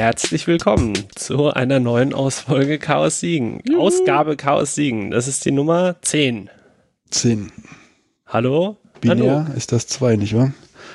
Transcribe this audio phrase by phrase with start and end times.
[0.00, 3.60] Herzlich willkommen zu einer neuen Ausfolge Chaos Siegen.
[3.68, 3.82] Juhu.
[3.82, 5.10] Ausgabe Chaos Siegen.
[5.10, 6.48] Das ist die Nummer 10.
[7.10, 7.52] 10.
[8.26, 8.78] Hallo?
[9.02, 9.54] Binär Hallo.
[9.54, 10.54] ist das 2, nicht wahr?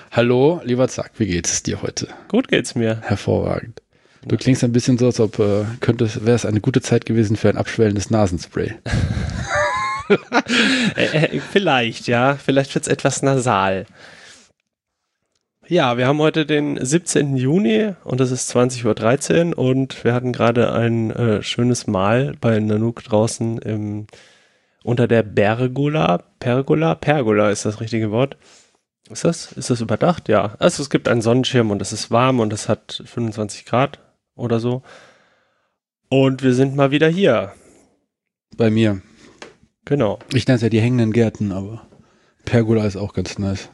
[0.09, 2.07] Hallo, lieber Zack, wie geht es dir heute?
[2.29, 2.99] Gut geht's mir.
[3.03, 3.79] Hervorragend.
[4.25, 7.35] Du klingst ein bisschen so, als ob äh, könnte wäre es eine gute Zeit gewesen
[7.35, 8.73] für ein abschwellendes Nasenspray.
[10.95, 12.35] Äh, äh, vielleicht, ja.
[12.35, 13.87] Vielleicht wird es etwas nasal.
[15.67, 17.37] Ja, wir haben heute den 17.
[17.37, 22.59] Juni und es ist 20.13 Uhr und wir hatten gerade ein äh, schönes Mahl bei
[22.59, 24.05] Nanook draußen im,
[24.83, 26.19] unter der Pergola.
[26.39, 26.93] Pergola?
[26.93, 28.37] Pergola ist das richtige Wort.
[29.09, 29.53] Ist das?
[29.53, 30.29] Ist das überdacht?
[30.29, 30.55] Ja.
[30.59, 33.99] Also es gibt einen Sonnenschirm und es ist warm und es hat 25 Grad
[34.35, 34.83] oder so.
[36.09, 37.53] Und wir sind mal wieder hier.
[38.55, 39.01] Bei mir.
[39.83, 40.19] Genau.
[40.31, 41.87] Ich nenne es ja die hängenden Gärten, aber
[42.45, 43.69] Pergola ist auch ganz nice.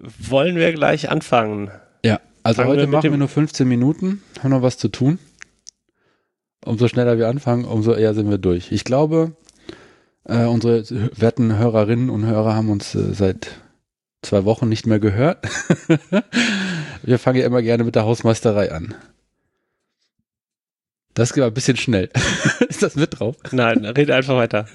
[0.00, 1.70] Wollen wir gleich anfangen?
[2.04, 5.18] Ja, also Fangen heute wir machen wir nur 15 Minuten, haben noch was zu tun.
[6.64, 8.72] Umso schneller wir anfangen, umso eher sind wir durch.
[8.72, 9.32] Ich glaube,
[10.24, 10.84] äh, unsere
[11.18, 13.50] werten Hörerinnen und Hörer haben uns äh, seit
[14.22, 15.46] zwei Wochen nicht mehr gehört.
[17.02, 18.94] wir fangen ja immer gerne mit der Hausmeisterei an.
[21.14, 22.08] Das geht ein bisschen schnell.
[22.68, 23.36] Ist das mit drauf?
[23.50, 24.66] Nein, rede einfach weiter.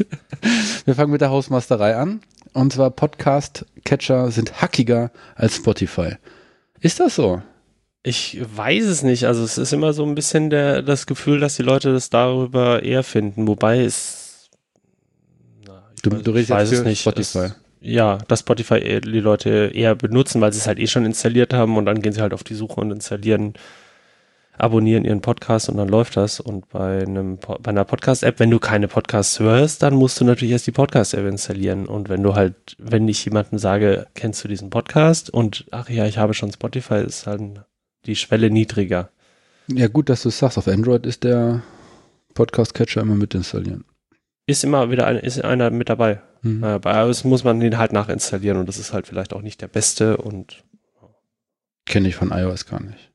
[0.83, 2.22] Wir fangen mit der Hausmeisterei an.
[2.53, 6.16] Und zwar Podcast-Catcher sind hackiger als Spotify.
[6.80, 7.41] Ist das so?
[8.03, 9.25] Ich weiß es nicht.
[9.25, 12.83] Also es ist immer so ein bisschen der, das Gefühl, dass die Leute das darüber
[12.83, 13.47] eher finden.
[13.47, 14.50] Wobei es.
[15.66, 17.02] Na, du, weiß, du redest jetzt für nicht.
[17.02, 17.39] Spotify.
[17.39, 21.53] Es, ja, dass Spotify die Leute eher benutzen, weil sie es halt eh schon installiert
[21.53, 23.53] haben und dann gehen sie halt auf die Suche und installieren
[24.58, 26.39] abonnieren ihren Podcast und dann läuft das.
[26.39, 30.52] Und bei einem bei einer Podcast-App, wenn du keine Podcasts hörst, dann musst du natürlich
[30.52, 31.85] erst die Podcast-App installieren.
[31.85, 36.06] Und wenn du halt, wenn ich jemandem sage, kennst du diesen Podcast und ach ja,
[36.06, 37.41] ich habe schon Spotify, ist halt
[38.06, 39.09] die Schwelle niedriger.
[39.68, 40.57] Ja, gut, dass du es sagst.
[40.57, 41.63] Auf Android ist der
[42.35, 43.84] Podcast-Catcher immer mit installieren.
[44.47, 46.22] Ist immer wieder ein, ist einer mit dabei.
[46.44, 46.63] Mhm.
[46.63, 49.62] Äh, bei iOS muss man den halt nachinstallieren und das ist halt vielleicht auch nicht
[49.62, 50.63] der beste und.
[51.85, 53.12] Kenne ich von iOS gar nicht.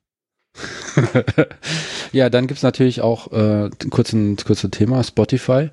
[2.11, 5.69] ja, dann gibt es natürlich auch äh, kurzen, kurze Thema, Spotify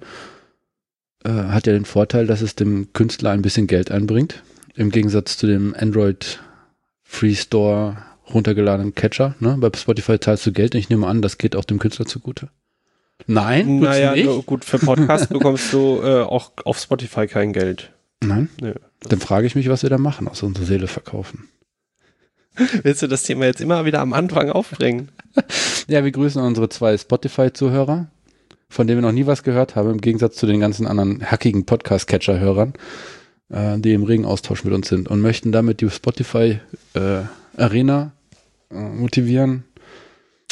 [1.24, 4.42] äh, hat ja den Vorteil, dass es dem Künstler ein bisschen Geld einbringt.
[4.74, 6.40] Im Gegensatz zu dem Android
[7.02, 7.96] Free Store
[8.32, 9.34] runtergeladenen Catcher.
[9.40, 9.56] Ne?
[9.58, 12.50] Bei Spotify zahlst du Geld und ich nehme an, das geht auch dem Künstler zugute.
[13.26, 14.46] Nein, naja, nicht?
[14.46, 17.92] gut, für Podcast bekommst du äh, auch auf Spotify kein Geld.
[18.22, 18.48] Nein?
[18.60, 21.48] Nö, Dann frage ich mich, was wir da machen, aus unserer Seele verkaufen.
[22.82, 25.10] Willst du das Thema jetzt immer wieder am Anfang aufbringen?
[25.88, 28.08] ja, wir grüßen unsere zwei Spotify-Zuhörer,
[28.68, 31.66] von denen wir noch nie was gehört haben, im Gegensatz zu den ganzen anderen hackigen
[31.66, 32.72] Podcast-Catcher-Hörern,
[33.50, 38.06] äh, die im regen Austausch mit uns sind und möchten damit die Spotify-Arena äh,
[38.74, 39.64] äh, motivieren,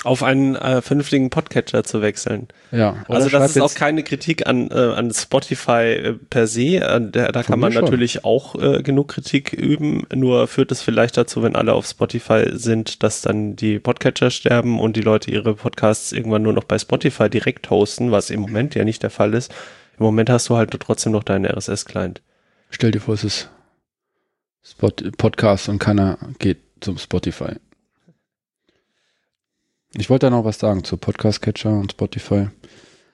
[0.05, 2.49] auf einen äh, vernünftigen Podcatcher zu wechseln.
[2.71, 3.05] Ja.
[3.09, 6.77] Also das ist auch keine Kritik an, äh, an Spotify äh, per se.
[6.77, 10.07] Äh, da, da kann man natürlich auch äh, genug Kritik üben.
[10.15, 14.81] Nur führt es vielleicht dazu, wenn alle auf Spotify sind, dass dann die Podcatcher sterben
[14.81, 18.75] und die Leute ihre Podcasts irgendwann nur noch bei Spotify direkt hosten, was im Moment
[18.75, 19.53] ja nicht der Fall ist.
[19.99, 22.21] Im Moment hast du halt trotzdem noch deinen RSS-Client.
[22.69, 23.49] Stell dir vor, es ist
[24.63, 27.55] Spot Podcast und keiner geht zum Spotify.
[29.99, 32.49] Ich wollte da noch was sagen zu Podcast Catcher und Spotify.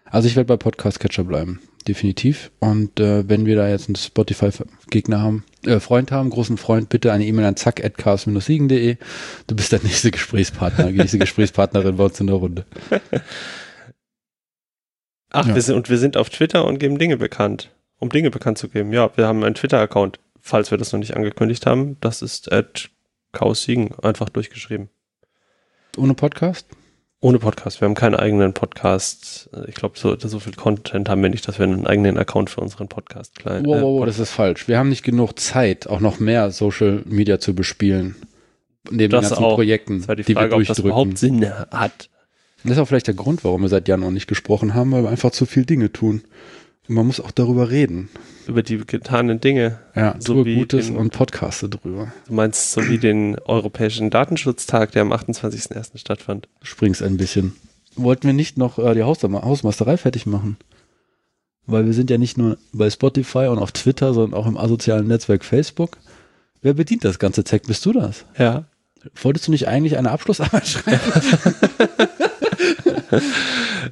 [0.05, 2.51] Also ich werde bei Podcast Catcher bleiben, definitiv.
[2.59, 7.13] Und äh, wenn wir da jetzt einen Spotify-Gegner haben, äh, Freund haben, großen Freund, bitte
[7.13, 8.97] eine E-Mail an zack.cast-siegen.de.
[9.47, 12.67] Du bist der nächste Gesprächspartner, die nächste Gesprächspartnerin bei uns in der Runde.
[15.31, 15.55] Ach, ja.
[15.55, 17.71] wir sind, und wir sind auf Twitter und geben Dinge bekannt.
[18.01, 18.93] Um Dinge bekannt zu geben.
[18.93, 21.97] Ja, wir haben einen Twitter-Account, falls wir das noch nicht angekündigt haben.
[22.01, 22.91] Das ist at
[23.31, 24.91] Chaos Siegen, einfach durchgeschrieben.
[25.97, 26.67] Ohne Podcast?
[27.21, 27.81] Ohne Podcast.
[27.81, 29.51] Wir haben keinen eigenen Podcast.
[29.69, 32.63] Ich glaube, so, so viel Content haben wir nicht, dass wir einen eigenen Account für
[32.63, 33.67] unseren Podcast klein.
[33.67, 34.69] Wow, wow, wow, das ist falsch.
[34.69, 38.17] Wir haben nicht genug Zeit, auch noch mehr Social Media zu bespielen.
[38.91, 39.55] Neben das den ganzen auch.
[39.55, 40.91] Projekten, das war die, die Frage, wir durchdrücken.
[40.93, 42.09] Ob das überhaupt Sinn hat.
[42.65, 45.11] Das ist auch vielleicht der Grund, warum wir seit noch nicht gesprochen haben, weil wir
[45.11, 46.23] einfach zu viel Dinge tun.
[46.89, 48.09] Man muss auch darüber reden.
[48.47, 49.79] Über die getanen Dinge.
[49.95, 52.13] Ja, so wie Gutes den, und Podcaste drüber.
[52.27, 55.99] Du meinst so wie den Europäischen Datenschutztag, der am 28.01.
[55.99, 56.49] stattfand.
[56.61, 57.55] Springst ein bisschen.
[57.95, 60.57] Wollten wir nicht noch äh, die Haus Hausmeisterei fertig machen?
[61.67, 65.07] Weil wir sind ja nicht nur bei Spotify und auf Twitter, sondern auch im asozialen
[65.07, 65.99] Netzwerk Facebook.
[66.63, 67.63] Wer bedient das ganze Zeug?
[67.65, 68.25] Bist du das?
[68.37, 68.65] Ja.
[69.21, 71.01] Wolltest du nicht eigentlich eine Abschlussarbeit schreiben?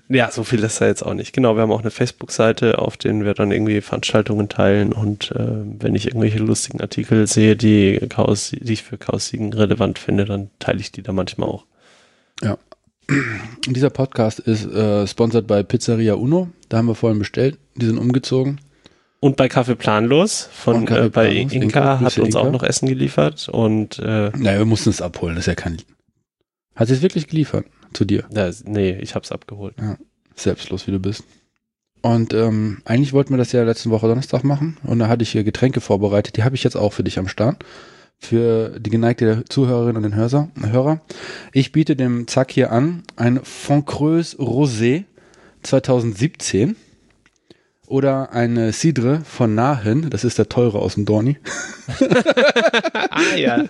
[0.08, 1.32] ja, so viel ist da jetzt auch nicht.
[1.32, 5.62] Genau, wir haben auch eine Facebook-Seite, auf denen wir dann irgendwie Veranstaltungen teilen und äh,
[5.78, 10.50] wenn ich irgendwelche lustigen Artikel sehe, die, Chaos, die ich für Chaos relevant finde, dann
[10.58, 11.64] teile ich die da manchmal auch.
[13.67, 16.49] Und dieser Podcast ist äh, sponsored bei Pizzeria Uno.
[16.69, 17.58] Da haben wir vorhin bestellt.
[17.76, 18.61] Die sind umgezogen.
[19.19, 22.52] Und bei Kaffee Planlos von Kaffee äh, bei Planlos, Inka, Inka, hat uns auch Inka.
[22.52, 25.34] noch Essen geliefert und äh, Naja, wir mussten es abholen.
[25.34, 25.76] Das ist ja kein.
[26.81, 28.25] Hat sie es wirklich geliefert zu dir?
[28.31, 29.75] da, nee, ich hab's abgeholt.
[30.35, 31.25] Selbstlos, wie du bist.
[32.00, 34.79] Und ähm, eigentlich wollten wir das ja letzte Woche Donnerstag machen.
[34.85, 36.38] Und da hatte ich hier Getränke vorbereitet.
[36.38, 37.67] Die habe ich jetzt auch für dich am Start.
[38.19, 41.03] Für die geneigte Zuhörerin und den Hörser, Hörer.
[41.53, 45.05] Ich biete dem Zack hier an ein Foncreuse Rosé
[45.62, 46.77] 2017
[47.87, 50.09] oder eine Cidre von Nahen.
[50.09, 51.37] Das ist der teure aus dem Dorni.
[53.12, 53.65] Ah ja.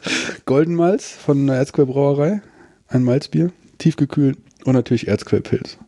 [0.44, 2.42] Goldenmalz von der Erzquellbrauerei.
[2.90, 3.52] Ein Malzbier.
[3.78, 4.36] Tiefgekühlt.
[4.64, 5.78] Und natürlich Erzquellpilz.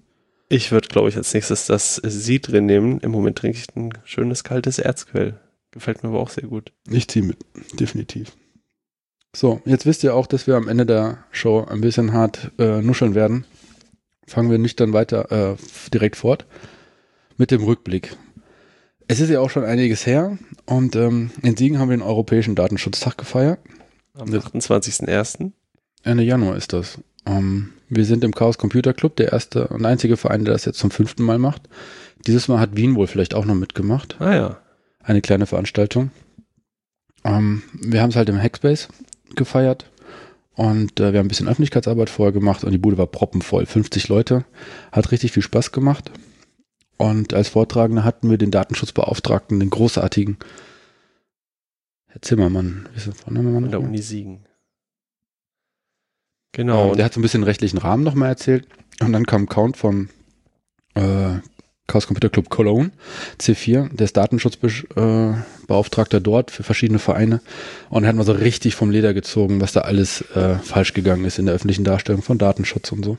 [0.48, 3.00] Ich würde, glaube ich, als nächstes das Sie drin nehmen.
[3.00, 5.38] Im Moment trinke ich ein schönes kaltes Erzquell.
[5.72, 6.72] Gefällt mir aber auch sehr gut.
[6.88, 7.38] Ich ziehe mit,
[7.78, 8.32] definitiv.
[9.34, 12.80] So, jetzt wisst ihr auch, dass wir am Ende der Show ein bisschen hart äh,
[12.82, 13.44] nuscheln werden.
[14.26, 15.56] Fangen wir nicht dann weiter äh,
[15.92, 16.46] direkt fort
[17.38, 18.16] mit dem Rückblick.
[19.08, 22.54] Es ist ja auch schon einiges her und ähm, in Siegen haben wir den Europäischen
[22.54, 23.58] Datenschutztag gefeiert.
[24.14, 24.40] Am Ja.
[24.40, 25.52] 28.01.
[26.02, 26.98] Ende Januar ist das.
[27.26, 30.78] Ähm, wir sind im Chaos Computer Club, der erste und einzige Verein, der das jetzt
[30.78, 31.62] zum fünften Mal macht.
[32.26, 34.16] Dieses Mal hat Wien wohl vielleicht auch noch mitgemacht.
[34.20, 34.58] Ah ja.
[35.02, 36.10] eine kleine Veranstaltung.
[37.24, 38.88] Ähm, wir haben es halt im Hackspace
[39.34, 39.90] gefeiert
[40.54, 43.66] und äh, wir haben ein bisschen Öffentlichkeitsarbeit vorher gemacht und die Bude war proppenvoll.
[43.66, 44.44] 50 Leute.
[44.90, 46.10] Hat richtig viel Spaß gemacht.
[46.98, 50.36] Und als Vortragender hatten wir den Datenschutzbeauftragten, den großartigen
[52.06, 52.88] Herr Zimmermann.
[52.92, 53.80] Wie ist der Vorname der?
[53.80, 54.44] Uni Siegen.
[56.52, 56.90] Genau.
[56.90, 58.66] und der hat so ein bisschen den rechtlichen Rahmen nochmal erzählt.
[59.00, 60.08] Und dann kam Count vom
[60.94, 61.38] äh,
[61.86, 62.90] Chaos Computer Club Cologne,
[63.40, 67.40] C4, der ist Datenschutzbeauftragter äh, dort für verschiedene Vereine.
[67.90, 71.24] Und er hat mal so richtig vom Leder gezogen, was da alles äh, falsch gegangen
[71.24, 73.18] ist in der öffentlichen Darstellung von Datenschutz und so.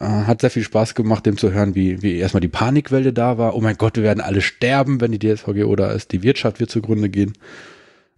[0.00, 3.38] Äh, hat sehr viel Spaß gemacht, dem zu hören, wie, wie erstmal die Panikwelle da
[3.38, 3.54] war.
[3.54, 6.12] Oh mein Gott, wir werden alle sterben, wenn die DSVGO da ist.
[6.12, 7.32] Die Wirtschaft wird zugrunde gehen.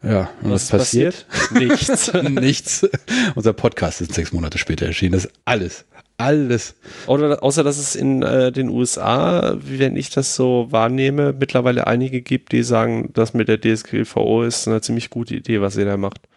[0.03, 1.27] Ja, und was, ist passiert?
[1.53, 2.13] Nichts.
[2.15, 2.89] Nichts.
[3.35, 5.13] Unser Podcast ist sechs Monate später erschienen.
[5.13, 5.85] Das ist alles.
[6.17, 6.75] Alles.
[7.07, 12.21] Oder außer dass es in äh, den USA, wenn ich das so wahrnehme, mittlerweile einige
[12.23, 15.97] gibt, die sagen, das mit der DSGVO ist eine ziemlich gute Idee, was ihr da
[15.97, 16.29] macht.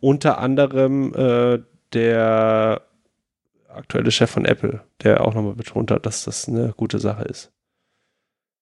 [0.00, 1.60] Unter anderem äh,
[1.92, 2.82] der
[3.68, 7.50] aktuelle Chef von Apple, der auch nochmal betont hat, dass das eine gute Sache ist.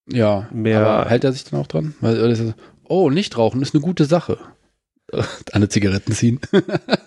[0.06, 1.94] Ja, Mehr- aber hält er sich dann auch dran?
[2.00, 2.18] Weil,
[2.90, 4.38] oh, nicht rauchen ist eine gute Sache.
[5.52, 6.40] An Zigaretten ziehen.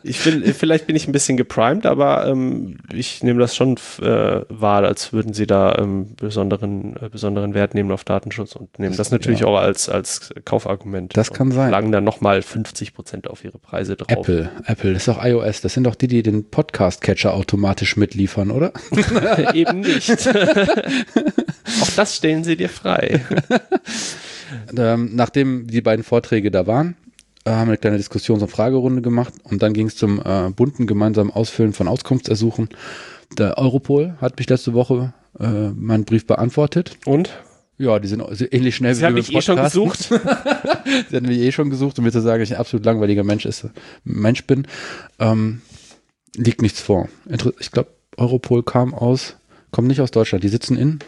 [0.06, 4.42] Ich bin, vielleicht bin ich ein bisschen geprimed, aber ähm, ich nehme das schon äh,
[4.50, 8.98] wahr, als würden sie da ähm, besonderen, äh, besonderen Wert nehmen auf Datenschutz und nehmen
[8.98, 9.48] das, natürlich ja.
[9.48, 11.16] auch als, als Kaufargument.
[11.16, 11.70] Das kann und sein.
[11.70, 14.10] Schlagen dann nochmal 50 Prozent auf ihre Preise drauf.
[14.10, 15.62] Apple, Apple, das ist doch iOS.
[15.62, 18.74] Das sind doch die, die den Podcast-Catcher automatisch mitliefern, oder?
[19.54, 20.12] Eben nicht.
[20.12, 23.22] auch das stellen sie dir frei.
[24.78, 26.96] Ähm, nachdem die beiden Vorträge da waren,
[27.52, 30.88] haben wir eine kleine Diskussions- und Fragerunde gemacht und dann ging es zum äh, bunten
[30.88, 32.70] gemeinsamen Ausfüllen von Auskunftsersuchen.
[33.38, 36.98] Der Europol hat mich letzte Woche äh, meinen Brief beantwortet.
[37.06, 37.32] Und?
[37.78, 40.00] Ja, die sind ähnlich schnell Sie haben wir mich eh schon gesucht.
[41.10, 43.46] Sie hatten mich eh schon gesucht, um mir zu sagen, ich ein absolut langweiliger Mensch,
[43.46, 43.68] ist,
[44.04, 44.68] Mensch bin.
[45.20, 45.62] Ähm,
[46.36, 47.10] liegt nichts vor.
[47.60, 49.36] Ich glaube, Europol kam aus,
[49.72, 50.44] kommt nicht aus Deutschland.
[50.44, 51.00] Die sitzen in,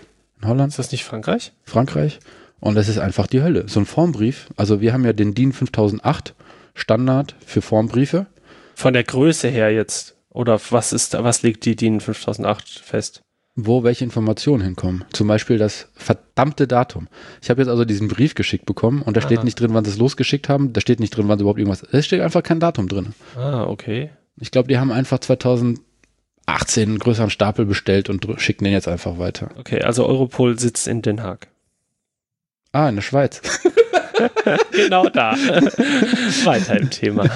[0.41, 1.53] in Holland, Ist das nicht Frankreich?
[1.63, 2.19] Frankreich.
[2.59, 3.65] Und das ist einfach die Hölle.
[3.67, 4.47] So ein Formbrief.
[4.55, 6.33] Also wir haben ja den DIN 5008
[6.73, 8.27] Standard für Formbriefe.
[8.75, 10.15] Von der Größe her jetzt.
[10.29, 13.21] Oder was ist, was legt die DIN 5008 fest?
[13.55, 15.05] wo welche Informationen hinkommen.
[15.13, 17.07] Zum Beispiel das verdammte Datum.
[17.41, 19.45] Ich habe jetzt also diesen Brief geschickt bekommen und da steht Aha.
[19.45, 20.73] nicht drin, wann sie es losgeschickt haben.
[20.73, 21.83] Da steht nicht drin, wann sie überhaupt irgendwas.
[21.83, 23.13] Es steht einfach kein Datum drin.
[23.35, 24.09] Ah, okay.
[24.37, 25.79] Ich glaube, die haben einfach 2018
[26.77, 29.49] einen größeren Stapel bestellt und schicken den jetzt einfach weiter.
[29.57, 31.47] Okay, also Europol sitzt in Den Haag.
[32.75, 33.41] Ah, in der Schweiz.
[34.73, 35.31] genau da.
[36.43, 37.29] Weiter im Thema.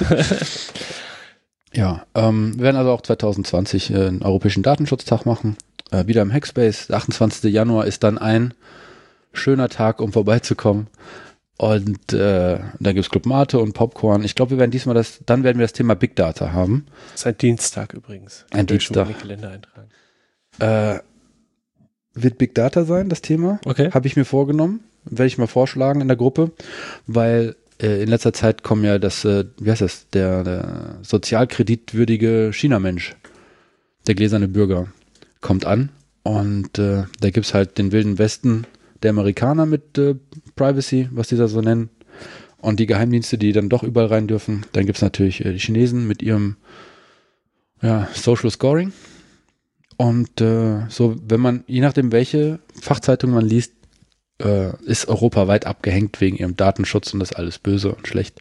[1.73, 5.55] Ja, ähm, wir werden also auch 2020 äh, einen Europäischen Datenschutztag machen.
[5.91, 6.87] Äh, wieder im Hackspace.
[6.87, 7.53] Der 28.
[7.53, 8.53] Januar ist dann ein
[9.31, 10.87] schöner Tag, um vorbeizukommen.
[11.57, 14.25] Und äh, dann gibt's Club Mate und Popcorn.
[14.25, 16.85] Ich glaube, wir werden diesmal das, dann werden wir das Thema Big Data haben.
[17.11, 18.45] Das ist ein Dienstag übrigens.
[18.51, 19.07] Ein Dienstag.
[20.59, 20.99] Äh,
[22.13, 23.61] wird Big Data sein, das Thema?
[23.63, 23.91] Okay.
[23.93, 24.83] Habe ich mir vorgenommen.
[25.05, 26.51] Werde ich mal vorschlagen in der Gruppe,
[27.07, 32.51] weil äh, in letzter Zeit kommen ja das, äh, wie heißt das, der, der sozialkreditwürdige
[32.53, 33.15] China-Mensch,
[34.07, 34.87] der gläserne Bürger,
[35.41, 35.89] kommt an
[36.23, 38.65] und äh, da gibt's halt den wilden Westen
[39.01, 40.15] der Amerikaner mit äh,
[40.55, 41.89] Privacy, was die da so nennen,
[42.61, 44.65] und die Geheimdienste, die dann doch überall rein dürfen.
[44.73, 46.57] Dann gibt's natürlich äh, die Chinesen mit ihrem
[47.81, 48.91] ja, Social Scoring.
[49.97, 53.73] Und äh, so, wenn man, je nachdem, welche Fachzeitung man liest,
[54.39, 58.39] äh, ist Europa weit abgehängt wegen ihrem Datenschutz und das ist alles böse und schlecht.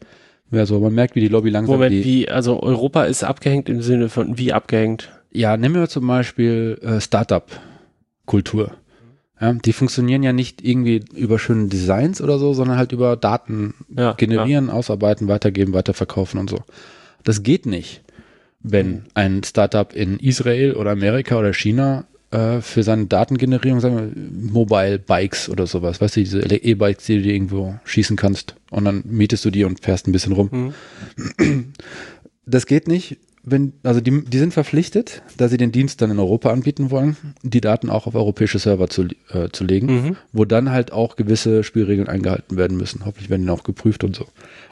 [0.51, 1.75] Ja, so, man merkt, wie die Lobby langsam.
[1.75, 5.09] Moment, die, wie, also Europa ist abgehängt im Sinne von wie abgehängt?
[5.31, 8.71] Ja, nehmen wir zum Beispiel äh, Startup-Kultur.
[9.39, 13.73] Ja, die funktionieren ja nicht irgendwie über schöne Designs oder so, sondern halt über Daten
[13.95, 16.57] Ja, generieren, ausarbeiten, weitergeben, weiterverkaufen und so.
[17.23, 18.01] Das geht nicht,
[18.59, 24.51] wenn ein Startup in Israel oder Amerika oder China äh, für seine Datengenerierung, sagen wir,
[24.51, 28.85] Mobile Bikes oder sowas, weißt du, diese E-Bikes, die du dir irgendwo schießen kannst und
[28.85, 30.73] dann mietest du die und fährst ein bisschen rum.
[31.37, 31.73] Hm.
[32.45, 36.19] Das geht nicht, wenn, also die, die sind verpflichtet, da sie den Dienst dann in
[36.19, 40.15] Europa anbieten wollen, die Daten auch auf europäische Server zu, äh, zu legen, Mhm.
[40.33, 43.05] wo dann halt auch gewisse Spielregeln eingehalten werden müssen.
[43.05, 44.25] Hoffentlich werden die auch geprüft und so.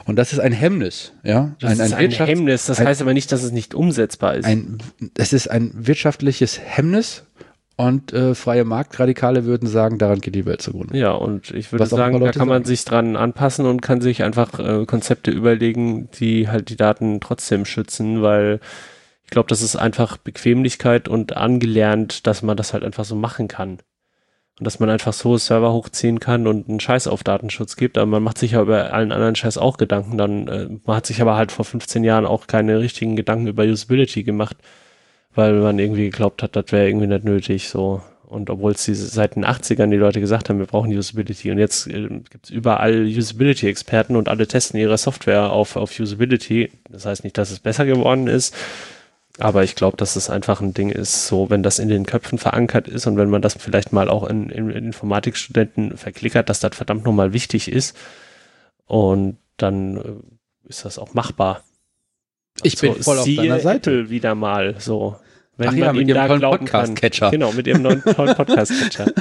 [0.04, 1.56] Und das ist ein Hemmnis, ja.
[1.60, 4.44] Das ist ein Wirtschafts- Hemmnis, das ein- heißt aber nicht, dass es nicht umsetzbar ist.
[4.44, 4.78] ein,
[5.16, 7.24] es ist ein wirtschaftliches Hemmnis
[7.78, 10.98] und äh, freie Marktradikale würden sagen, daran geht die Welt zugrunde.
[10.98, 12.64] ja, und ich würde sagen, da kann man sagen.
[12.64, 17.64] sich dran anpassen und kann sich einfach äh, Konzepte überlegen, die halt die Daten trotzdem
[17.64, 18.58] schützen, weil
[19.22, 23.46] ich glaube, das ist einfach Bequemlichkeit und angelernt, dass man das halt einfach so machen
[23.46, 23.78] kann.
[24.58, 27.96] Und dass man einfach so Server hochziehen kann und einen Scheiß auf Datenschutz gibt.
[27.96, 30.18] Aber man macht sich ja über allen anderen Scheiß auch Gedanken.
[30.18, 33.62] Dann, äh, man hat sich aber halt vor 15 Jahren auch keine richtigen Gedanken über
[33.62, 34.56] Usability gemacht,
[35.38, 37.68] weil man irgendwie geglaubt hat, das wäre irgendwie nicht nötig.
[37.68, 38.02] So.
[38.26, 41.52] Und obwohl es diese, seit den 80ern die Leute gesagt haben, wir brauchen Usability.
[41.52, 46.72] Und jetzt äh, gibt es überall Usability-Experten und alle testen ihre Software auf, auf Usability.
[46.90, 48.52] Das heißt nicht, dass es besser geworden ist.
[49.38, 52.38] Aber ich glaube, dass es einfach ein Ding ist, so wenn das in den Köpfen
[52.38, 56.58] verankert ist und wenn man das vielleicht mal auch in, in, in Informatikstudenten verklickert, dass
[56.58, 57.96] das verdammt nochmal wichtig ist.
[58.86, 61.62] Und dann äh, ist das auch machbar.
[62.64, 63.90] Ich bin voll auf deiner Seite.
[63.92, 65.14] Apple wieder mal so.
[65.58, 66.40] Wenn Ach ja, mit ihrem kann.
[66.40, 67.30] Podcast-Catcher.
[67.30, 69.12] Genau, mit ihrem neuen tollen Podcast-Catcher.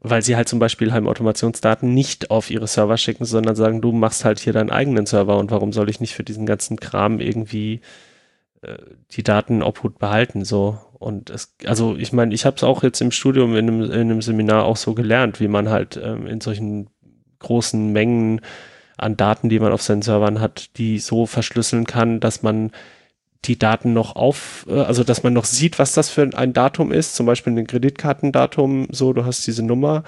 [0.00, 4.24] Weil sie halt zum Beispiel Heimautomationsdaten nicht auf ihre Server schicken, sondern sagen, du machst
[4.24, 7.80] halt hier deinen eigenen Server und warum soll ich nicht für diesen ganzen Kram irgendwie
[8.62, 8.78] äh,
[9.12, 13.10] die Datenobhut behalten so und es also ich meine ich habe es auch jetzt im
[13.10, 16.88] Studium in einem, in einem Seminar auch so gelernt wie man halt ähm, in solchen
[17.40, 18.40] großen Mengen
[18.96, 22.70] an Daten die man auf seinen Servern hat die so verschlüsseln kann dass man
[23.44, 26.92] die Daten noch auf, äh, also dass man noch sieht, was das für ein Datum
[26.92, 30.04] ist, zum Beispiel ein Kreditkartendatum, so, du hast diese Nummer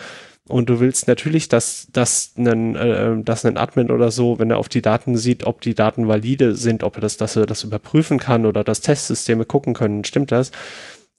[0.46, 4.58] und du willst natürlich, dass, dass, ein, äh, dass ein Admin oder so, wenn er
[4.58, 7.64] auf die Daten sieht, ob die Daten valide sind, ob er das, dass er das
[7.64, 10.50] überprüfen kann oder dass Testsysteme gucken können, stimmt das?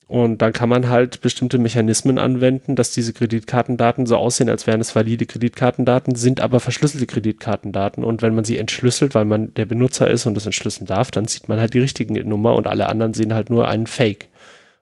[0.08, 4.80] Und dann kann man halt bestimmte Mechanismen anwenden, dass diese Kreditkartendaten so aussehen, als wären
[4.80, 8.04] es valide Kreditkartendaten, sind aber verschlüsselte Kreditkartendaten.
[8.04, 11.26] Und wenn man sie entschlüsselt, weil man der Benutzer ist und das entschlüsseln darf, dann
[11.26, 14.28] sieht man halt die richtige Nummer und alle anderen sehen halt nur einen Fake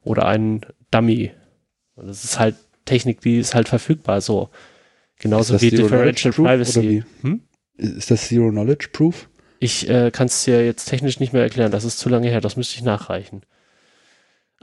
[0.02, 1.33] oder einen Dummy.
[1.95, 4.50] Und das ist halt Technik, die ist halt verfügbar so.
[5.19, 6.83] Genauso wie Differential Privacy.
[6.83, 7.04] wie?
[7.23, 7.40] Hm?
[7.78, 9.31] Ist das Zero Knowledge Proof?
[9.59, 12.43] Ich äh, kann es dir jetzt technisch nicht mehr erklären, das ist zu lange her,
[12.43, 13.40] das müsste ich nachreichen.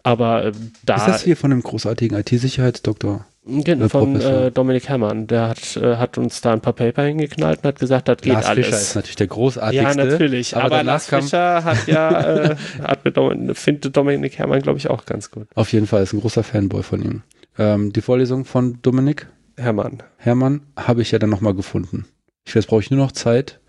[0.04, 0.52] Aber äh,
[0.86, 3.26] da ist das hier von einem großartigen IT-Sicherheitsdoktor?
[3.46, 4.46] Genau, Äh, von Professor.
[4.46, 5.26] äh, Dominik Herrmann.
[5.28, 8.34] Der hat, äh, hat uns da ein paar Paper hingeknallt und hat gesagt, das geht
[8.34, 8.66] Lars alles.
[8.68, 10.00] Fischer ist natürlich der großartigste.
[10.00, 10.56] ja, natürlich.
[10.56, 14.90] aber Aber, Lars Fischer hat ja, äh, hat mit Domin findet Dominik Herrmann, glaube ich,
[14.90, 15.48] auch ganz gut.
[15.56, 17.24] Auf jeden Fall ist ein großer Fanboy von ihm.
[17.58, 19.28] Ähm, die Vorlesung von Dominik
[19.58, 20.02] Herrmann.
[20.18, 22.06] Hermann habe ich ja dann nochmal gefunden.
[22.46, 23.60] Ich weiß, brauche ich nur noch Zeit,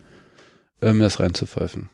[0.82, 1.88] äh, mir das reinzupfeifen.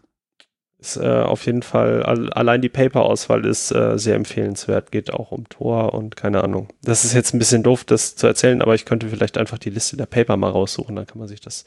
[0.81, 4.93] Ist äh, auf jeden Fall, al allein die Paper-Auswahl ist äh, sehr empfehlenswert.
[4.93, 6.69] Geht auch um Tor und keine Ahnung.
[6.83, 9.71] Das ist jetzt ein bisschen doof, das zu erzählen, aber ich könnte vielleicht einfach die
[9.71, 11.65] Liste der Paper mal raussuchen, dann kann man sich das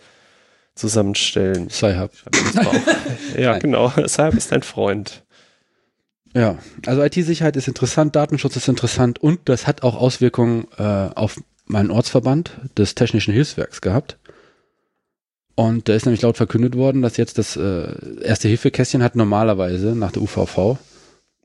[0.75, 1.70] zusammenstellen.
[1.70, 2.12] Sci-Hub.
[3.38, 3.91] Ja, genau.
[3.98, 5.24] Deshalb ist dein Freund.
[6.34, 11.41] Ja, also IT-Sicherheit ist interessant, Datenschutz ist interessant und das hat auch Auswirkungen äh, auf
[11.65, 14.18] meinen Ortsverband des Technischen Hilfswerks gehabt.
[15.55, 17.93] Und da ist nämlich laut verkündet worden, dass jetzt das äh,
[18.24, 20.77] erste Hilfekästchen hat normalerweise nach der UVV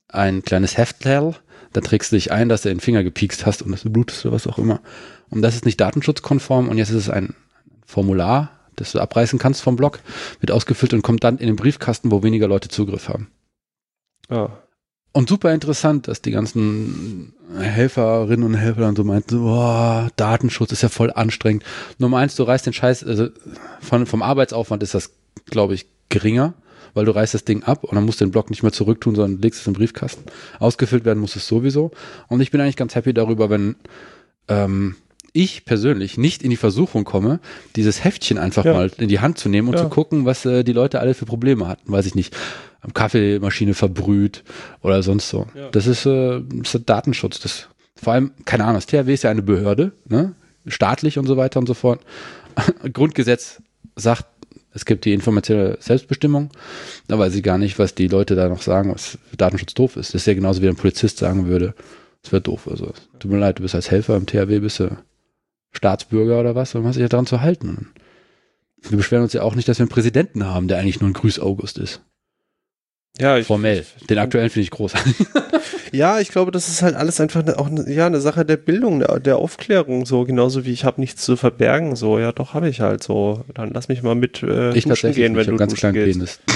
[0.09, 1.35] ein kleines Heftlerl.
[1.73, 4.25] Da trägst du dich ein, dass du den Finger gepiekst hast und dass du blutest
[4.25, 4.81] oder was auch immer.
[5.29, 7.35] Und das ist nicht datenschutzkonform und jetzt ist es ein
[7.85, 10.01] Formular, das du abreißen kannst vom Blog,
[10.41, 13.31] wird ausgefüllt und kommt dann in den Briefkasten, wo weniger Leute Zugriff haben.
[14.31, 14.63] Ja.
[15.17, 20.83] Und super interessant, dass die ganzen Helferinnen und Helfer dann so meinten, boah, Datenschutz ist
[20.83, 21.65] ja voll anstrengend.
[21.97, 23.29] Nummer eins, du reißt den Scheiß, also
[23.81, 25.13] von, vom Arbeitsaufwand ist das,
[25.47, 26.53] glaube ich, geringer,
[26.93, 29.15] weil du reißt das Ding ab und dann musst du den Block nicht mehr zurücktun,
[29.15, 30.25] sondern legst es im Briefkasten.
[30.59, 31.93] Ausgefüllt werden muss es sowieso.
[32.29, 33.77] Und ich bin eigentlich ganz happy darüber, wenn
[34.49, 34.97] ähm,
[35.33, 37.41] ich persönlich nicht in die Versuchung komme,
[37.75, 38.75] dieses Heftchen einfach Ja.
[38.75, 39.85] mal in die Hand zu nehmen und Ja.
[39.85, 41.91] zu gucken, was äh, die Leute alle für Probleme hatten.
[41.91, 42.37] Weiß ich nicht.
[42.95, 44.45] Kaffeemaschine verbrüht
[44.83, 45.47] oder sonst so.
[45.55, 45.71] Ja.
[45.71, 47.41] Das ist, äh, das ist Datenschutz.
[47.41, 50.35] Das, vor allem, keine Ahnung, das THW ist ja eine Behörde, ne?
[50.67, 52.01] staatlich und so weiter und so fort.
[52.93, 53.63] Grundgesetz
[53.97, 54.27] sagt,
[54.73, 56.51] es gibt die informationelle Selbstbestimmung,
[57.09, 60.13] da weiß ich gar nicht, was die Leute da noch sagen, was Datenschutz doof ist.
[60.13, 61.75] Das ist ja genauso wie ein Polizist sagen würde,
[62.23, 62.69] es wäre doof.
[62.69, 64.97] Also, tut mir leid, du bist als Helfer im THW, bist du
[65.73, 67.89] Staatsbürger oder was, dann hast du dich ja daran zu halten.
[68.83, 71.15] Wir beschweren uns ja auch nicht, dass wir einen Präsidenten haben, der eigentlich nur ein
[71.15, 72.03] Grüß-August ist.
[73.19, 73.87] Ja, ich, Formell.
[74.11, 75.15] Den aktuellen finde ich großartig.
[75.93, 78.57] Ja, ich glaube, das ist halt alles einfach ne, auch ne, ja, eine Sache der
[78.57, 82.55] Bildung, der, der Aufklärung, so genauso wie ich habe nichts zu verbergen, so ja, doch
[82.55, 83.45] habe ich halt so.
[83.55, 86.19] Dann lass mich mal mit äh, Ich duschen gehen, wenn ich du ganz duschen gehst.
[86.19, 86.41] Penis.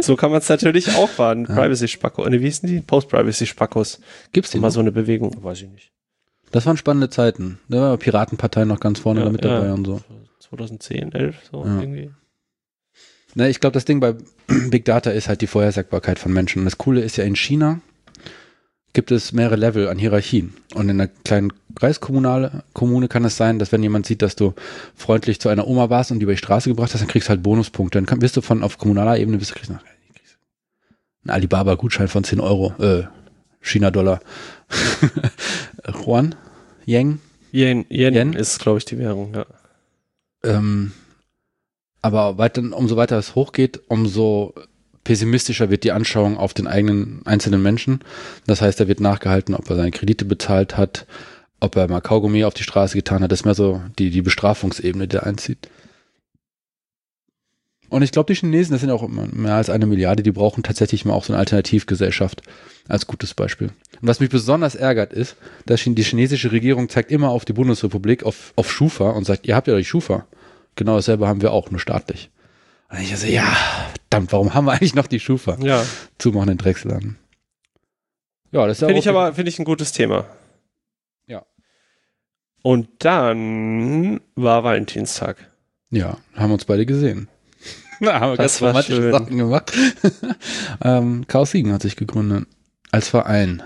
[0.00, 1.44] So kann man es natürlich auch fahren.
[1.44, 2.28] Privacy-Spacko.
[2.28, 2.80] Ne, wie hießen die?
[2.80, 4.00] Post-Privacy-Spackos.
[4.32, 4.74] Gibt's die Mal noch?
[4.74, 5.36] so eine Bewegung.
[5.42, 5.92] Weiß ich nicht.
[6.50, 7.58] Das waren spannende Zeiten.
[7.68, 9.54] Da war Piratenpartei noch ganz vorne Ja, da mit ja.
[9.60, 10.00] dabei und so.
[10.40, 11.80] 2010, 11, so Ja.
[11.80, 12.10] irgendwie.
[13.34, 14.14] Ne, ich glaube, das Ding bei
[14.70, 16.60] Big Data ist halt die Vorhersagbarkeit von Menschen.
[16.60, 17.80] Und das Coole ist ja, in China
[18.94, 20.54] gibt es mehrere Level an Hierarchien.
[20.74, 24.54] Und in einer kleinen Kreiskommunale Kommune kann es sein, dass wenn jemand sieht, dass du
[24.96, 27.30] freundlich zu einer Oma warst und die über die Straße gebracht hast, dann kriegst du
[27.30, 27.98] halt Bonuspunkte.
[27.98, 29.82] Dann kann, bist du von auf kommunaler Ebene, bist du kriegst noch
[31.24, 33.04] einen Alibaba-Gutschein von 10 Euro, äh,
[33.60, 34.20] China-Dollar.
[36.04, 36.34] Juan,
[36.86, 37.20] Yang,
[37.52, 38.32] Yen, Yen, Yen?
[38.32, 39.46] ist, glaube ich, die Währung, ja.
[40.42, 40.92] Ähm,
[42.02, 44.54] aber weiter, umso weiter es hochgeht, umso
[45.04, 48.00] pessimistischer wird die Anschauung auf den eigenen einzelnen Menschen.
[48.46, 51.06] Das heißt, er wird nachgehalten, ob er seine Kredite bezahlt hat,
[51.60, 53.32] ob er mal Kaugummi auf die Straße getan hat.
[53.32, 55.68] Das ist mehr so die, die Bestrafungsebene, die er einzieht.
[57.90, 61.06] Und ich glaube, die Chinesen, das sind auch mehr als eine Milliarde, die brauchen tatsächlich
[61.06, 62.42] mal auch so eine Alternativgesellschaft
[62.86, 63.68] als gutes Beispiel.
[64.00, 68.24] Und was mich besonders ärgert ist, dass die chinesische Regierung zeigt immer auf die Bundesrepublik,
[68.24, 70.26] auf, auf Schufa und sagt, ihr habt ja die Schufa.
[70.78, 72.30] Genau dasselbe haben wir auch, nur staatlich.
[72.88, 75.58] Und ich so, ja, verdammt, warum haben wir eigentlich noch die Schufa?
[75.60, 75.84] Ja,
[76.18, 77.18] Zumachen den Drecksladen.
[78.52, 80.26] Ja, das ist ja finde ich aber, finde ich ein gutes Thema.
[81.26, 81.44] Ja.
[82.62, 85.50] Und dann war Valentinstag.
[85.90, 87.28] Ja, haben uns beide gesehen.
[88.00, 89.12] Da haben wir Das ganz war romantische schön.
[89.12, 89.72] Sachen gemacht.
[90.84, 92.46] ähm, Chaos Siegen hat sich gegründet.
[92.92, 93.64] Als Verein.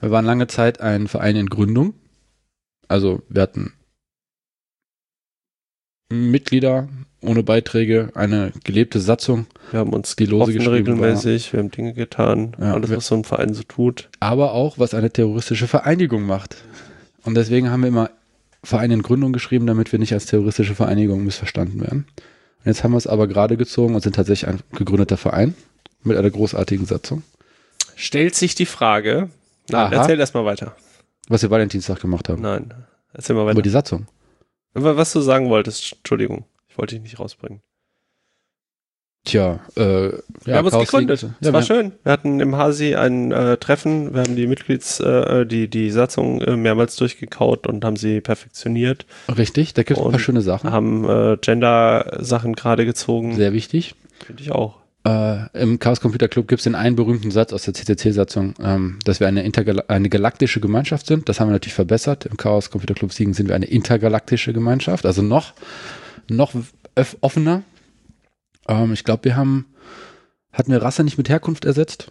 [0.00, 1.94] Wir waren lange Zeit ein Verein in Gründung.
[2.88, 3.72] Also wir hatten
[6.10, 6.88] Mitglieder
[7.22, 11.94] ohne Beiträge, eine gelebte Satzung, Wir haben uns Die Lose geschrieben regelmäßig, wir haben Dinge
[11.94, 14.10] getan, Ja, alles, wir- was so ein Verein so tut.
[14.20, 16.56] aber auch, was eine terroristische Vereinigung macht.
[17.24, 18.10] Und deswegen haben wir immer
[18.62, 22.06] Verein in Gründung geschrieben, damit wir nicht als terroristische Vereinigung missverstanden werden.
[22.58, 25.54] Und jetzt haben wir es aber gerade gezogen und sind tatsächlich ein gegründeter Verein
[26.02, 27.22] mit einer großartigen Satzung.
[27.96, 29.30] Stellt sich die Frage,
[29.70, 29.94] nein, Aha.
[30.02, 30.76] erzähl erst mal weiter.
[31.28, 32.42] Was wir Valentinstag gemacht haben.
[32.42, 32.74] Nein,
[33.14, 33.62] erzähl mal Über weiter.
[33.62, 34.06] die Satzung.
[34.74, 37.60] Was du sagen wolltest, Entschuldigung, ich wollte dich nicht rausbringen.
[39.26, 40.12] Tja, äh, ja,
[40.44, 41.22] wir haben uns gegründet.
[41.22, 41.92] League- Es Ja, war schön.
[42.02, 46.42] Wir hatten im Hasi ein äh, Treffen, wir haben die Mitglieds, äh, die, die Satzung
[46.42, 50.70] äh, mehrmals durchgekaut und haben sie perfektioniert, richtig, da gibt es ein paar schöne Sachen.
[50.72, 53.34] haben äh, Gender-Sachen gerade gezogen.
[53.36, 53.94] Sehr wichtig.
[54.26, 54.76] Finde ich auch.
[55.06, 58.98] Äh, Im Chaos Computer Club gibt es den einen berühmten Satz aus der CCC-Satzung, ähm,
[59.04, 59.42] dass wir eine,
[59.88, 61.28] eine galaktische Gemeinschaft sind.
[61.28, 62.24] Das haben wir natürlich verbessert.
[62.24, 65.52] Im Chaos Computer Club Siegen sind wir eine intergalaktische Gemeinschaft, also noch,
[66.28, 66.54] noch
[67.20, 67.62] offener.
[68.66, 69.66] Ähm, ich glaube, wir haben,
[70.52, 72.10] hatten wir Rasse nicht mit Herkunft ersetzt?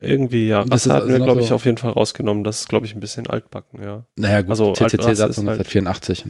[0.00, 0.64] Irgendwie, ja.
[0.64, 2.42] Das Das hatten wir, also glaube ich, so- auf jeden Fall rausgenommen.
[2.42, 4.04] Das ist, glaube ich, ein bisschen altbacken, ja.
[4.16, 6.24] Naja, gut, Also, CCC-Satzung halt- 1984.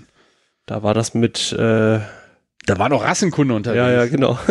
[0.67, 2.01] Da war das mit, äh,
[2.67, 3.79] Da war noch Rassenkunde unterwegs.
[3.79, 4.39] ja, ja, genau.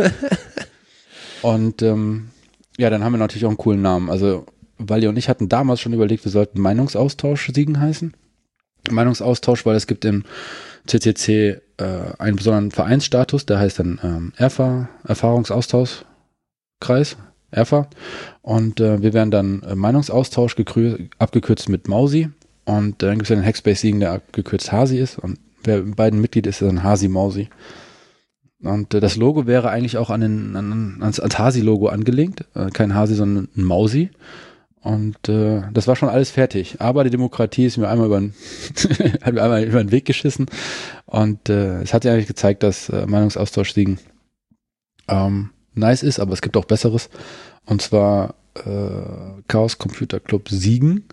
[1.41, 2.29] Und ähm,
[2.77, 4.09] ja, dann haben wir natürlich auch einen coolen Namen.
[4.09, 4.45] Also
[4.77, 8.13] Wally und ich hatten damals schon überlegt, wir sollten Meinungsaustausch Siegen heißen.
[8.89, 10.23] Meinungsaustausch, weil es gibt im
[10.87, 17.17] CCC äh, einen besonderen Vereinsstatus, der heißt dann ähm, ERFA, Erfahrungsaustauschkreis,
[17.51, 17.87] ERFA.
[18.41, 20.55] Und äh, wir werden dann äh, Meinungsaustausch
[21.19, 22.29] abgekürzt mit Mausi.
[22.65, 25.19] Und dann gibt es ja den Hackspace Siegen, der abgekürzt Hasi ist.
[25.19, 27.49] Und wer beiden Mitglied ist, ist dann Hasi Mausi.
[28.63, 32.45] Und äh, das Logo wäre eigentlich auch an den, an, ans, ans Hasi-Logo angelegt.
[32.53, 34.11] Äh, kein Hasi, sondern ein Mausi.
[34.81, 36.77] Und äh, das war schon alles fertig.
[36.79, 38.33] Aber die Demokratie ist mir einmal über den,
[39.21, 40.47] hat mir einmal über den Weg geschissen.
[41.05, 43.99] Und äh, es hat sich eigentlich gezeigt, dass äh, Meinungsaustausch Siegen
[45.07, 47.09] ähm, nice ist, aber es gibt auch Besseres.
[47.65, 51.05] Und zwar äh, Chaos Computer Club Siegen.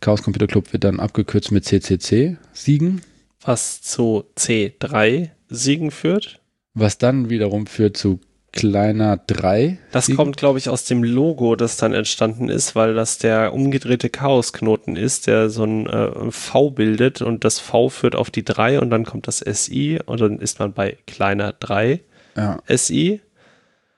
[0.00, 3.02] Chaos Computer Club wird dann abgekürzt mit CCC Siegen.
[3.40, 6.41] Was zu C3 Siegen führt.
[6.74, 8.20] Was dann wiederum führt zu
[8.52, 9.78] kleiner 3.
[9.92, 10.16] Das Siegen.
[10.16, 14.96] kommt, glaube ich, aus dem Logo, das dann entstanden ist, weil das der umgedrehte Chaosknoten
[14.96, 18.90] ist, der so ein äh, V bildet und das V führt auf die 3 und
[18.90, 22.00] dann kommt das SI und dann ist man bei kleiner 3
[22.36, 22.58] Ja.
[22.68, 23.20] SI.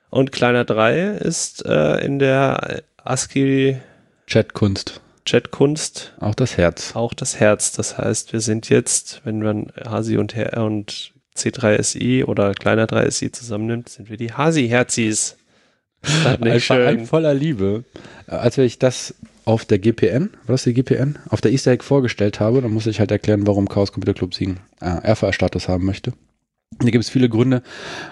[0.09, 3.77] Und kleiner 3 ist äh, in der ASCII
[4.27, 5.01] Chatkunst.
[5.25, 6.95] Chatkunst Auch das Herz.
[6.95, 7.73] auch das Herz.
[7.73, 13.31] Das heißt, wir sind jetzt, wenn man Hasi und, Her und C3SI oder kleiner 3SI
[13.31, 15.37] zusammennimmt, sind wir die Hasi-Herzis.
[16.41, 17.83] Ein Verein voller Liebe.
[18.27, 21.83] Äh, Als ich das auf der GPN, war das die GPN, auf der Easter Egg
[21.83, 25.85] vorgestellt habe, dann musste ich halt erklären, warum Chaos Computer Club Siegen äh, RFA-Status haben
[25.85, 26.13] möchte.
[26.79, 27.61] Da gibt es viele Gründe,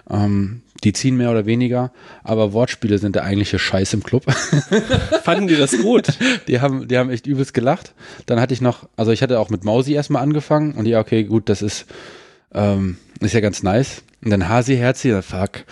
[0.10, 1.92] ähm, die ziehen mehr oder weniger,
[2.24, 4.26] aber Wortspiele sind der eigentliche Scheiß im Club.
[5.24, 6.18] Fanden die das gut?
[6.48, 7.94] Die haben, die haben echt übelst gelacht.
[8.26, 11.24] Dann hatte ich noch, also ich hatte auch mit Mausi erstmal angefangen und ja, okay,
[11.24, 11.86] gut, das ist,
[12.54, 14.04] ähm, ist ja ganz nice.
[14.24, 15.66] Und dann Hasi, Herzi, dann fuck,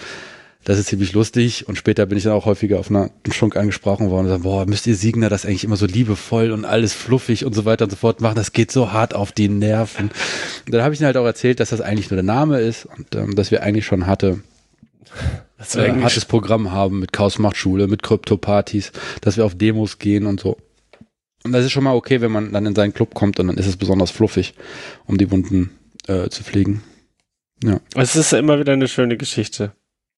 [0.63, 1.67] das ist ziemlich lustig.
[1.67, 4.65] Und später bin ich dann auch häufiger auf einer Schunk angesprochen worden und sagen, boah,
[4.65, 7.91] müsst ihr Siegner das eigentlich immer so liebevoll und alles fluffig und so weiter und
[7.91, 8.35] so fort machen?
[8.35, 10.11] Das geht so hart auf die Nerven.
[10.65, 12.85] Und dann habe ich ihnen halt auch erzählt, dass das eigentlich nur der Name ist
[12.85, 14.41] und ähm, dass wir eigentlich schon hatte,
[15.57, 18.91] Das äh, hartes Programm haben mit Chaos macht Schule, mit Krypto-Partys,
[19.21, 20.57] dass wir auf Demos gehen und so.
[21.43, 23.57] Und das ist schon mal okay, wenn man dann in seinen Club kommt und dann
[23.57, 24.53] ist es besonders fluffig,
[25.07, 25.71] um die Wunden
[26.11, 26.83] äh, zu pflegen.
[27.95, 29.71] Es ist immer wieder eine schöne Geschichte.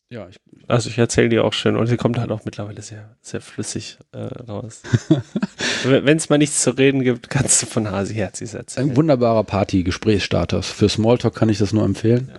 [0.10, 3.16] Ja, ich, Also ich erzähle die auch schön und sie kommt halt auch mittlerweile sehr,
[3.22, 4.82] sehr flüssig äh, raus.
[5.84, 8.92] Wenn es mal nichts zu reden gibt, kannst du von Hasi Herzis erzählen.
[8.92, 10.62] ein wunderbarer Party-Gesprächsstarter.
[10.64, 12.32] Für Smalltalk kann ich das nur empfehlen.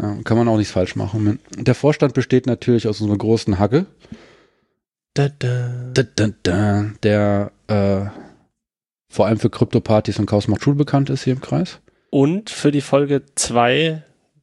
[0.00, 1.40] Ja, kann man auch nichts falsch machen.
[1.56, 3.86] Der Vorstand besteht natürlich aus unserer großen Hacke,
[5.14, 5.92] Da, da.
[6.44, 8.04] da, der äh,
[9.08, 11.80] vor allem für Krypto-Partys und Chaos macht Schule bekannt ist hier im Kreis.
[12.10, 14.02] Und für die Folge 2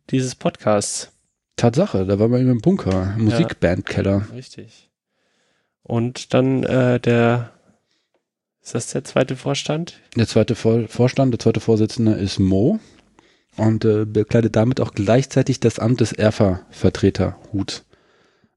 [0.09, 1.11] dieses Podcasts.
[1.55, 4.27] Tatsache, da war man im Bunker, Musikbandkeller.
[4.33, 4.89] Richtig.
[5.81, 7.51] Und dann äh, der,
[8.61, 9.99] ist das der zweite Vorstand?
[10.15, 12.79] Der zweite Vor Vorstand, der zweite Vorsitzende ist Mo
[13.55, 17.85] und äh, bekleidet damit auch gleichzeitig das Amt des ERFA-Vertreterhuts.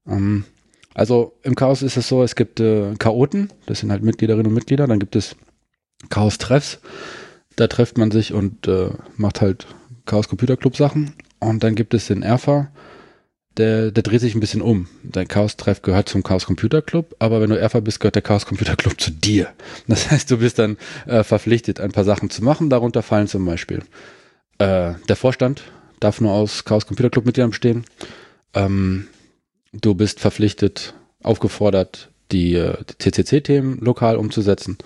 [0.07, 0.45] Ähm,
[0.93, 4.53] also im Chaos ist es so, es gibt äh, Chaoten, das sind halt Mitgliederinnen und
[4.53, 5.35] Mitglieder, dann gibt es
[6.09, 6.79] Chaos-Treffs,
[7.55, 9.67] da trifft man sich und äh, macht halt
[10.05, 12.71] Chaos Computer Club Sachen und dann gibt es den ERFA,
[13.57, 14.87] der, der dreht sich ein bisschen um.
[15.03, 18.45] Dein Chaos-Treff gehört zum Chaos Computer Club, aber wenn du ERFA bist, gehört der Chaos
[18.45, 19.49] Computer Club zu dir.
[19.87, 22.69] Das heißt, du bist dann äh, verpflichtet, ein paar Sachen zu machen.
[22.69, 23.83] Darunter fallen zum Beispiel
[24.59, 25.63] äh, der Vorstand
[25.99, 27.85] darf nur aus Chaos Computer Club Mitgliedern bestehen.
[28.53, 29.07] Ähm,
[29.73, 34.77] du bist verpflichtet, aufgefordert, die, äh, die CCC-Themen lokal umzusetzen.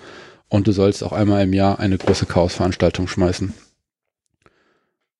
[0.54, 3.54] Und du sollst auch einmal im Jahr eine große Chaos-Veranstaltung schmeißen.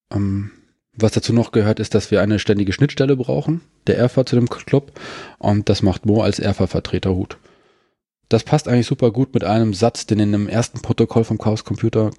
[0.09, 0.51] Ähm,
[0.93, 4.47] was dazu noch gehört, ist, dass wir eine ständige Schnittstelle brauchen, der ERFA zu dem
[4.47, 4.97] Club.
[5.37, 7.37] Und das macht Mo als ERFA-Vertreterhut.
[8.29, 11.65] Das passt eigentlich super gut mit einem Satz, den in dem ersten Protokoll vom Chaos
[11.65, 12.11] Computer,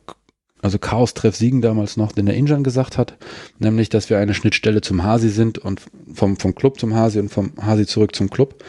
[0.61, 3.16] also Chaos Treff Siegen damals noch, den der Injan gesagt hat,
[3.59, 5.81] nämlich, dass wir eine Schnittstelle zum Hasi sind und
[6.12, 8.62] vom, vom Club zum Hasi und vom Hasi zurück zum Club.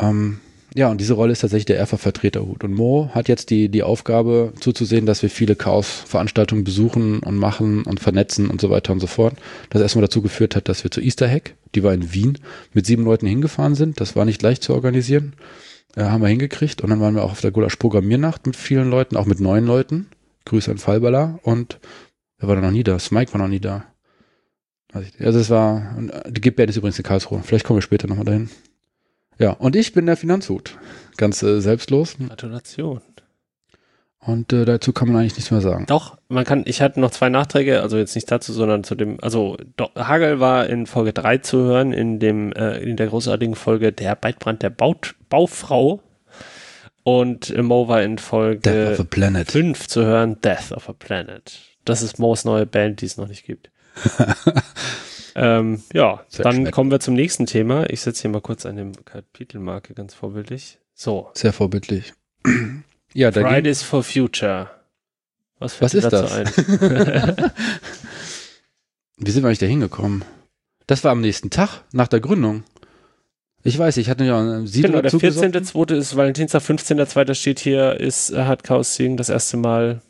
[0.00, 0.40] Ähm,
[0.76, 2.62] ja, und diese Rolle ist tatsächlich der ERFA-Vertreterhut.
[2.62, 7.84] Und Mo hat jetzt die, die Aufgabe zuzusehen, dass wir viele Chaos-Veranstaltungen besuchen und machen
[7.84, 9.36] und vernetzen und so weiter und so fort.
[9.70, 12.38] Das erstmal dazu geführt hat, dass wir zur Easter Hack, die war in Wien,
[12.74, 14.02] mit sieben Leuten hingefahren sind.
[14.02, 15.32] Das war nicht leicht zu organisieren.
[15.96, 16.82] Äh, haben wir hingekriegt.
[16.82, 19.64] Und dann waren wir auch auf der Gulasch Programmiernacht mit vielen Leuten, auch mit neun
[19.64, 20.08] Leuten.
[20.44, 21.38] Grüße an Fallballer.
[21.42, 21.80] Und
[22.38, 22.98] wer war da noch nie da?
[22.98, 23.84] Smike war noch nie da.
[24.92, 27.40] Also es war, äh, die GBN ist übrigens in Karlsruhe.
[27.42, 28.50] Vielleicht kommen wir später nochmal dahin.
[29.38, 30.78] Ja, und ich bin der Finanzhut.
[31.16, 32.16] Ganz äh, selbstlos.
[32.18, 33.00] Gratulation.
[34.26, 35.86] Und äh, dazu kann man eigentlich nichts mehr sagen.
[35.86, 39.18] Doch, man kann, ich hatte noch zwei Nachträge, also jetzt nicht dazu, sondern zu dem,
[39.22, 43.54] also Do, Hagel war in Folge 3 zu hören, in dem, äh, in der großartigen
[43.54, 46.00] Folge Der Beitbrand der Baut, Baufrau.
[47.04, 49.48] Und äh, Mo war in Folge a Planet.
[49.48, 51.60] 5 zu hören, Death of a Planet.
[51.84, 53.70] Das ist Mo's neue Band, die es noch nicht gibt.
[55.36, 56.72] ähm, ja, Sehr dann schmeckt.
[56.72, 57.90] kommen wir zum nächsten Thema.
[57.90, 60.78] Ich setze hier mal kurz eine Kapitelmarke, ganz vorbildlich.
[60.94, 62.14] So, Sehr vorbildlich.
[63.12, 64.70] ja, Fridays for Future.
[65.58, 66.58] Was, fällt Was ist dazu das?
[66.58, 67.50] Ein?
[69.18, 70.24] wie sind wir eigentlich da hingekommen?
[70.86, 72.64] Das war am nächsten Tag, nach der Gründung.
[73.62, 75.52] Ich weiß, ich hatte ja einen Siedler genau, der zugesoffen.
[75.52, 75.96] 14.2.
[75.96, 77.34] ist Valentinstag, 15.2.
[77.34, 80.00] steht hier, ist hat Chaos Siegen das erste Mal.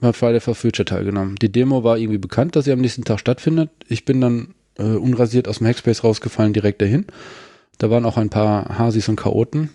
[0.00, 1.36] Hat Friday for Future teilgenommen.
[1.36, 3.70] Die Demo war irgendwie bekannt, dass sie am nächsten Tag stattfindet.
[3.86, 7.06] Ich bin dann äh, unrasiert aus dem Hackspace rausgefallen, direkt dahin.
[7.78, 9.70] Da waren auch ein paar Hasis und Chaoten.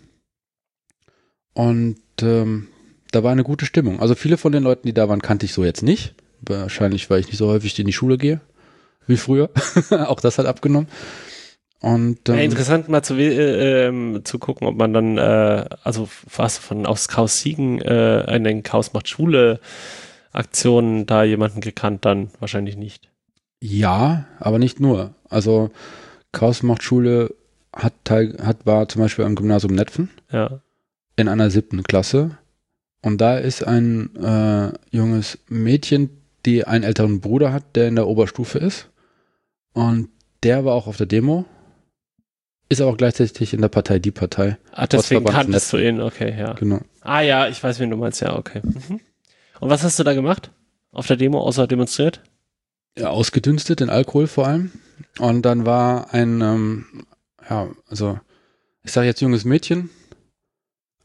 [1.54, 2.68] Und ähm,
[3.12, 4.00] da war eine gute Stimmung.
[4.00, 6.14] Also viele von den Leuten, die da waren, kannte ich so jetzt nicht.
[6.42, 8.42] Wahrscheinlich, weil ich nicht so häufig in die Schule gehe
[9.08, 9.50] wie früher.
[9.90, 10.88] auch das hat abgenommen.
[11.80, 16.10] Und ähm, Ja, interessant mal zu, äh, ähm, zu gucken, ob man dann, äh, also
[16.36, 19.60] was von aus Chaos Siegen, äh, in den Chaos macht Schule
[20.34, 23.10] Aktionen da jemanden gekannt, dann wahrscheinlich nicht.
[23.62, 25.14] Ja, aber nicht nur.
[25.30, 25.72] Also
[26.32, 27.34] Chaos macht Schule
[27.74, 30.62] hat, teil, hat war zum Beispiel am Gymnasium Netfen Ja.
[31.16, 32.38] in einer siebten Klasse.
[33.02, 36.10] Und da ist ein äh, junges Mädchen,
[36.46, 38.90] die einen älteren Bruder hat, der in der Oberstufe ist.
[39.74, 40.10] Und
[40.44, 41.46] der war auch auf der Demo.
[42.70, 44.58] Ist aber auch gleichzeitig in der Partei Die Partei.
[44.72, 46.54] Ah, deswegen kanntest du ihn, okay, ja.
[46.54, 46.80] Genau.
[47.02, 48.62] Ah ja, ich weiß, wen du meinst, ja, okay.
[48.64, 49.00] Mhm.
[49.60, 50.52] Und was hast du da gemacht?
[50.92, 52.22] Auf der Demo, außer demonstriert?
[52.98, 54.72] Ja, ausgedünstet in Alkohol vor allem.
[55.20, 56.86] Und dann war ein, ähm,
[57.48, 58.20] ja, also
[58.84, 59.90] ich sage jetzt junges Mädchen,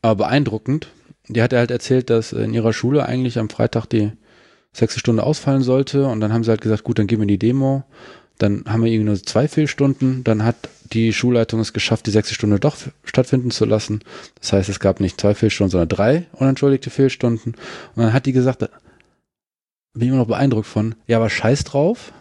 [0.01, 0.89] aber beeindruckend.
[1.29, 4.13] Die hat halt erzählt, dass in ihrer Schule eigentlich am Freitag die
[4.73, 6.07] sechste Stunde ausfallen sollte.
[6.07, 7.85] Und dann haben sie halt gesagt, gut, dann gehen wir in die Demo.
[8.39, 10.25] Dann haben wir irgendwie nur zwei Fehlstunden.
[10.25, 10.57] Dann hat
[10.93, 14.01] die Schulleitung es geschafft, die sechste Stunde doch stattfinden zu lassen.
[14.41, 17.55] Das heißt, es gab nicht zwei Fehlstunden, sondern drei unentschuldigte Fehlstunden.
[17.95, 18.69] Und dann hat die gesagt,
[19.93, 22.13] bin ich immer noch beeindruckt von, ja, aber scheiß drauf.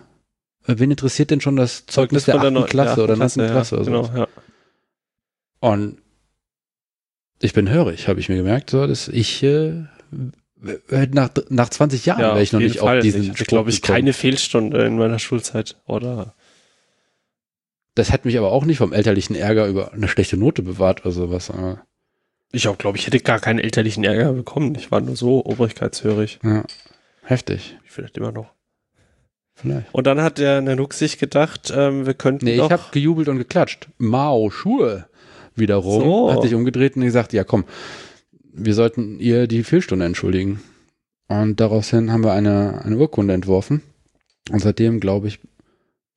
[0.68, 3.20] Äh, Wen interessiert denn schon das Zeugnis der von achten Neu- Klasse der oder achten
[3.20, 3.92] neunten ja, Klasse oder so?
[3.92, 4.28] Genau, ja.
[5.60, 5.98] Und
[7.40, 8.70] ich bin hörig, habe ich mir gemerkt.
[8.70, 9.86] So, dass ich äh,
[10.56, 12.98] w- nach, nach 20 Jahren wäre ich noch nicht Fall.
[12.98, 15.78] auf diesen Ich hatte, glaube ich, keine Fehlstunde in meiner Schulzeit.
[15.88, 16.36] Oder
[17.96, 21.12] Das hat mich aber auch nicht vom elterlichen Ärger über eine schlechte Note bewahrt oder
[21.12, 21.50] sowas.
[21.50, 21.78] äh,
[22.52, 24.76] ich auch, glaube ich, hätte gar keinen elterlichen Ärger bekommen.
[24.76, 26.40] Ich war nur so obrigkeitshörig.
[26.44, 26.64] Ja,
[27.24, 27.78] heftig.
[27.84, 28.52] Ich vielleicht immer noch.
[29.54, 29.94] Vielleicht.
[29.94, 33.38] Und dann hat der Nanook sich gedacht, ähm, wir könnten Nee, ich habe gejubelt und
[33.38, 33.90] geklatscht.
[33.98, 35.08] Mao, Schuhe.
[35.56, 36.32] Wiederum So.
[36.34, 37.66] hat sich umgedreht und gesagt, ja komm,
[38.54, 40.62] wir sollten ihr die Fehlstunde entschuldigen.
[41.28, 43.82] Und daraufhin haben wir eine, eine Urkunde entworfen.
[44.50, 45.40] Und seitdem, glaube ich,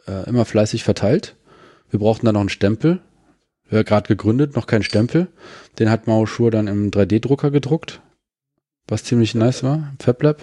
[0.07, 1.37] äh, immer fleißig verteilt.
[1.91, 3.01] Wir brauchten dann noch einen Stempel.
[3.69, 5.29] Wir haben gerade gegründet, noch keinen Stempel.
[5.79, 8.01] Den hat Mao Schur dann im 3D-Drucker gedruckt,
[8.89, 10.43] was ziemlich nice war, im FabLab.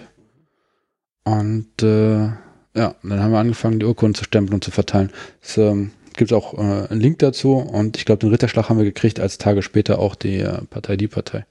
[1.24, 2.30] Und äh,
[2.74, 5.10] ja, dann haben wir angefangen, die Urkunden zu stempeln und zu verteilen.
[5.40, 8.84] Es ähm, gibt auch äh, einen Link dazu und ich glaube, den Ritterschlag haben wir
[8.84, 11.46] gekriegt, als Tage später auch die äh, Partei, die Partei.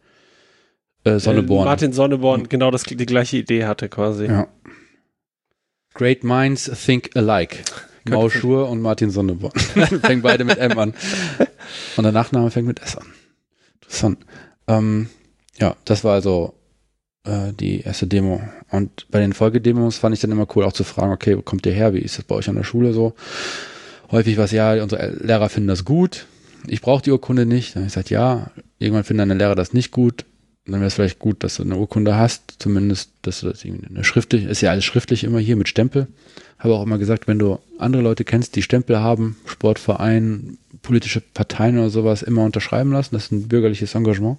[1.03, 1.63] Äh, Sonneborn.
[1.65, 4.25] Äh, Martin Sonneborn genau das, die gleiche Idee hatte quasi.
[4.25, 4.47] Ja.
[5.93, 7.57] Great minds think alike.
[8.09, 9.53] Mao Schur und Martin Sonneborn.
[9.59, 10.93] Fängen beide mit M an.
[11.97, 13.05] Und der Nachname fängt mit S an.
[13.75, 14.25] Interessant.
[14.67, 15.09] Ähm,
[15.59, 16.55] ja, das war also
[17.23, 18.41] äh, die erste Demo.
[18.69, 21.65] Und bei den Folgedemos fand ich dann immer cool, auch zu fragen, okay, wo kommt
[21.65, 21.93] ihr her?
[21.93, 23.13] Wie ist das bei euch an der Schule so?
[24.11, 26.25] Häufig war es ja, unsere Lehrer finden das gut.
[26.67, 27.75] Ich brauche die Urkunde nicht.
[27.75, 30.25] Dann habe ich gesagt, ja, irgendwann finden deine Lehrer das nicht gut.
[30.65, 33.87] Dann wäre es vielleicht gut, dass du eine Urkunde hast, zumindest, dass du das irgendwie
[33.87, 36.07] eine schriftlich, ist ja alles schriftlich immer hier mit Stempel.
[36.59, 41.79] Habe auch immer gesagt, wenn du andere Leute kennst, die Stempel haben, Sportverein, politische Parteien
[41.79, 43.15] oder sowas, immer unterschreiben lassen.
[43.15, 44.37] Das ist ein bürgerliches Engagement.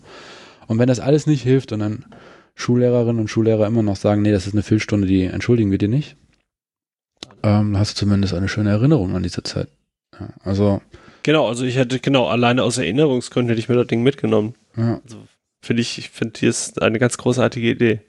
[0.69, 2.05] Und wenn das alles nicht hilft und dann
[2.55, 5.89] Schullehrerinnen und Schullehrer immer noch sagen, nee, das ist eine Fehlstunde, die entschuldigen wir dir
[5.89, 6.17] nicht,
[7.43, 9.69] ähm, hast du zumindest eine schöne Erinnerung an diese Zeit.
[10.19, 10.81] Ja, also,
[11.25, 14.55] Genau, also ich hätte, genau, alleine aus Erinnerungsgründen hätte ich mir das Ding mitgenommen.
[14.77, 15.19] ja, Also
[15.63, 18.01] finde ich, ich finde, hier ist eine ganz großartige Idee.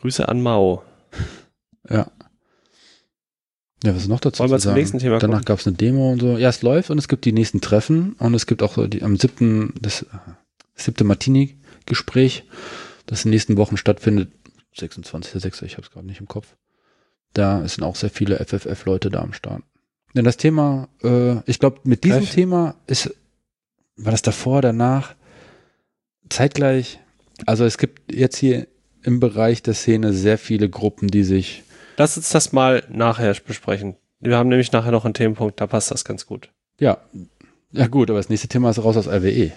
[0.00, 0.82] Grüße an Mao.
[1.88, 2.10] ja.
[3.82, 5.44] Ja, was ist noch dazu Wollen wir zu zum nächsten Thema Danach kommen?
[5.46, 6.36] gab es eine Demo und so.
[6.36, 9.16] Ja, es läuft und es gibt die nächsten Treffen und es gibt auch die, am
[9.16, 10.04] siebten, das
[10.74, 12.44] siebte Martini-Gespräch,
[13.10, 14.30] das in den nächsten Wochen stattfindet.
[14.76, 15.64] 26.06.
[15.64, 16.54] Ich habe es gerade nicht im Kopf.
[17.34, 19.62] Da sind auch sehr viele FFF-Leute da am Start.
[20.14, 22.34] Denn das Thema, äh, ich glaube, mit diesem Treff.
[22.34, 23.14] Thema ist,
[23.96, 25.14] war das davor, danach,
[26.28, 27.00] zeitgleich.
[27.46, 28.66] Also es gibt jetzt hier
[29.02, 31.62] im Bereich der Szene sehr viele Gruppen, die sich
[31.96, 33.96] Lass uns das mal nachher besprechen.
[34.20, 36.50] Wir haben nämlich nachher noch einen Themenpunkt, da passt das ganz gut.
[36.78, 36.98] Ja,
[37.72, 39.52] ja gut, aber das nächste Thema ist raus aus RWE.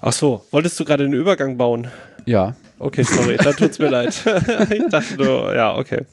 [0.00, 1.88] Ach so, wolltest du gerade einen Übergang bauen?
[2.26, 4.14] Ja, Okay, sorry, dann tut's mir leid.
[4.70, 6.04] ich dachte nur, ja, okay.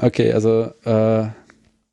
[0.00, 1.28] okay, also äh,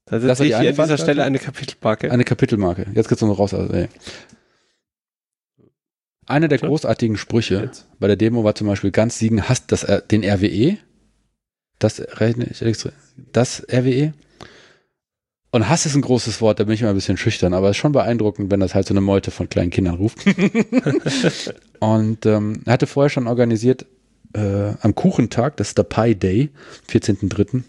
[0.05, 0.97] Da setze ich an dieser?
[0.97, 2.09] Stelle eine Kapitelmarke.
[2.11, 2.85] eine Kapitelmarke.
[2.93, 3.89] Jetzt geht's noch raus aus RWE.
[6.25, 6.69] Einer der Klar.
[6.69, 7.85] großartigen Sprüche Jetzt.
[7.99, 10.77] bei der Demo war zum Beispiel ganz Siegen hasst das, R- den RWE.
[11.79, 12.91] Das rechne ich extra.
[13.33, 14.13] Das RWE.
[15.51, 17.75] Und Hass ist ein großes Wort, da bin ich immer ein bisschen schüchtern, aber es
[17.75, 20.19] ist schon beeindruckend, wenn das halt so eine Meute von kleinen Kindern ruft.
[21.79, 23.85] und ähm, er hatte vorher schon organisiert,
[24.33, 26.49] äh, am Kuchentag, das ist der Pi Day,
[26.89, 27.63] 14.03.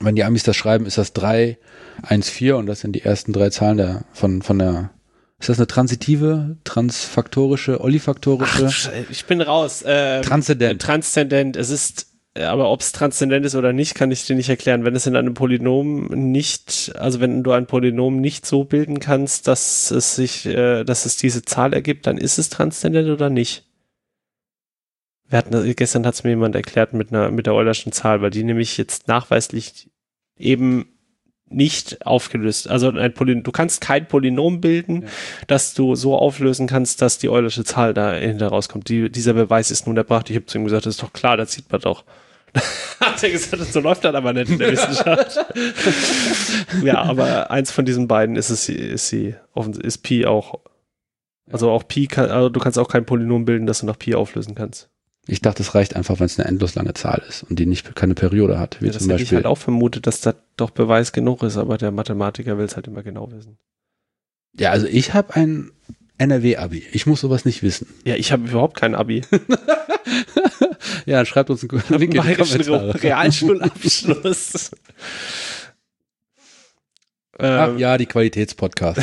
[0.00, 3.78] Wenn die Amis das schreiben, ist das 314 und das sind die ersten drei Zahlen
[3.78, 4.90] der, von, von der,
[5.38, 9.84] ist das eine transitive, transfaktorische, olifaktorische, Ach, ich bin raus.
[9.86, 10.82] Ähm, transzendent?
[10.82, 11.56] Transzendent.
[11.56, 14.84] Es ist, aber ob es transzendent ist oder nicht, kann ich dir nicht erklären.
[14.84, 19.48] Wenn es in einem Polynom nicht, also wenn du ein Polynom nicht so bilden kannst,
[19.48, 23.65] dass es sich, äh, dass es diese Zahl ergibt, dann ist es transzendent oder nicht.
[25.28, 28.30] Wir hatten, gestern hat es mir jemand erklärt mit einer, mit der Eulerschen Zahl, weil
[28.30, 29.90] die nämlich jetzt nachweislich
[30.38, 30.86] eben
[31.48, 32.68] nicht aufgelöst.
[32.68, 35.08] Also ein Polyn du kannst kein Polynom bilden, ja.
[35.46, 38.88] das du so auflösen kannst, dass die Eulersche Zahl dahinter rauskommt.
[38.88, 40.28] Die, dieser Beweis ist nun erbracht.
[40.30, 42.04] Ich habe zu ihm gesagt, das ist doch klar, das sieht man doch.
[43.00, 45.38] Hat er gesagt, so läuft das aber nicht in der Wissenschaft.
[46.82, 49.34] ja, aber eins von diesen beiden ist es, ist sie,
[49.82, 50.60] ist Pi auch.
[51.50, 54.14] Also auch Pi kann, also du kannst auch kein Polynom bilden, das du nach Pi
[54.14, 54.90] auflösen kannst.
[55.28, 57.94] Ich dachte, es reicht einfach, wenn es eine endlos lange Zahl ist und die nicht
[57.96, 58.80] keine Periode hat.
[58.80, 59.24] Wie ja, das zum Beispiel.
[59.24, 62.76] ich halt auch vermutet, dass das doch Beweis genug ist, aber der Mathematiker will es
[62.76, 63.58] halt immer genau wissen.
[64.58, 65.72] Ja, also ich habe ein
[66.18, 66.84] NRW-Abi.
[66.92, 67.88] Ich muss sowas nicht wissen.
[68.04, 69.22] Ja, ich habe überhaupt kein Abi.
[71.06, 73.02] ja, schreibt uns einen Link in die Kommentare.
[73.02, 74.70] Realschulabschluss.
[77.38, 77.78] Ach ähm.
[77.78, 79.00] ja, die Qualitätspodcast.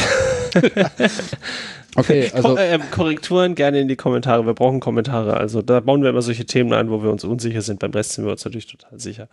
[1.96, 4.46] Okay, also äh, Korrekturen gerne in die Kommentare.
[4.46, 5.38] Wir brauchen Kommentare.
[5.38, 7.80] Also da bauen wir immer solche Themen ein, wo wir uns unsicher sind.
[7.80, 9.28] Beim Rest sind wir uns natürlich total sicher.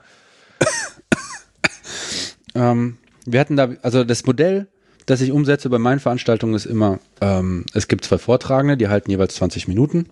[2.54, 4.68] ähm, wir hatten da, also das Modell,
[5.06, 9.10] das ich umsetze bei meinen Veranstaltungen ist immer, ähm, es gibt zwei Vortragende, die halten
[9.10, 10.06] jeweils 20 Minuten.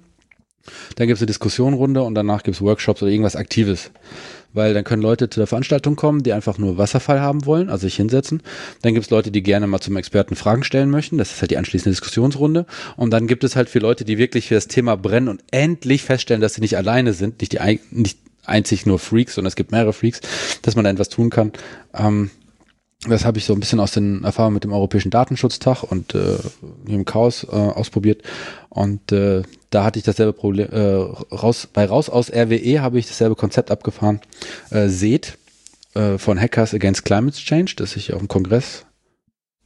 [0.96, 3.90] Dann gibt es eine Diskussionrunde und danach gibt es Workshops oder irgendwas Aktives
[4.52, 7.86] weil dann können Leute zu der Veranstaltung kommen, die einfach nur Wasserfall haben wollen, also
[7.86, 8.42] sich hinsetzen.
[8.82, 11.18] Dann gibt es Leute, die gerne mal zum Experten Fragen stellen möchten.
[11.18, 12.66] Das ist halt die anschließende Diskussionsrunde.
[12.96, 16.02] Und dann gibt es halt für Leute, die wirklich für das Thema brennen und endlich
[16.02, 19.72] feststellen, dass sie nicht alleine sind, nicht die nicht einzig nur Freaks, sondern es gibt
[19.72, 20.20] mehrere Freaks,
[20.62, 21.52] dass man da etwas tun kann.
[21.94, 22.30] Ähm,
[23.06, 26.38] das habe ich so ein bisschen aus den Erfahrungen mit dem Europäischen Datenschutztag und äh,
[26.86, 28.22] im Chaos äh, ausprobiert.
[28.70, 33.06] Und äh, da hatte ich dasselbe Problem, äh, raus, bei Raus aus RWE habe ich
[33.06, 34.20] dasselbe Konzept abgefahren.
[34.70, 35.38] Äh, SET
[35.94, 38.84] äh, von Hackers Against Climate Change, das sich auf dem Kongress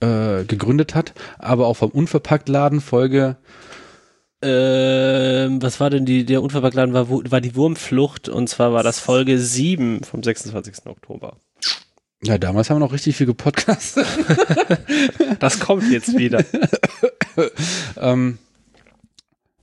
[0.01, 3.37] äh, gegründet hat, aber auch vom Unverpacktladen Folge
[4.45, 8.99] ähm, was war denn die, der Unverpacktladen war, war die Wurmflucht und zwar war das
[8.99, 10.87] Folge 7 vom 26.
[10.87, 11.37] Oktober.
[12.25, 14.07] Ja, damals haben wir noch richtig viel gepodcastet.
[15.41, 16.45] das kommt jetzt wieder.
[17.97, 18.39] ähm,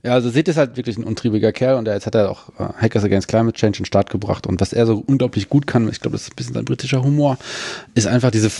[0.02, 2.72] ja, also seht es halt wirklich ein untriebiger Kerl und jetzt hat er auch äh,
[2.82, 5.88] Hackers Against Climate Change in den Start gebracht und was er so unglaublich gut kann,
[5.88, 7.38] ich glaube, das ist ein bisschen sein britischer Humor,
[7.94, 8.50] ist einfach diese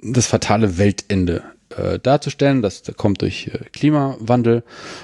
[0.00, 1.42] das fatale Weltende
[1.76, 2.62] äh, darzustellen.
[2.62, 4.62] Das, das kommt durch äh, Klimawandel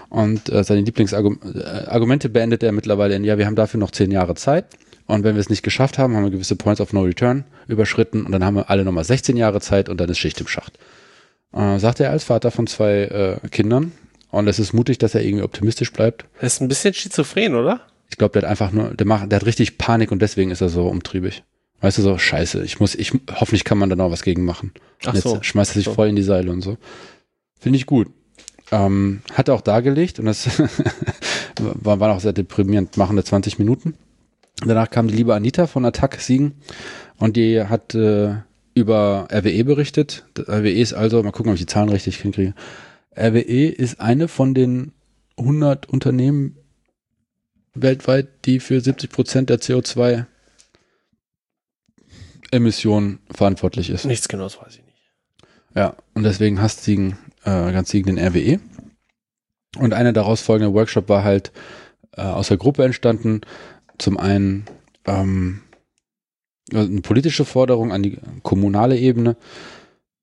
[0.09, 4.11] und äh, seine Lieblingsargumente äh, beendet er mittlerweile in, ja, wir haben dafür noch zehn
[4.11, 4.67] Jahre Zeit.
[5.07, 8.25] Und wenn wir es nicht geschafft haben, haben wir gewisse Points of No Return überschritten
[8.25, 10.79] und dann haben wir alle nochmal 16 Jahre Zeit und dann ist Schicht im Schacht.
[11.53, 13.93] Äh, sagt er als Vater von zwei äh, Kindern.
[14.31, 16.25] Und es ist mutig, dass er irgendwie optimistisch bleibt.
[16.41, 17.81] Er ist ein bisschen schizophren, oder?
[18.11, 20.61] Ich glaube, der hat einfach nur, der macht, der hat richtig Panik und deswegen ist
[20.61, 21.45] er so umtriebig.
[21.81, 24.73] Weißt du, so, scheiße, ich muss, ich, hoffentlich kann man da noch was gegen machen.
[25.03, 25.43] Ach und jetzt so.
[25.43, 25.95] schmeißt er sich so.
[25.95, 26.79] voll in die Seile und so.
[27.61, 28.09] Finde ich gut.
[28.73, 30.49] Ähm, hat er auch dargelegt und das
[31.61, 33.95] war, war auch sehr deprimierend, machende 20 Minuten.
[34.61, 36.55] Danach kam die liebe Anita von Attack Siegen
[37.19, 38.37] und die hat äh,
[38.75, 40.25] über RWE berichtet.
[40.39, 42.55] RWE ist also, mal gucken, ob ich die Zahlen richtig hinkriege.
[43.17, 44.93] RWE ist eine von den
[45.37, 46.57] 100 Unternehmen
[47.75, 50.27] weltweit, die für 70 Prozent der CO2
[52.51, 54.05] Emissionen verantwortlich ist.
[54.05, 54.95] Nichts genaues weiß ich nicht.
[55.75, 58.61] Ja, und deswegen hasst Siegen, äh, ganz Siegen den RWE.
[59.79, 61.51] Und einer daraus folgende Workshop war halt
[62.17, 63.41] äh, aus der Gruppe entstanden,
[63.99, 64.65] zum einen
[65.07, 65.61] ähm,
[66.73, 69.37] eine politische Forderung an die kommunale Ebene,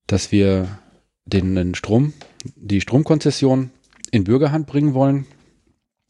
[0.06, 0.78] dass wir
[1.24, 2.12] den, den Strom,
[2.56, 3.70] die Stromkonzession
[4.10, 5.26] in Bürgerhand bringen wollen.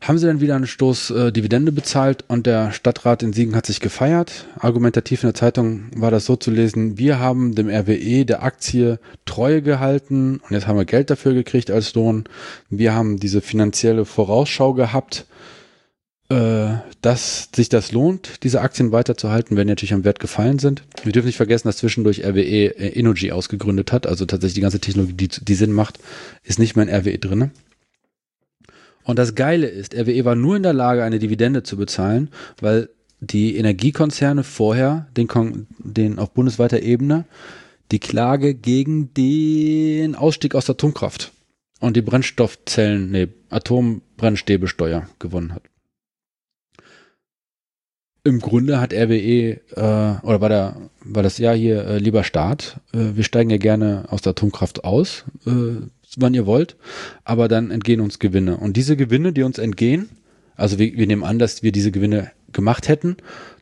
[0.00, 3.66] haben sie dann wieder einen Stoß äh, Dividende bezahlt und der Stadtrat in Siegen hat
[3.66, 4.46] sich gefeiert.
[4.58, 8.98] Argumentativ in der Zeitung war das so zu lesen, wir haben dem RWE der Aktie
[9.26, 12.24] Treue gehalten und jetzt haben wir Geld dafür gekriegt als Lohn.
[12.70, 15.26] Wir haben diese finanzielle Vorausschau gehabt,
[17.02, 20.84] dass sich das lohnt, diese Aktien weiterzuhalten, wenn die natürlich am Wert gefallen sind.
[21.02, 24.78] Wir dürfen nicht vergessen, dass zwischendurch RWE äh, Energy ausgegründet hat, also tatsächlich die ganze
[24.78, 25.98] Technologie, die, die Sinn macht,
[26.44, 27.50] ist nicht mehr in RWE drinne.
[29.02, 32.28] Und das Geile ist, RWE war nur in der Lage, eine Dividende zu bezahlen,
[32.60, 37.24] weil die Energiekonzerne vorher, den, Kon den auf bundesweiter Ebene,
[37.90, 41.32] die Klage gegen den Ausstieg aus Atomkraft
[41.80, 45.69] und die Brennstoffzellen, nee, Atombrennstäbesteuer gewonnen hat.
[48.22, 52.80] Im Grunde hat RWE, äh, oder war, der, war das ja hier, äh, lieber Staat,
[52.92, 56.76] äh, wir steigen ja gerne aus der Atomkraft aus, äh, wann ihr wollt,
[57.24, 58.58] aber dann entgehen uns Gewinne.
[58.58, 60.10] Und diese Gewinne, die uns entgehen,
[60.56, 63.16] also wir, wir nehmen an, dass wir diese Gewinne gemacht hätten.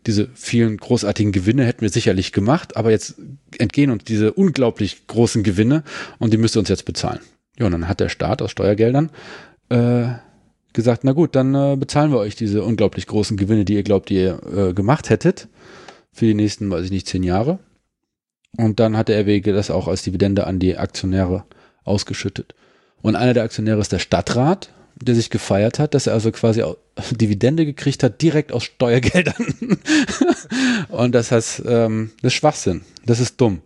[0.06, 3.16] Diese vielen großartigen Gewinne hätten wir sicherlich gemacht, aber jetzt
[3.58, 5.84] entgehen uns diese unglaublich großen Gewinne
[6.18, 7.20] und die müsst ihr uns jetzt bezahlen.
[7.58, 9.10] Ja, und dann hat der Staat aus Steuergeldern
[9.68, 10.08] äh,
[10.72, 14.10] gesagt, na gut, dann äh, bezahlen wir euch diese unglaublich großen Gewinne, die ihr glaubt,
[14.10, 15.48] ihr äh, gemacht hättet,
[16.12, 17.58] für die nächsten, weiß ich nicht, zehn Jahre.
[18.56, 21.44] Und dann hat der RWG das auch als Dividende an die Aktionäre
[21.84, 22.54] ausgeschüttet.
[23.02, 24.70] Und einer der Aktionäre ist der Stadtrat
[25.02, 26.62] der sich gefeiert hat, dass er also quasi
[27.12, 29.46] Dividende gekriegt hat, direkt aus Steuergeldern.
[30.88, 32.82] und das heißt, ähm, das ist Schwachsinn.
[33.06, 33.62] Das ist dumm.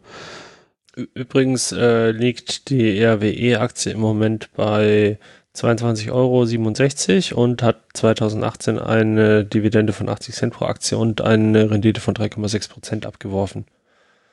[1.14, 5.18] Übrigens äh, liegt die RWE-Aktie im Moment bei
[5.54, 12.00] 22,67 Euro und hat 2018 eine Dividende von 80 Cent pro Aktie und eine Rendite
[12.00, 13.66] von 3,6 Prozent abgeworfen.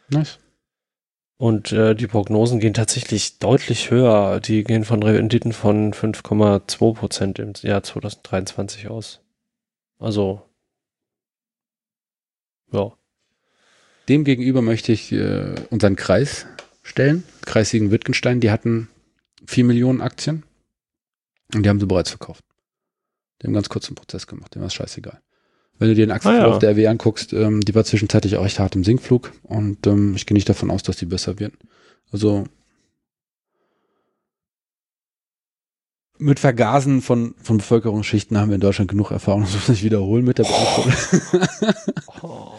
[0.09, 0.39] Nice.
[1.37, 4.39] Und äh, die Prognosen gehen tatsächlich deutlich höher.
[4.39, 9.21] Die gehen von Renditen von 5,2 Prozent im Jahr 2023 aus.
[9.99, 10.41] Also,
[12.71, 12.91] ja.
[14.07, 16.45] Demgegenüber möchte ich äh, unseren Kreis
[16.81, 17.23] stellen.
[17.45, 18.89] Kreis Siegen-Wittgenstein, die hatten
[19.45, 20.43] 4 Millionen Aktien
[21.53, 22.43] und die haben sie bereits verkauft.
[23.41, 25.21] Die haben ganz kurz einen Prozess gemacht, dem war es scheißegal.
[25.77, 26.59] Wenn du dir den Aktienverlauf ah, ja.
[26.59, 30.25] der RW anguckst, ähm, die war zwischenzeitlich auch echt hart im Sinkflug und ähm, ich
[30.25, 31.53] gehe nicht davon aus, dass die besser wird.
[32.11, 32.45] Also
[36.17, 40.25] mit Vergasen von, von Bevölkerungsschichten haben wir in Deutschland genug Erfahrung, das muss ich wiederholen
[40.25, 40.93] mit der Beantwortung.
[42.21, 42.51] Oh.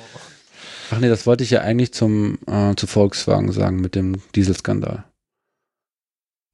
[0.90, 5.04] Ach nee, das wollte ich ja eigentlich zum äh, zu Volkswagen sagen mit dem Dieselskandal.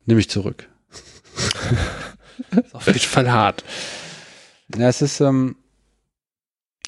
[0.05, 0.69] Nehme ich zurück.
[2.65, 3.65] ist auf jeden Fall hart.
[4.77, 5.57] Ja, es ist, ähm,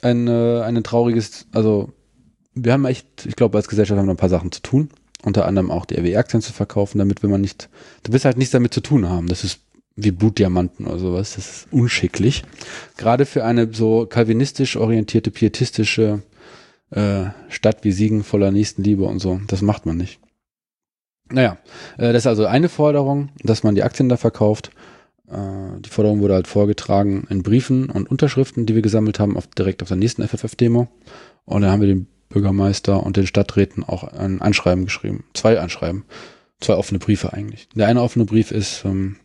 [0.02, 1.92] ein, äh, ein trauriges, also
[2.54, 4.90] wir haben echt, ich glaube, als Gesellschaft haben wir ein paar Sachen zu tun.
[5.22, 7.68] Unter anderem auch die RW-Aktien zu verkaufen, damit will man nicht,
[8.04, 9.26] du willst halt nichts damit zu tun haben.
[9.26, 9.60] Das ist
[9.96, 11.34] wie Blutdiamanten oder sowas.
[11.34, 12.44] Das ist unschicklich.
[12.96, 16.22] Gerade für eine so kalvinistisch orientierte, pietistische
[16.90, 19.40] äh, Stadt wie Siegen voller Nächstenliebe und so.
[19.48, 20.20] Das macht man nicht.
[21.30, 21.58] Naja,
[21.96, 24.70] äh, das ist also eine Forderung, dass man die Aktien da verkauft.
[25.30, 29.46] Äh, die Forderung wurde halt vorgetragen in Briefen und Unterschriften, die wir gesammelt haben, auf,
[29.46, 30.88] direkt auf der nächsten FFF-Demo.
[31.44, 35.24] Und dann haben wir den Bürgermeister und den Stadträten auch ein Anschreiben geschrieben.
[35.34, 36.04] Zwei Anschreiben.
[36.60, 37.68] Zwei offene Briefe eigentlich.
[37.74, 39.16] Der eine offene Brief ist, ähm,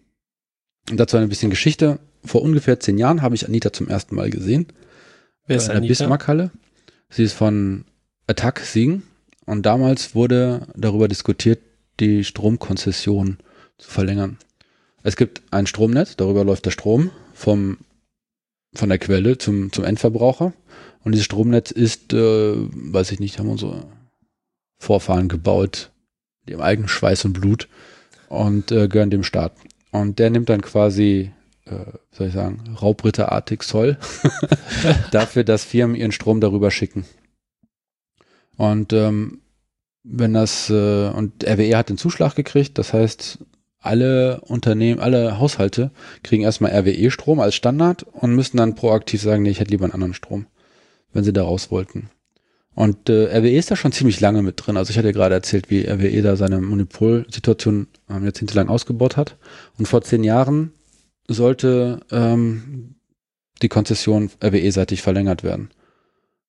[0.85, 1.99] dazu ein bisschen Geschichte.
[2.23, 4.67] Vor ungefähr zehn Jahren habe ich Anita zum ersten Mal gesehen.
[5.47, 6.51] Wer ist in der Bismarckhalle.
[7.09, 7.85] Sie ist von
[8.27, 9.03] Attack Siegen.
[9.45, 11.59] Und damals wurde darüber diskutiert,
[11.99, 13.37] die Stromkonzession
[13.77, 14.37] zu verlängern.
[15.03, 17.77] Es gibt ein Stromnetz, darüber läuft der Strom vom,
[18.73, 20.53] von der Quelle zum, zum Endverbraucher.
[21.03, 23.85] Und dieses Stromnetz ist, äh, weiß ich nicht, haben unsere
[24.79, 25.91] Vorfahren gebaut,
[26.47, 27.67] dem eigenen Schweiß und Blut
[28.29, 29.53] und äh, gehören dem Staat.
[29.91, 31.31] Und der nimmt dann quasi,
[31.65, 33.97] äh, soll ich sagen, Raubritterartig Zoll
[35.11, 37.05] dafür, dass Firmen ihren Strom darüber schicken.
[38.55, 39.41] Und ähm,
[40.03, 43.39] wenn das, äh, und RWE hat den Zuschlag gekriegt, das heißt,
[43.83, 45.91] alle Unternehmen, alle Haushalte
[46.23, 49.93] kriegen erstmal RWE-Strom als Standard und müssen dann proaktiv sagen, nee, ich hätte lieber einen
[49.93, 50.47] anderen Strom,
[51.11, 52.09] wenn sie da raus wollten.
[52.75, 54.77] Und äh, RWE ist da schon ziemlich lange mit drin.
[54.77, 59.37] Also ich hatte gerade erzählt, wie RWE da seine Monopolsituation ähm, jahrzehntelang ausgebaut hat.
[59.77, 60.71] Und vor zehn Jahren
[61.27, 62.95] sollte ähm,
[63.61, 65.69] die Konzession RWE-seitig verlängert werden.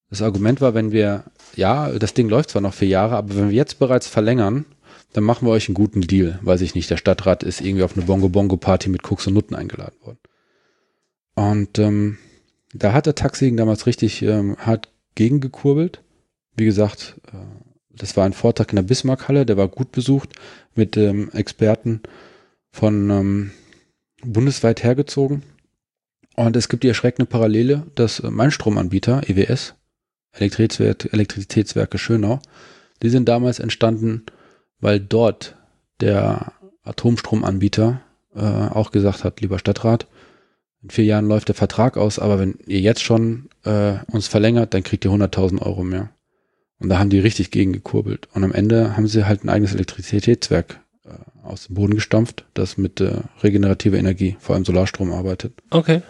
[0.08, 1.24] Das Argument war, wenn wir,
[1.56, 4.64] ja, das Ding läuft zwar noch vier Jahre, aber wenn wir jetzt bereits verlängern,
[5.14, 6.40] dann machen wir euch einen guten Deal.
[6.42, 9.94] Weiß ich nicht, der Stadtrat ist irgendwie auf eine Bongo-Bongo-Party mit Koks und Nutten eingeladen
[10.02, 10.18] worden.
[11.36, 12.18] Und ähm,
[12.74, 16.02] da hat der Taxigen damals richtig ähm, hart gegengekurbelt.
[16.56, 17.36] Wie gesagt, äh,
[17.90, 20.30] das war ein Vortrag in der Bismarckhalle, der war gut besucht
[20.74, 22.00] mit ähm, Experten
[22.72, 23.50] von ähm,
[24.24, 25.44] bundesweit hergezogen.
[26.34, 29.74] Und es gibt die erschreckende Parallele, dass äh, mein Stromanbieter, EWS,
[30.32, 32.40] Elektrizitätswerke Schönau,
[33.00, 34.24] die sind damals entstanden
[34.84, 35.56] weil dort
[36.02, 38.02] der Atomstromanbieter
[38.36, 40.06] äh, auch gesagt hat, lieber Stadtrat,
[40.82, 44.74] in vier Jahren läuft der Vertrag aus, aber wenn ihr jetzt schon äh, uns verlängert,
[44.74, 46.10] dann kriegt ihr 100.000 Euro mehr.
[46.78, 48.28] Und da haben die richtig gegengekurbelt.
[48.34, 51.12] Und am Ende haben sie halt ein eigenes Elektrizitätswerk äh,
[51.42, 55.54] aus dem Boden gestampft, das mit äh, regenerativer Energie, vor allem Solarstrom arbeitet.
[55.70, 56.02] Okay.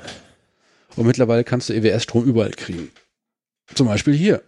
[0.97, 2.91] Und mittlerweile kannst du EWS-Strom überall kriegen.
[3.73, 4.43] Zum Beispiel hier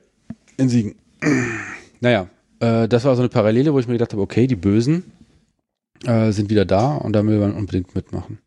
[0.57, 0.97] in Siegen.
[2.01, 2.29] naja,
[2.67, 5.05] äh, das war so eine Parallele, wo ich mir gedacht habe, okay, die Bösen
[6.05, 8.39] äh, sind wieder da und da will man unbedingt mitmachen.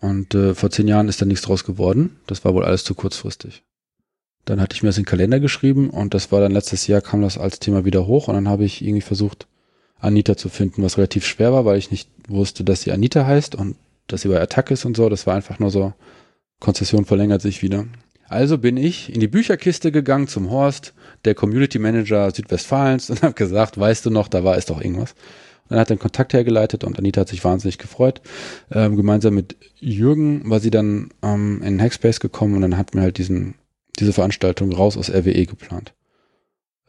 [0.00, 2.16] Und äh, vor zehn Jahren ist da nichts draus geworden.
[2.26, 3.62] Das war wohl alles zu kurzfristig.
[4.44, 7.00] Dann hatte ich mir das in den Kalender geschrieben und das war dann letztes Jahr
[7.00, 9.46] kam das als Thema wieder hoch und dann habe ich irgendwie versucht,
[10.00, 13.54] Anita zu finden, was relativ schwer war, weil ich nicht wusste, dass sie Anita heißt
[13.54, 13.76] und
[14.08, 15.08] dass sie bei Attack ist und so.
[15.08, 15.92] Das war einfach nur so,
[16.58, 17.86] Konzession verlängert sich wieder.
[18.28, 20.94] Also bin ich in die Bücherkiste gegangen zum Horst,
[21.24, 25.12] der Community Manager Südwestfalens und habe gesagt, weißt du noch, da war es doch irgendwas.
[25.64, 28.20] Und dann hat er einen Kontakt hergeleitet und Anita hat sich wahnsinnig gefreut.
[28.70, 33.02] Ähm, gemeinsam mit Jürgen war sie dann ähm, in Hackspace gekommen und dann hat mir
[33.02, 33.54] halt diesen,
[33.98, 35.94] diese Veranstaltung raus aus RWE geplant.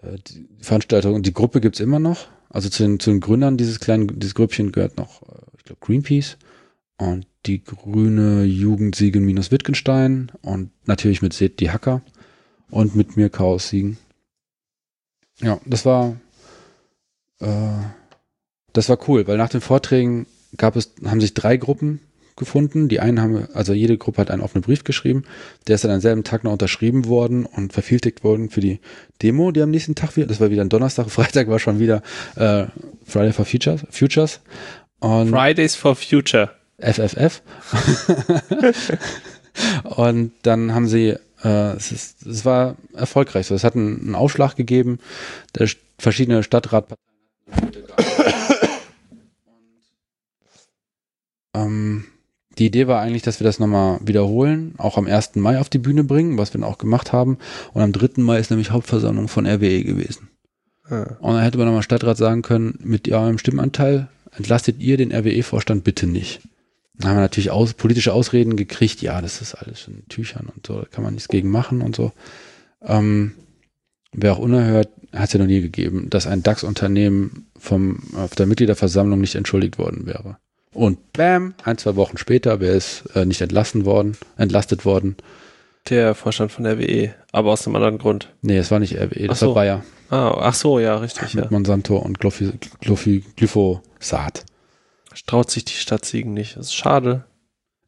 [0.02, 2.28] Äh, die Veranstaltung, die Gruppe gibt's immer noch.
[2.50, 5.80] Also zu den, zu den Gründern dieses kleinen, dieses Grüppchen gehört noch, äh, ich glaube,
[5.82, 6.38] Greenpeace
[6.98, 12.02] und die grüne Jugend Siegen minus Wittgenstein und natürlich mit Seth die Hacker
[12.70, 13.98] und mit mir Chaos Siegen.
[15.40, 16.16] Ja, das war
[17.40, 17.48] äh,
[18.74, 20.26] das war cool, weil nach den Vorträgen
[20.58, 22.02] gab es, haben sich drei Gruppen
[22.36, 22.90] gefunden.
[22.90, 25.24] Die einen haben, also jede Gruppe hat einen offenen Brief geschrieben.
[25.68, 28.80] Der ist dann am selben Tag noch unterschrieben worden und vervieltigt worden für die
[29.22, 32.02] Demo, die am nächsten Tag wieder, das war wieder ein Donnerstag, Freitag war schon wieder
[32.36, 32.66] äh,
[33.06, 33.86] Friday for Futures.
[33.92, 34.42] Futures.
[35.00, 36.50] Und Fridays for Future.
[36.80, 37.44] FFF.
[39.84, 43.56] und dann haben sie, äh, es, ist, es war erfolgreich so.
[43.56, 45.00] Es hat einen, einen Aufschlag gegeben,
[45.58, 47.04] der verschiedene Stadtratparteien
[51.56, 52.06] ähm,
[52.60, 55.36] die Idee war eigentlich, dass wir das nochmal wiederholen, auch am 1.
[55.36, 57.38] Mai auf die Bühne bringen, was wir dann auch gemacht haben.
[57.74, 58.22] Und am 3.
[58.22, 60.30] Mai ist nämlich Hauptversammlung von RWE gewesen.
[60.90, 61.04] Ja.
[61.20, 65.84] Und dann hätte man nochmal Stadtrat sagen können, mit eurem Stimmanteil entlastet ihr den RWE-Vorstand
[65.84, 66.42] bitte nicht.
[66.96, 70.48] Dann haben wir natürlich aus, politische Ausreden gekriegt, ja, das ist alles schon in Tüchern
[70.54, 72.12] und so, da kann man nichts gegen machen und so.
[72.82, 73.34] Ähm,
[74.12, 78.46] wer auch unerhört, hat es ja noch nie gegeben, dass ein DAX-Unternehmen vom auf der
[78.46, 80.38] Mitgliederversammlung nicht entschuldigt worden wäre.
[80.74, 85.16] Und bam, ein, zwei Wochen später wäre es äh, nicht entlassen worden, entlastet worden.
[85.90, 88.30] Der Vorstand von RWE, aber aus einem anderen Grund.
[88.42, 89.48] Nee, es war nicht RWE, das so.
[89.48, 89.84] war Bayer.
[90.10, 91.34] Ah, ach so, ja, richtig.
[91.34, 91.52] Mit ja.
[91.52, 94.46] Monsanto und Glyphosat.
[95.26, 96.58] Traut sich die Stadt Siegen nicht.
[96.58, 97.26] Das ist schade.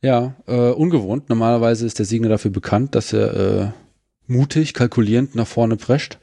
[0.01, 1.29] Ja, äh, ungewohnt.
[1.29, 3.71] Normalerweise ist der Siegner dafür bekannt, dass er äh,
[4.27, 6.19] mutig, kalkulierend nach vorne prescht.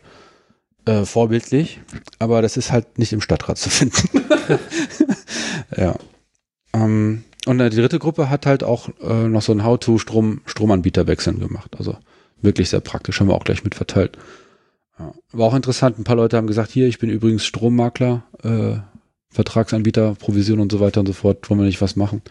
[0.84, 1.80] Äh, vorbildlich.
[2.18, 4.08] Aber das ist halt nicht im Stadtrat zu finden.
[5.76, 5.96] ja.
[6.72, 11.74] Ähm, und die dritte Gruppe hat halt auch äh, noch so ein How-to-Strom, wechseln gemacht.
[11.78, 11.96] Also
[12.40, 14.18] wirklich sehr praktisch, haben wir auch gleich mit verteilt.
[14.98, 15.12] Ja.
[15.32, 18.76] War auch interessant, ein paar Leute haben gesagt, hier, ich bin übrigens Strommakler, äh,
[19.32, 22.22] Vertragsanbieter, Provision und so weiter und so fort, wollen wir nicht was machen?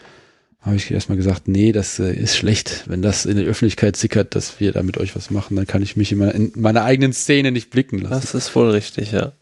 [0.60, 2.84] Habe ich erstmal gesagt, nee, das äh, ist schlecht.
[2.86, 5.82] Wenn das in der Öffentlichkeit sickert, dass wir da mit euch was machen, dann kann
[5.82, 8.20] ich mich in meiner, in meiner eigenen Szene nicht blicken lassen.
[8.20, 9.32] Das ist wohl richtig, ja.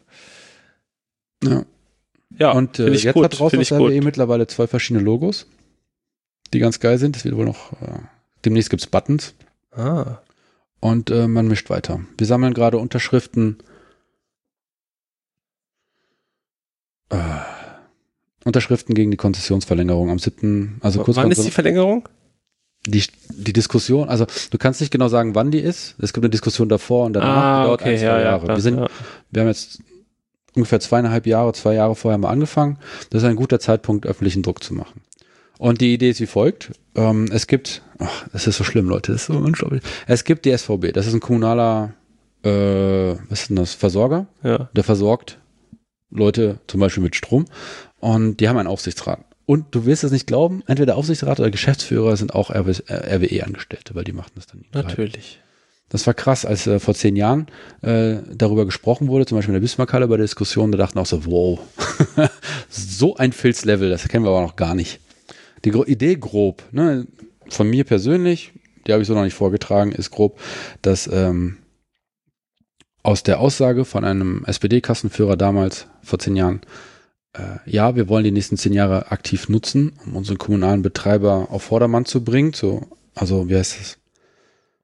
[1.43, 1.63] Ja.
[2.39, 4.03] Ja, und äh, jetzt gut, hat drauf aus RWE gut.
[4.03, 5.45] mittlerweile zwei verschiedene Logos,
[6.53, 7.15] die ganz geil sind.
[7.15, 7.99] Das wird wohl noch, äh,
[8.43, 9.35] demnächst gibt's Buttons.
[9.71, 10.17] Ah.
[10.79, 12.01] Und äh, man mischt weiter.
[12.17, 13.57] Wir sammeln gerade Unterschriften.
[17.09, 17.17] Äh,
[18.43, 20.79] Unterschriften gegen die Konzessionsverlängerung am 7.
[20.81, 22.09] Also kurz Wann ist die Verlängerung?
[22.87, 25.95] Die, die Diskussion, also du kannst nicht genau sagen, wann die ist.
[25.99, 28.47] Es gibt eine Diskussion davor und danach, ah, dauert okay, ein, zwei ja, Jahre.
[28.47, 28.87] Ja, wir, sind, ja.
[29.29, 29.83] wir haben jetzt
[30.55, 32.79] ungefähr zweieinhalb Jahre, zwei Jahre vorher mal angefangen.
[33.11, 35.01] Das ist ein guter Zeitpunkt, öffentlichen Druck zu machen.
[35.59, 36.71] Und die Idee ist wie folgt.
[36.95, 39.83] Ähm, es gibt, ach, das ist so schlimm, Leute, das ist so unglaublich.
[40.07, 41.93] Es gibt die SVB, das ist ein kommunaler,
[42.43, 42.49] äh,
[43.29, 44.25] was ist denn das, Versorger.
[44.41, 44.69] Ja.
[44.75, 45.37] Der versorgt
[46.09, 47.45] Leute zum Beispiel mit Strom
[48.01, 49.23] und die haben einen Aufsichtsrat.
[49.45, 54.13] Und du wirst es nicht glauben, entweder Aufsichtsrat oder Geschäftsführer sind auch RWE-Angestellte, weil die
[54.13, 54.73] machen das dann nicht.
[54.73, 55.39] Natürlich.
[55.89, 57.47] Das war krass, als äh, vor zehn Jahren
[57.81, 61.05] äh, darüber gesprochen wurde, zum Beispiel in der Bismarckhalle bei der Diskussion, da dachten auch
[61.05, 61.59] so, wow,
[62.69, 65.01] so ein Filzlevel, das kennen wir aber noch gar nicht.
[65.65, 67.07] Die Gro Idee grob, ne,
[67.49, 68.53] von mir persönlich,
[68.87, 70.39] die habe ich so noch nicht vorgetragen, ist grob,
[70.81, 71.57] dass ähm,
[73.03, 76.61] aus der Aussage von einem SPD-Kassenführer damals, vor zehn Jahren,
[77.33, 81.63] äh, ja, wir wollen die nächsten zehn Jahre aktiv nutzen, um unseren kommunalen Betreiber auf
[81.63, 83.97] Vordermann zu bringen, so, also wie heißt das?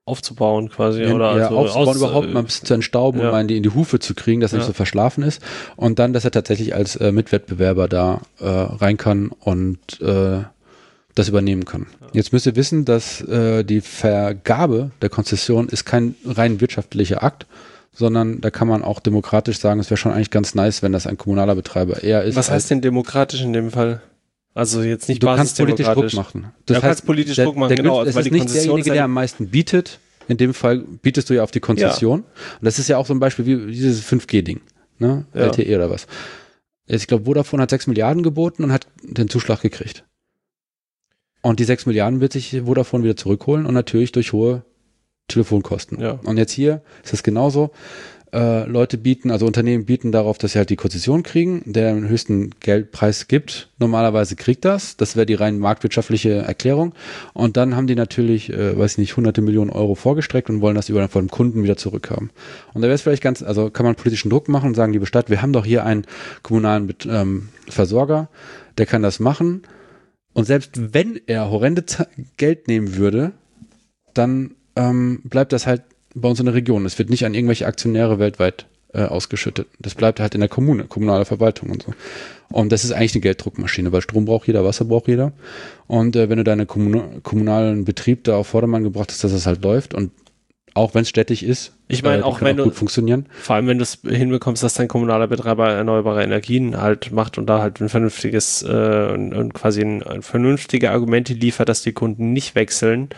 [0.08, 3.28] aufzubauen quasi ja, oder ja, also aufzubauen, aus, überhaupt mal ein bisschen zu entstauben, ja.
[3.28, 4.60] um mal in die, in die Hufe zu kriegen, dass er ja.
[4.60, 5.42] nicht so verschlafen ist
[5.76, 10.44] und dann, dass er tatsächlich als äh, Mitwettbewerber da äh, rein kann und äh,
[11.14, 11.88] das übernehmen kann.
[12.14, 17.46] Jetzt müsst ihr wissen, dass äh, die Vergabe der Konzession ist kein rein wirtschaftlicher Akt,
[17.98, 21.08] sondern da kann man auch demokratisch sagen, es wäre schon eigentlich ganz nice, wenn das
[21.08, 22.36] ein kommunaler Betreiber eher ist.
[22.36, 24.02] Was heißt denn demokratisch in dem Fall?
[24.54, 26.54] Also jetzt nicht du kannst politisch Druck machen.
[26.66, 28.00] Das du heißt, kannst politisch der, Druck machen, der, genau.
[28.00, 31.44] Also es ist nicht derjenige, der am meisten bietet, In dem Fall bietest du ja
[31.44, 32.20] auf die Konzession.
[32.20, 32.58] Ja.
[32.60, 34.62] Und das ist ja auch so ein Beispiel wie dieses 5G-Ding,
[35.00, 35.26] ne?
[35.34, 35.46] Ja.
[35.48, 36.08] LTE oder was.
[36.86, 40.04] Ich glaube, Vodafone hat 6 Milliarden geboten und hat den Zuschlag gekriegt.
[41.42, 44.64] Und die 6 Milliarden wird sich Vodafone wieder zurückholen und natürlich durch hohe
[45.28, 46.00] Telefonkosten.
[46.00, 46.20] Ja.
[46.24, 47.72] Und jetzt hier ist es genauso
[48.34, 52.08] äh, Leute bieten, also Unternehmen bieten darauf, dass sie halt die Konzession kriegen, der den
[52.08, 53.70] höchsten Geldpreis gibt.
[53.80, 54.98] Normalerweise kriegt das.
[54.98, 56.94] Das wäre die rein marktwirtschaftliche Erklärung.
[57.34, 60.76] Und dann haben die natürlich, äh, weiß ich nicht, hunderte Millionen Euro vorgestreckt und wollen
[60.76, 62.32] das über von Kunden wieder zurückhaben.
[62.74, 65.06] Und da wäre es vielleicht ganz, also kann man politischen Druck machen und sagen, liebe
[65.06, 66.06] Stadt, wir haben doch hier einen
[66.44, 68.30] kommunalen ähm, Versorger,
[68.78, 69.62] der kann das machen.
[70.34, 71.84] Und selbst wenn er horrende
[72.36, 73.32] Geld nehmen würde,
[74.14, 75.84] dann ähm, bleibt das halt
[76.16, 76.86] bei uns in der Region.
[76.86, 79.68] Es wird nicht an irgendwelche Aktionäre weltweit äh, ausgeschüttet.
[79.80, 81.94] Das bleibt halt in der Kommune, kommunale Verwaltung und so.
[82.50, 85.34] Und das ist eigentlich eine Gelddruckmaschine, weil Strom braucht jeder, Wasser braucht jeder.
[85.88, 89.46] Und äh, wenn du deinen Kommun kommunalen Betrieb da auf Vordermann gebracht hast, dass das
[89.46, 90.12] halt läuft und
[90.74, 93.26] auch wenn es städtisch ist, ich meine, äh, auch wenn auch du funktionieren.
[93.32, 97.48] Vor allem, wenn du es hinbekommst, dass dein kommunaler Betreiber erneuerbare Energien halt macht und
[97.48, 101.94] da halt ein vernünftiges äh, und, und quasi ein, ein vernünftige Argumente liefert, dass die
[101.94, 103.10] Kunden nicht wechseln,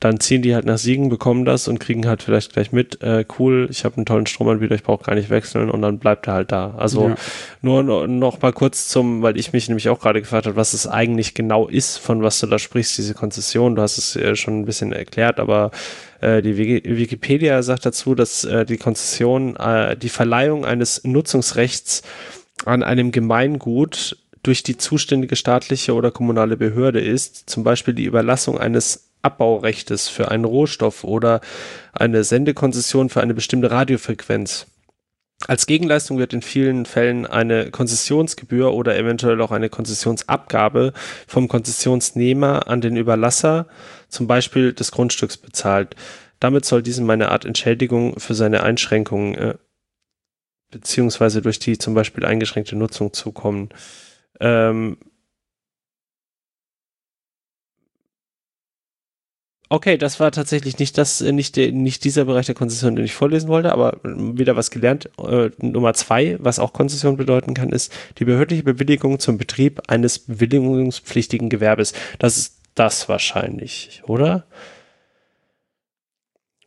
[0.00, 3.26] dann ziehen die halt nach Siegen, bekommen das und kriegen halt vielleicht gleich mit, äh,
[3.38, 6.32] cool, ich habe einen tollen Stromanbieter, ich brauche gar nicht wechseln und dann bleibt er
[6.32, 6.74] halt da.
[6.78, 7.14] Also ja.
[7.60, 10.72] nur no, noch mal kurz zum, weil ich mich nämlich auch gerade gefragt habe, was
[10.72, 13.76] es eigentlich genau ist, von was du da sprichst, diese Konzession.
[13.76, 15.70] Du hast es äh, schon ein bisschen erklärt, aber
[16.22, 22.02] äh, die Wikipedia sagt dazu, dass äh, die Konzession äh, die Verleihung eines Nutzungsrechts
[22.64, 28.58] an einem Gemeingut durch die zuständige staatliche oder kommunale Behörde ist, zum Beispiel die Überlassung
[28.58, 31.40] eines Abbaurechtes für einen Rohstoff oder
[31.92, 34.66] eine Sendekonzession für eine bestimmte Radiofrequenz.
[35.46, 40.92] Als Gegenleistung wird in vielen Fällen eine Konzessionsgebühr oder eventuell auch eine Konzessionsabgabe
[41.26, 43.66] vom Konzessionsnehmer an den Überlasser,
[44.08, 45.96] zum Beispiel des Grundstücks, bezahlt.
[46.40, 49.54] Damit soll diesem eine Art Entschädigung für seine Einschränkungen äh,
[50.70, 53.70] beziehungsweise durch die zum Beispiel eingeschränkte Nutzung zukommen.
[54.40, 54.98] Ähm,
[59.72, 63.14] Okay, das war tatsächlich nicht das, äh, nicht, nicht dieser Bereich der Konzession, den ich
[63.14, 65.08] vorlesen wollte, aber wieder was gelernt.
[65.16, 70.18] Äh, Nummer zwei, was auch Konzession bedeuten kann, ist die behördliche Bewilligung zum Betrieb eines
[70.18, 71.92] bewilligungspflichtigen Gewerbes.
[72.18, 74.44] Das ist das wahrscheinlich, oder?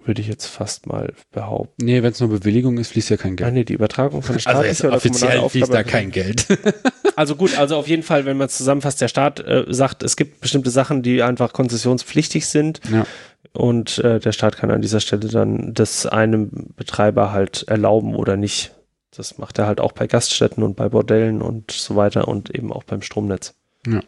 [0.05, 1.85] Würde ich jetzt fast mal behaupten.
[1.85, 3.47] Nee, wenn es nur Bewilligung ist, fließt ja kein Geld.
[3.47, 6.47] Ah, nee, die Übertragung von Staat also ist ja offiziell fließt da kein Geld.
[7.15, 10.15] also gut, also auf jeden Fall, wenn man es zusammenfasst, der Staat äh, sagt, es
[10.15, 12.81] gibt bestimmte Sachen, die einfach konzessionspflichtig sind.
[12.91, 13.05] Ja.
[13.53, 18.35] Und äh, der Staat kann an dieser Stelle dann das einem Betreiber halt erlauben oder
[18.35, 18.73] nicht.
[19.15, 22.73] Das macht er halt auch bei Gaststätten und bei Bordellen und so weiter und eben
[22.73, 23.53] auch beim Stromnetz.
[23.85, 24.01] Ja.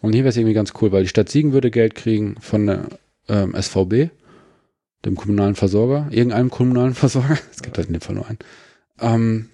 [0.00, 2.66] Und hier wäre es irgendwie ganz cool, weil die Stadt Siegen würde Geld kriegen von
[2.66, 2.86] der
[3.28, 4.10] ähm, SVB
[5.06, 8.38] dem kommunalen Versorger, irgendeinem kommunalen Versorger, es gibt halt in dem Fall nur einen.
[9.00, 9.48] Ähm,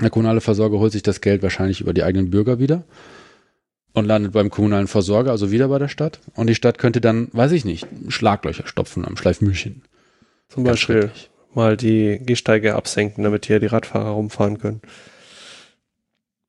[0.00, 2.84] der kommunale Versorger holt sich das Geld wahrscheinlich über die eigenen Bürger wieder
[3.94, 6.20] und landet beim kommunalen Versorger, also wieder bei der Stadt.
[6.34, 9.82] Und die Stadt könnte dann, weiß ich nicht, Schlaglöcher stopfen am Schleifmühlchen.
[10.48, 11.10] Zum Beispiel
[11.54, 14.82] mal die Gehsteige absenken, damit hier die Radfahrer rumfahren können.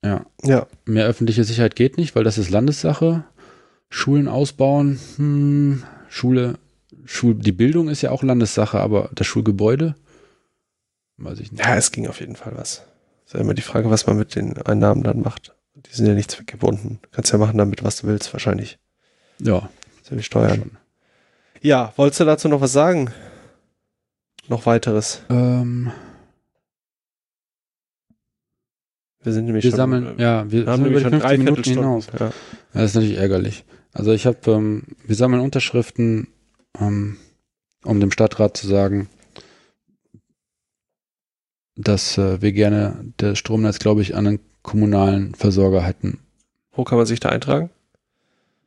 [0.03, 0.25] Ja.
[0.43, 0.67] ja.
[0.85, 3.23] Mehr öffentliche Sicherheit geht nicht, weil das ist Landessache.
[3.89, 6.55] Schulen ausbauen, hm, Schule
[7.07, 9.95] Schul die Bildung ist ja auch Landessache, aber das Schulgebäude?
[11.17, 11.63] Weiß ich nicht.
[11.63, 12.83] Ja, es ging auf jeden Fall was.
[13.25, 15.55] Ist ja immer die Frage, was man mit den Einnahmen dann macht.
[15.75, 16.99] Die sind ja nicht zweckgebunden.
[17.01, 18.77] Du kannst ja machen damit, was du willst, wahrscheinlich.
[19.39, 19.69] Ja.
[20.03, 20.77] So wie Steuern.
[21.61, 23.11] Ja, wolltest du dazu noch was sagen?
[24.47, 25.21] Noch weiteres?
[25.29, 25.91] Ähm.
[29.23, 31.63] Wir sind nämlich wir schon, sammeln, äh, ja, wir, wir haben nämlich schon drei Minuten
[31.63, 32.07] hinaus.
[32.13, 32.27] Ja.
[32.27, 32.33] ja.
[32.73, 33.65] das ist natürlich ärgerlich.
[33.93, 36.27] Also ich habe, ähm, wir sammeln Unterschriften
[36.79, 37.17] ähm,
[37.83, 39.09] um dem Stadtrat zu sagen,
[41.75, 46.19] dass äh, wir gerne das Stromnetz, glaube ich, an einen kommunalen Versorger hätten.
[46.71, 47.69] Wo kann man sich da eintragen?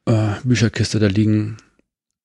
[0.06, 1.58] Äh, Bücherkiste, da liegen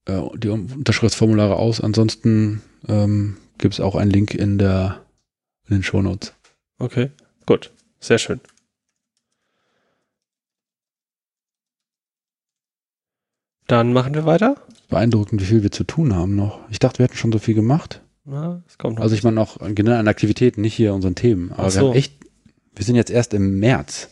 [0.05, 1.81] äh, die Unterschriftsformulare aus.
[1.81, 5.05] Ansonsten ähm, gibt es auch einen Link in, der,
[5.67, 6.33] in den Shownotes.
[6.77, 7.11] Okay,
[7.45, 7.71] gut.
[7.99, 8.39] Sehr schön.
[13.67, 14.55] Dann machen wir weiter
[14.89, 16.59] beeindruckend, wie viel wir zu tun haben noch.
[16.69, 18.01] Ich dachte, wir hätten schon so viel gemacht.
[18.25, 21.51] Ja, es kommt noch also ich meine auch generell an Aktivitäten, nicht hier unseren Themen.
[21.51, 21.79] Aber so.
[21.79, 22.13] wir haben echt,
[22.75, 24.09] wir sind jetzt erst im März.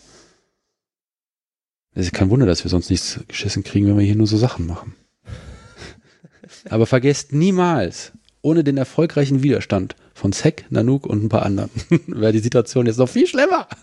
[1.96, 4.38] Es ist kein Wunder, dass wir sonst nichts geschissen kriegen, wenn wir hier nur so
[4.38, 4.96] Sachen machen.
[6.70, 8.12] Aber vergesst niemals,
[8.42, 11.70] ohne den erfolgreichen Widerstand von Sek, Nanook und ein paar anderen,
[12.08, 13.68] wäre die Situation jetzt noch viel schlimmer.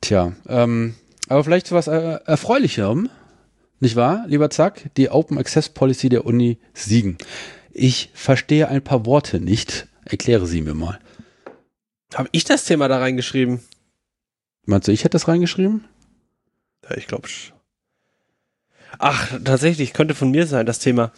[0.00, 0.94] Tja, ähm,
[1.28, 3.10] aber vielleicht was äh, Erfreulicherem
[3.80, 4.90] Nicht wahr, lieber Zack?
[4.96, 7.16] Die Open Access Policy der Uni Siegen.
[7.70, 9.86] Ich verstehe ein paar Worte nicht.
[10.04, 10.98] Erkläre sie mir mal.
[12.14, 13.60] Habe ich das Thema da reingeschrieben?
[14.64, 15.84] Meinst du, ich hätte das reingeschrieben?
[16.88, 17.28] Ja, ich glaube.
[18.98, 21.12] Ach, tatsächlich, könnte von mir sein, das Thema.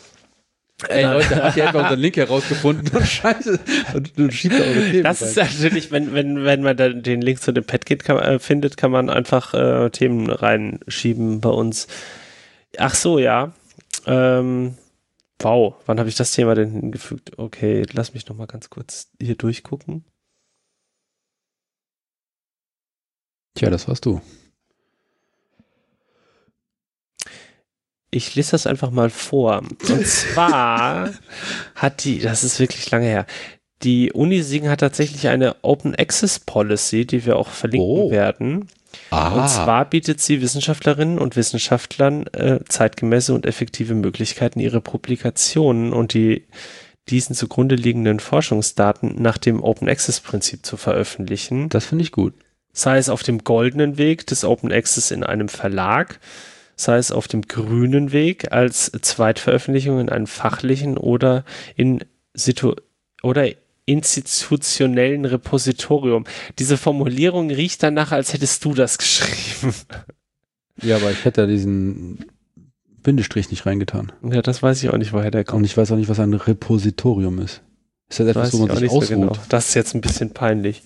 [0.88, 3.58] Ey, Leute, hat ja einfach unseren Link herausgefunden und scheiße.
[3.94, 7.40] Und du schiebst da eure Themen Das ist natürlich, wenn, wenn, wenn man den Link
[7.40, 11.86] zu dem Padkit kann, äh, findet, kann man einfach äh, Themen reinschieben bei uns.
[12.79, 13.53] Ach so, ja.
[14.07, 14.77] Ähm,
[15.41, 17.39] wow, wann habe ich das Thema denn hingefügt?
[17.39, 20.05] Okay, lass mich noch mal ganz kurz hier durchgucken.
[23.55, 24.21] Tja, das warst du.
[28.12, 29.59] Ich lese das einfach mal vor.
[29.59, 31.12] Und zwar
[31.75, 33.27] hat die, das ist wirklich lange her,
[33.83, 38.11] die Uni Siegen hat tatsächlich eine Open Access Policy, die wir auch verlinken Oh.
[38.11, 38.68] werden.
[39.11, 45.93] Ah, Und zwar bietet sie Wissenschaftlerinnen und Wissenschaftlern äh, zeitgemäße und effektive Möglichkeiten, ihre Publikationen
[45.93, 46.45] und die
[47.09, 52.35] diesen zugrunde liegenden Forschungsdaten nach dem Open Access Prinzip zu veröffentlichen das finde ich gut.
[52.72, 56.20] sei es auf dem goldenen Weg des Open Access in einem Verlag,
[56.76, 62.05] sei es auf dem grünen Weg als Zweitveröffentlichung in einem fachlichen oder in
[62.35, 62.74] situ
[63.22, 63.49] oder
[63.91, 66.24] institutionellen Repositorium.
[66.59, 69.74] Diese Formulierung riecht danach, als hättest du das geschrieben.
[70.82, 72.24] Ja, aber ich hätte da diesen
[73.03, 74.12] Bindestrich nicht reingetan.
[74.22, 75.66] Ja, das weiß ich auch nicht, woher der Und kommt.
[75.66, 77.62] ich weiß auch nicht, was ein Repositorium ist.
[78.09, 79.09] Ist das etwas, wo man sich nicht so ausruht?
[79.11, 79.32] genau.
[79.49, 80.82] Das ist jetzt ein bisschen peinlich.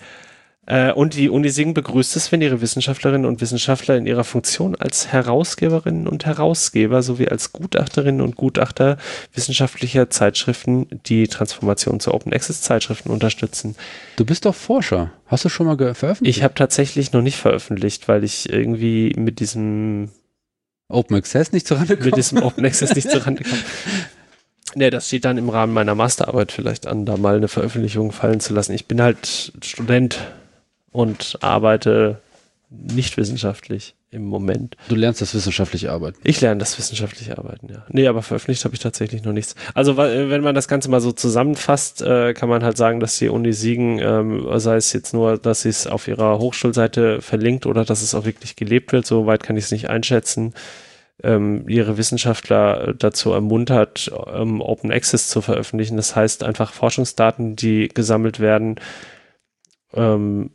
[0.67, 4.75] Äh, und die Uni Singen begrüßt es, wenn ihre Wissenschaftlerinnen und Wissenschaftler in ihrer Funktion
[4.75, 8.97] als Herausgeberinnen und Herausgeber sowie als Gutachterinnen und Gutachter
[9.35, 13.77] wissenschaftlicher Zeitschriften die Transformation zu Open Access Zeitschriften unterstützen.
[14.17, 15.13] Du bist doch Forscher.
[15.27, 16.39] Hast du schon mal veröffentlicht?
[16.39, 20.11] Ich habe tatsächlich noch nicht veröffentlicht, weil ich irgendwie mit diesem
[20.89, 22.17] Open Access nicht zurande mit gekommen.
[22.17, 23.59] diesem Open Access nicht zurande kam.
[24.77, 28.41] Ne, das steht dann im Rahmen meiner Masterarbeit vielleicht an, da mal eine Veröffentlichung fallen
[28.41, 28.73] zu lassen.
[28.73, 30.19] Ich bin halt Student
[30.95, 32.21] und arbeite
[32.71, 34.77] nicht wissenschaftlich im Moment.
[34.89, 36.19] Du lernst das wissenschaftliche Arbeiten.
[36.23, 37.85] Ich lerne das wissenschaftliche Arbeiten, ja.
[37.89, 39.57] Nee, aber veröffentlicht habe ich tatsächlich noch nichts.
[39.75, 43.29] Also wenn man das Ganze mal so zusammenfasst, äh, kann man halt sagen, dass die
[43.29, 47.85] Uni Siegen, ähm, sei es jetzt nur, dass sie es auf ihrer Hochschulseite verlinkt oder
[47.85, 50.55] dass es auch wirklich gelebt wird, so weit kann ich es nicht einschätzen,
[51.25, 55.97] ähm, ihre Wissenschaftler dazu ermuntert, ähm, Open Access zu veröffentlichen.
[55.97, 58.77] Das heißt einfach Forschungsdaten, die gesammelt werden,
[59.93, 60.51] ähm,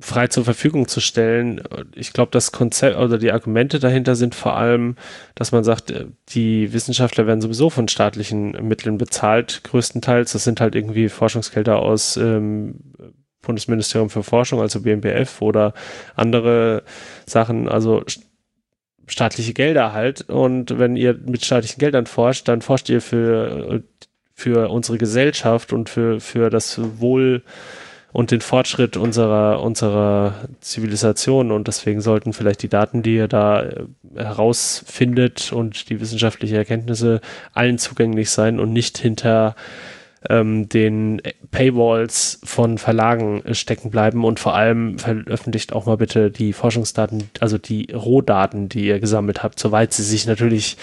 [0.00, 1.60] frei zur Verfügung zu stellen.
[1.94, 4.96] Ich glaube, das Konzept oder die Argumente dahinter sind vor allem,
[5.34, 10.32] dass man sagt, äh, die Wissenschaftler werden sowieso von staatlichen Mitteln bezahlt, größtenteils.
[10.32, 12.76] Das sind halt irgendwie Forschungsgelder aus ähm,
[13.42, 15.72] Bundesministerium für Forschung, also BMBF oder
[16.14, 16.82] andere
[17.26, 18.24] Sachen, also st-
[19.06, 20.28] staatliche Gelder halt.
[20.28, 23.80] Und wenn ihr mit staatlichen Geldern forscht, dann forscht ihr für, äh,
[24.34, 27.42] für unsere Gesellschaft und für, für das Wohl
[28.12, 31.52] und den Fortschritt unserer, unserer Zivilisation.
[31.52, 33.84] Und deswegen sollten vielleicht die Daten, die ihr da äh,
[34.16, 37.20] herausfindet und die wissenschaftlichen Erkenntnisse
[37.52, 39.54] allen zugänglich sein und nicht hinter
[40.28, 46.30] ähm, den Paywalls von Verlagen äh, stecken bleiben und vor allem veröffentlicht auch mal bitte
[46.30, 50.76] die Forschungsdaten, also die Rohdaten, die ihr gesammelt habt, soweit sie sich natürlich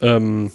[0.00, 0.50] ähm,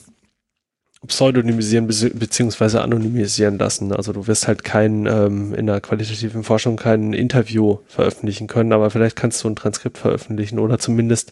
[1.08, 3.94] pseudonymisieren beziehungsweise anonymisieren lassen.
[3.94, 8.90] Also du wirst halt kein ähm, in der qualitativen Forschung kein Interview veröffentlichen können, aber
[8.90, 11.32] vielleicht kannst du ein Transkript veröffentlichen oder zumindest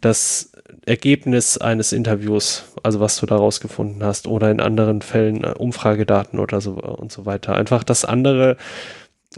[0.00, 0.52] das
[0.86, 6.38] Ergebnis eines Interviews, also was du daraus gefunden hast, oder in anderen Fällen äh, Umfragedaten
[6.38, 7.54] oder so äh, und so weiter.
[7.54, 8.56] Einfach, dass andere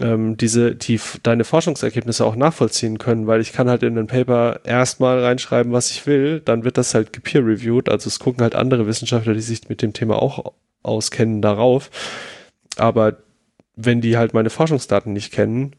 [0.01, 4.61] ähm, diese, die deine Forschungsergebnisse auch nachvollziehen können, weil ich kann halt in den Paper
[4.65, 8.87] erstmal reinschreiben, was ich will, dann wird das halt gepeer-reviewed, also es gucken halt andere
[8.87, 11.91] Wissenschaftler, die sich mit dem Thema auch auskennen, darauf.
[12.77, 13.17] Aber
[13.75, 15.75] wenn die halt meine Forschungsdaten nicht kennen,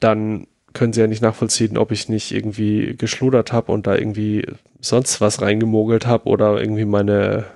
[0.00, 4.46] dann können sie ja nicht nachvollziehen, ob ich nicht irgendwie geschludert habe und da irgendwie
[4.80, 7.46] sonst was reingemogelt habe oder irgendwie meine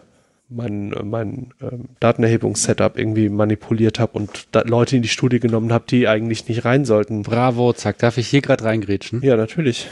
[0.50, 6.08] mein, mein ähm, Datenerhebungssetup irgendwie manipuliert habe und Leute in die Studie genommen habe, die
[6.08, 7.22] eigentlich nicht rein sollten.
[7.22, 7.98] Bravo, zack.
[7.98, 9.22] Darf ich hier gerade reingrätschen?
[9.22, 9.88] Ja, natürlich.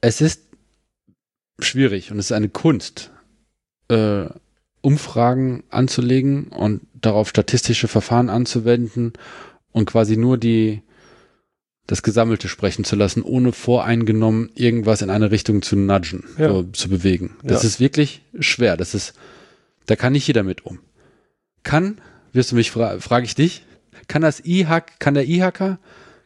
[0.00, 0.42] Es ist
[1.60, 3.10] schwierig und es ist eine Kunst,
[3.88, 4.26] äh,
[4.80, 9.12] Umfragen anzulegen und darauf statistische Verfahren anzuwenden
[9.72, 10.82] und quasi nur die
[11.88, 16.50] das Gesammelte sprechen zu lassen, ohne voreingenommen irgendwas in eine Richtung zu nudgen, Ja.
[16.50, 17.36] so, zu bewegen.
[17.42, 17.68] Das Ja.
[17.68, 18.76] ist wirklich schwer.
[18.76, 19.14] Das ist,
[19.86, 20.78] da kann nicht jeder mit um.
[21.64, 21.98] Kann,
[22.32, 23.64] wirst du mich fra frage ich dich,
[24.06, 25.78] kann das IHK, kann der IHK,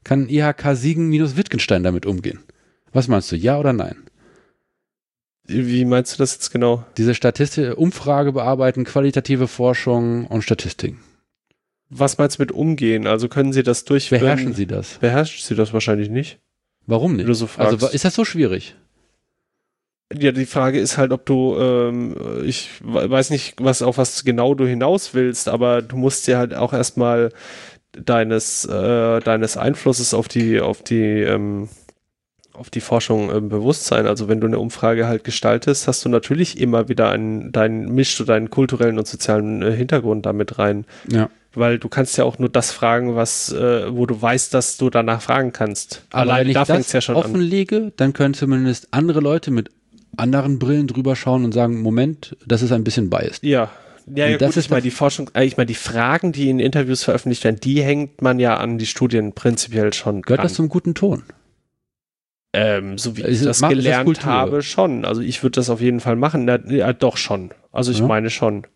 [0.04, 2.40] kann IHK Siegen minus Wittgenstein damit umgehen?
[2.92, 3.96] Was meinst du, ja oder nein?
[5.46, 6.84] Wie meinst du das jetzt genau?
[6.96, 11.00] Diese Statistik, Umfrage bearbeiten, qualitative Forschung und Statistiken.
[11.94, 13.06] Was meinst du mit umgehen?
[13.06, 14.08] Also können Sie das durch...
[14.08, 14.98] Beherrschen Sie das?
[14.98, 16.38] Beherrschen Sie das wahrscheinlich nicht.
[16.86, 17.26] Warum nicht?
[17.34, 18.74] so also ist das so schwierig?
[20.14, 24.24] Ja, die Frage ist halt, ob du, ähm, ich we- weiß nicht, was auf was
[24.24, 27.30] genau du hinaus willst, aber du musst dir halt auch erstmal
[27.92, 31.68] deines, äh, deines Einflusses auf die, auf die, ähm,
[32.54, 34.06] auf die Forschung ähm, bewusst sein.
[34.06, 38.18] Also wenn du eine Umfrage halt gestaltest, hast du natürlich immer wieder einen, deinen, mischst
[38.18, 40.84] du deinen kulturellen und sozialen äh, Hintergrund damit rein.
[41.10, 41.30] Ja.
[41.54, 44.88] Weil du kannst ja auch nur das fragen, was, äh, wo du weißt, dass du
[44.88, 46.02] danach fragen kannst.
[46.10, 47.22] Aber Allein wenn ich da das ja schon an.
[47.22, 49.70] offenlege, dann können zumindest andere Leute mit
[50.16, 53.42] anderen Brillen drüber schauen und sagen, Moment, das ist ein bisschen biased.
[53.42, 53.70] Ja.
[54.12, 56.48] Ja, ja das gut, ist ich meine, die Forschung, äh, ich meine, die Fragen, die
[56.50, 60.46] in Interviews veröffentlicht werden, die hängt man ja an die Studien prinzipiell schon Gehört dran.
[60.46, 61.22] das zum guten Ton?
[62.54, 64.24] ähm, so wie ich das das gelernt Kultur?
[64.26, 65.04] habe, schon.
[65.04, 66.44] Also ich würde das auf jeden Fall machen.
[66.44, 67.50] Na, ja, doch schon.
[67.72, 68.06] Also ich Ja.
[68.06, 68.66] meine schon.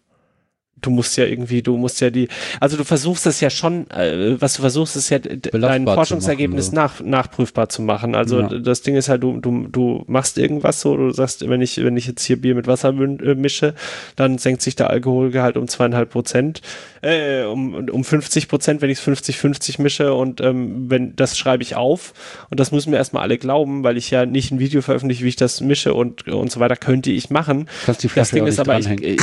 [0.87, 2.29] Du musst ja irgendwie, du musst ja die,
[2.61, 6.73] also du versuchst es ja schon, äh, was du versuchst, ist ja Belastbar dein Forschungsergebnis
[6.73, 8.15] machen, nach, nachprüfbar zu machen.
[8.15, 8.49] Also Ja.
[8.49, 11.97] das Ding ist halt, du, du, du machst irgendwas so, du sagst, wenn ich, wenn
[11.97, 13.75] ich jetzt hier Bier mit Wasser äh, mische,
[14.15, 16.63] dann senkt sich der Alkoholgehalt um zweieinhalb Prozent,
[17.03, 21.63] äh, um, um 50 Prozent, wenn ich es 50-50 mische und ähm, wenn, das schreibe
[21.63, 22.13] ich auf
[22.51, 25.29] und das müssen mir erstmal alle glauben, weil ich ja nicht ein Video veröffentliche, wie
[25.29, 27.69] ich das mische und, und so weiter, könnte ich machen.
[27.85, 29.21] Kannst die Das Ding ist aber, ich, ich,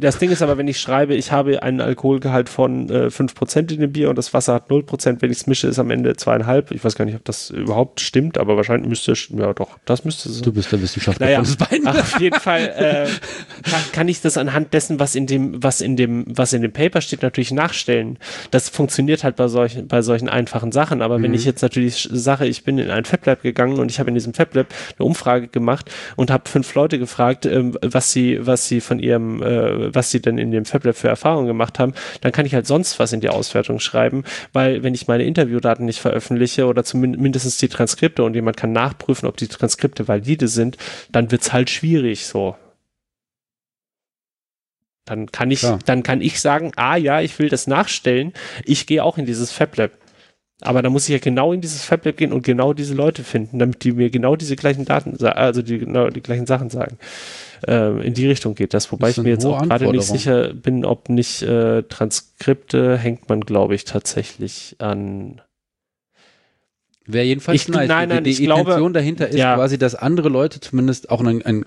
[0.00, 3.80] das Ding ist aber, wenn ich schreibe, ich habe einen Alkoholgehalt von äh, 5% in
[3.80, 6.70] dem Bier und das Wasser hat 0%, wenn ich es mische, ist am Ende zweieinhalb.
[6.70, 10.04] Ich weiß gar nicht, ob das überhaupt stimmt, aber wahrscheinlich müsste es, ja doch, das
[10.04, 10.42] müsste so.
[10.42, 11.42] Du bist der Wissenschaftler Naja.
[11.86, 13.06] Ach, auf jeden Fall äh,
[13.68, 16.72] kann, kann ich das anhand dessen, was in dem, was in dem, was in dem
[16.72, 18.18] Paper steht, natürlich nachstellen.
[18.50, 21.02] Das funktioniert halt bei solchen, bei solchen einfachen Sachen.
[21.02, 21.36] Aber wenn Mhm.
[21.36, 24.34] ich jetzt natürlich sage, ich bin in ein FabLab gegangen und ich habe in diesem
[24.34, 24.66] FabLab
[24.98, 29.42] eine Umfrage gemacht und habe fünf Leute gefragt, ähm, was sie, was sie von ihrem,
[29.42, 32.66] äh, was sie denn in dem FabLab für Erfahrungen gemacht haben, dann kann ich halt
[32.66, 37.62] sonst was in die Auswertung schreiben, weil wenn ich meine Interviewdaten nicht veröffentliche oder zumindest
[37.62, 40.76] die Transkripte und jemand kann nachprüfen, ob die Transkripte valide sind,
[41.10, 42.56] dann wird's halt schwierig so.
[45.04, 45.80] Dann kann ich, Klar.
[45.84, 48.32] dann kann ich sagen, ah ja, ich will das nachstellen,
[48.64, 49.90] ich gehe auch in dieses FabLab.
[50.62, 53.58] Aber da muss ich ja genau in dieses FabLab gehen und genau diese Leute finden,
[53.58, 56.98] damit die mir genau diese gleichen Daten, also die genau die gleichen Sachen sagen.
[57.66, 60.52] Ähm, in die Richtung geht das, wobei Das ich mir jetzt auch gerade nicht sicher
[60.54, 65.40] bin, ob nicht äh, Transkripte hängt man, glaube ich, tatsächlich an.
[67.06, 67.88] Wäre jedenfalls Ich- nice.
[67.88, 69.54] nein, nein, die die glaube- Intention dahinter ist Ja.
[69.56, 71.66] quasi, dass andere Leute zumindest auch ein, ein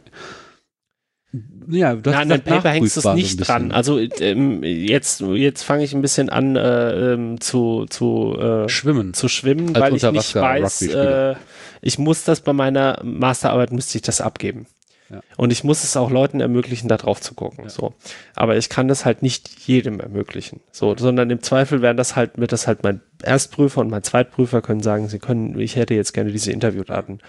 [1.67, 3.71] ja, hast Nein, an dem Paper hängst du es so nicht dran.
[3.71, 9.13] Also ähm, jetzt, jetzt fange ich ein bisschen an äh, ähm, zu, zu, äh, Schwimmen.
[9.13, 11.35] zu schwimmen, Als weil ich nicht weiß, äh,
[11.81, 14.67] ich muss das bei meiner Masterarbeit, müsste ich das abgeben.
[15.09, 15.21] Ja.
[15.37, 17.65] Und ich muss es auch Leuten ermöglichen, da drauf zu gucken.
[17.65, 17.69] Ja.
[17.69, 17.93] So.
[18.35, 20.61] Aber ich kann das halt nicht jedem ermöglichen.
[20.71, 24.61] So, sondern im Zweifel werden das halt, wird das halt mein Erstprüfer und mein Zweitprüfer
[24.61, 27.19] können sagen, sie können, ich hätte jetzt gerne diese Interviewdaten.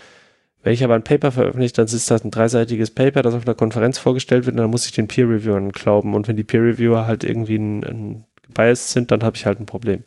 [0.66, 3.54] Wenn ich aber ein Paper veröffentliche, dann ist das ein dreiseitiges Paper, das auf einer
[3.54, 6.12] Konferenz vorgestellt wird und dann muss ich den Peer-Reviewern glauben.
[6.12, 9.66] Und wenn die Peer-Reviewer halt irgendwie ein, ein biased sind, dann habe ich halt ein
[9.66, 10.02] Problem.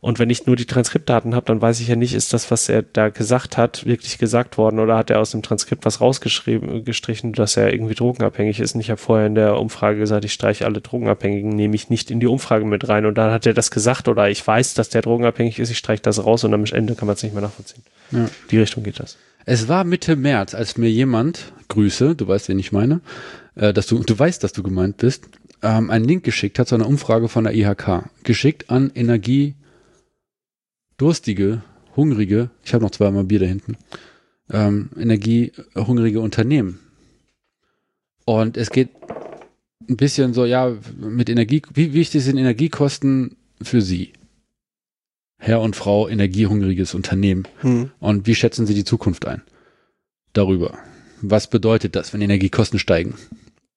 [0.00, 2.68] Und wenn ich nur die Transkriptdaten habe, dann weiß ich ja nicht, ist das, was
[2.68, 6.84] er da gesagt hat, wirklich gesagt worden oder hat er aus dem Transkript was rausgeschrieben,
[6.84, 8.74] gestrichen, dass er irgendwie drogenabhängig ist.
[8.74, 12.10] Und ich habe vorher in der Umfrage gesagt, ich streiche alle Drogenabhängigen, nehme ich nicht
[12.10, 13.06] in die Umfrage mit rein.
[13.06, 16.02] Und dann hat er das gesagt oder ich weiß, dass der drogenabhängig ist, ich streiche
[16.02, 17.82] das raus und am Ende kann man es nicht mehr nachvollziehen.
[18.10, 18.28] Ja.
[18.50, 19.16] Die Richtung geht das.
[19.46, 23.00] Es war Mitte März, als mir jemand, Grüße, du weißt, wen ich meine,
[23.54, 25.28] äh, dass du, du weißt, dass du gemeint bist,
[25.62, 28.10] ähm, einen Link geschickt hat zu einer Umfrage von der IHK.
[28.22, 31.62] Geschickt an energiedurstige,
[31.96, 33.76] hungrige, ich habe noch zweimal Bier da hinten,
[34.50, 36.80] ähm, energiehungrige Unternehmen.
[38.24, 38.90] Und es geht
[39.88, 44.12] ein bisschen so, ja, mit Energie, wie wichtig sind Energiekosten für Sie?
[45.42, 47.48] Herr und Frau energiehungriges Unternehmen.
[47.98, 49.42] Und wie schätzen Sie die Zukunft ein?
[50.34, 50.78] Darüber.
[51.22, 53.14] Was bedeutet das, wenn Energiekosten steigen?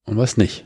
[0.05, 0.66] Und was nicht?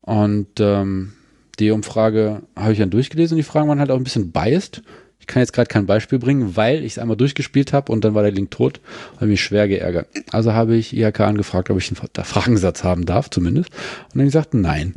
[0.00, 1.12] Und ähm,
[1.58, 4.82] die Umfrage habe ich dann durchgelesen und die Fragen waren halt auch ein bisschen biased.
[5.20, 8.14] Ich kann jetzt gerade kein Beispiel bringen, weil ich es einmal durchgespielt habe und dann
[8.14, 8.80] war der Link tot.
[9.16, 10.08] Habe mich schwer geärgert.
[10.30, 13.70] Also habe ich IHK angefragt, ob ich einen Fra- Fragensatz haben darf, zumindest.
[14.12, 14.94] Und dann gesagt, nein.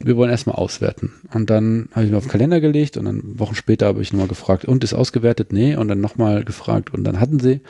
[0.00, 1.12] Wir wollen erstmal auswerten.
[1.34, 4.12] Und dann habe ich mir auf den Kalender gelegt und dann Wochen später habe ich
[4.12, 5.52] nochmal gefragt, und ist ausgewertet?
[5.52, 5.74] Nee.
[5.76, 6.94] Und dann nochmal gefragt.
[6.94, 7.60] Und dann hatten sie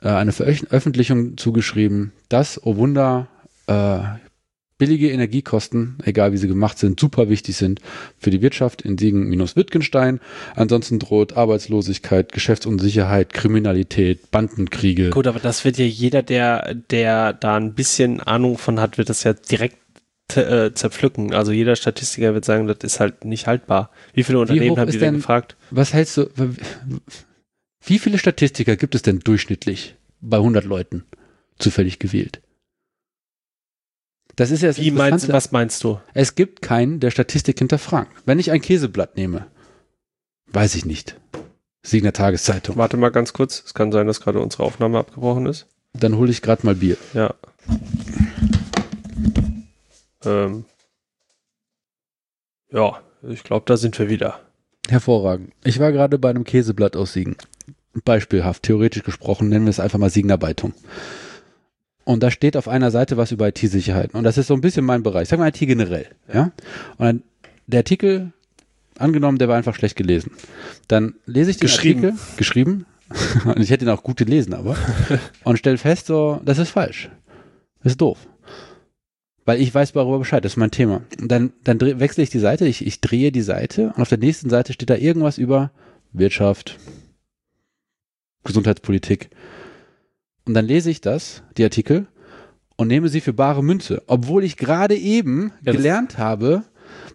[0.00, 3.28] äh, eine Veröffentlichung zugeschrieben, dass, oh Wunder,
[3.66, 3.98] äh,
[4.78, 7.80] billige Energiekosten, egal wie sie gemacht sind, super wichtig sind
[8.18, 10.20] für die Wirtschaft in Siegen minus Wittgenstein.
[10.54, 15.10] Ansonsten droht Arbeitslosigkeit, Geschäftsunsicherheit, Kriminalität, Bandenkriege.
[15.10, 19.08] Gut, aber das wird ja jeder, der, der da ein bisschen Ahnung von hat, wird
[19.08, 19.78] das ja direkt
[20.34, 21.32] äh, zerpflücken.
[21.34, 23.90] Also jeder Statistiker wird sagen, das ist halt nicht haltbar.
[24.12, 25.56] Wie viele Unternehmen hoch haben die denn denn- gefragt?
[25.70, 26.28] Was hältst du,
[27.84, 31.04] wie viele Statistiker gibt es denn durchschnittlich bei 100 Leuten
[31.58, 32.40] zufällig gewählt?
[34.34, 35.98] Das ist ja das Wie meinst, was meinst du?
[36.12, 38.10] Es gibt keinen, der Statistik hinterfragt.
[38.26, 39.46] Wenn ich ein Käseblatt nehme,
[40.48, 41.16] weiß ich nicht.
[41.82, 42.76] Siegner Tageszeitung.
[42.76, 43.62] Warte mal ganz kurz.
[43.64, 45.68] Es kann sein, dass gerade unsere Aufnahme abgebrochen ist.
[45.94, 46.96] Dann hole ich gerade mal Bier.
[47.14, 47.34] Ja.
[50.26, 50.64] Ähm.
[52.70, 54.40] Ja, ich glaube, da sind wir wieder.
[54.88, 55.52] Hervorragend.
[55.64, 57.36] Ich war gerade bei einem Käseblatt aus Siegen.
[58.04, 60.74] Beispielhaft, theoretisch gesprochen, nennen wir es einfach mal Siegnerbeitung.
[62.04, 64.16] Und da steht auf einer Seite was über IT-Sicherheiten.
[64.16, 65.28] Und das ist so ein bisschen mein Bereich.
[65.28, 66.06] Sagen wir IT generell.
[66.32, 66.52] Ja.
[66.98, 67.22] Und
[67.66, 68.32] der Artikel,
[68.98, 70.32] angenommen, der war einfach schlecht gelesen.
[70.88, 72.04] Dann lese ich den Geschrieben.
[72.04, 72.86] Artikel, geschrieben.
[73.44, 74.76] Und ich hätte ihn auch gut gelesen, aber.
[75.44, 77.08] und stelle fest, so, das ist falsch.
[77.82, 78.18] Das ist doof.
[79.46, 81.02] Weil ich weiß darüber Bescheid, das ist mein Thema.
[81.20, 84.18] Und dann, dann wechsle ich die Seite, ich, ich drehe die Seite und auf der
[84.18, 85.70] nächsten Seite steht da irgendwas über
[86.12, 86.78] Wirtschaft,
[88.44, 89.30] Gesundheitspolitik.
[90.46, 92.06] Und dann lese ich das, die Artikel,
[92.76, 96.64] und nehme sie für bare Münze, obwohl ich gerade eben Ja, gelernt habe,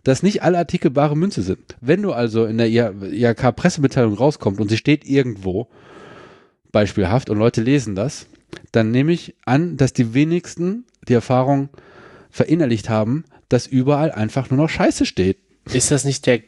[0.03, 1.75] dass nicht alle Artikel bare Münze sind.
[1.81, 5.67] Wenn du also in der IHK-Pressemitteilung rauskommt und sie steht irgendwo,
[6.71, 8.25] beispielhaft, und Leute lesen das,
[8.71, 11.69] dann nehme ich an, dass die wenigsten die Erfahrung
[12.31, 15.37] verinnerlicht haben, dass überall einfach nur noch Scheiße steht.
[15.71, 16.39] Ist das nicht der.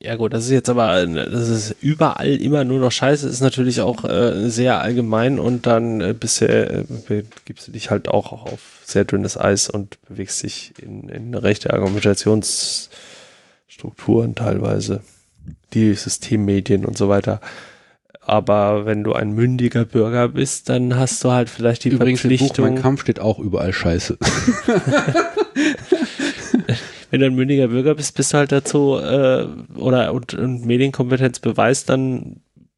[0.00, 3.82] Ja gut, das ist jetzt aber, das ist überall immer nur noch Scheiße, ist natürlich
[3.82, 8.80] auch äh, sehr allgemein und dann äh, bisher äh, begibst du dich halt auch auf
[8.84, 15.02] sehr dünnes Eis und bewegst dich in, in rechte Argumentationsstrukturen teilweise,
[15.72, 17.40] die Systemmedien und so weiter.
[18.24, 22.30] Aber wenn du ein mündiger Bürger bist, dann hast du halt vielleicht die Übrigens, im
[22.30, 22.74] Buch Verpflichtung.
[22.74, 24.16] Mein Kampf steht auch überall Scheiße.
[27.10, 31.40] wenn du ein mündiger Bürger bist, bist du halt dazu äh, oder und, und Medienkompetenz
[31.40, 32.36] beweist, dann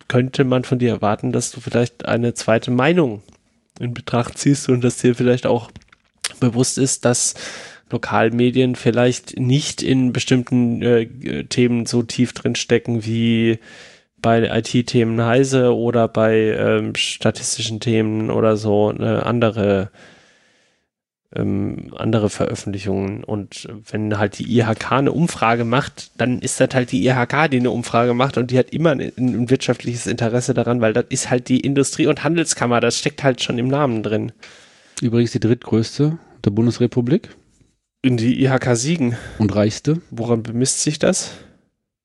[0.09, 3.23] könnte man von dir erwarten, dass du vielleicht eine zweite Meinung
[3.79, 5.71] in Betracht ziehst und dass dir vielleicht auch
[6.41, 7.35] bewusst ist, dass
[7.91, 13.59] Lokalmedien vielleicht nicht in bestimmten äh, Themen so tief drin stecken wie
[14.25, 19.91] bei IT-Themen Heise oder bei ähm, statistischen Themen oder so eine andere
[21.37, 23.23] ähm, andere Veröffentlichungen.
[23.23, 27.59] Und wenn halt die IHK eine Umfrage macht, dann ist das halt die IHK, die
[27.59, 31.29] eine Umfrage macht und die hat immer ein, ein wirtschaftliches Interesse daran, weil das ist
[31.29, 34.33] halt die Industrie- und Handelskammer, das steckt halt schon im Namen drin.
[35.03, 37.29] Übrigens die drittgrößte der Bundesrepublik
[38.01, 40.01] In die IHK Siegen, und reichste.
[40.11, 41.33] woran bemisst sich das?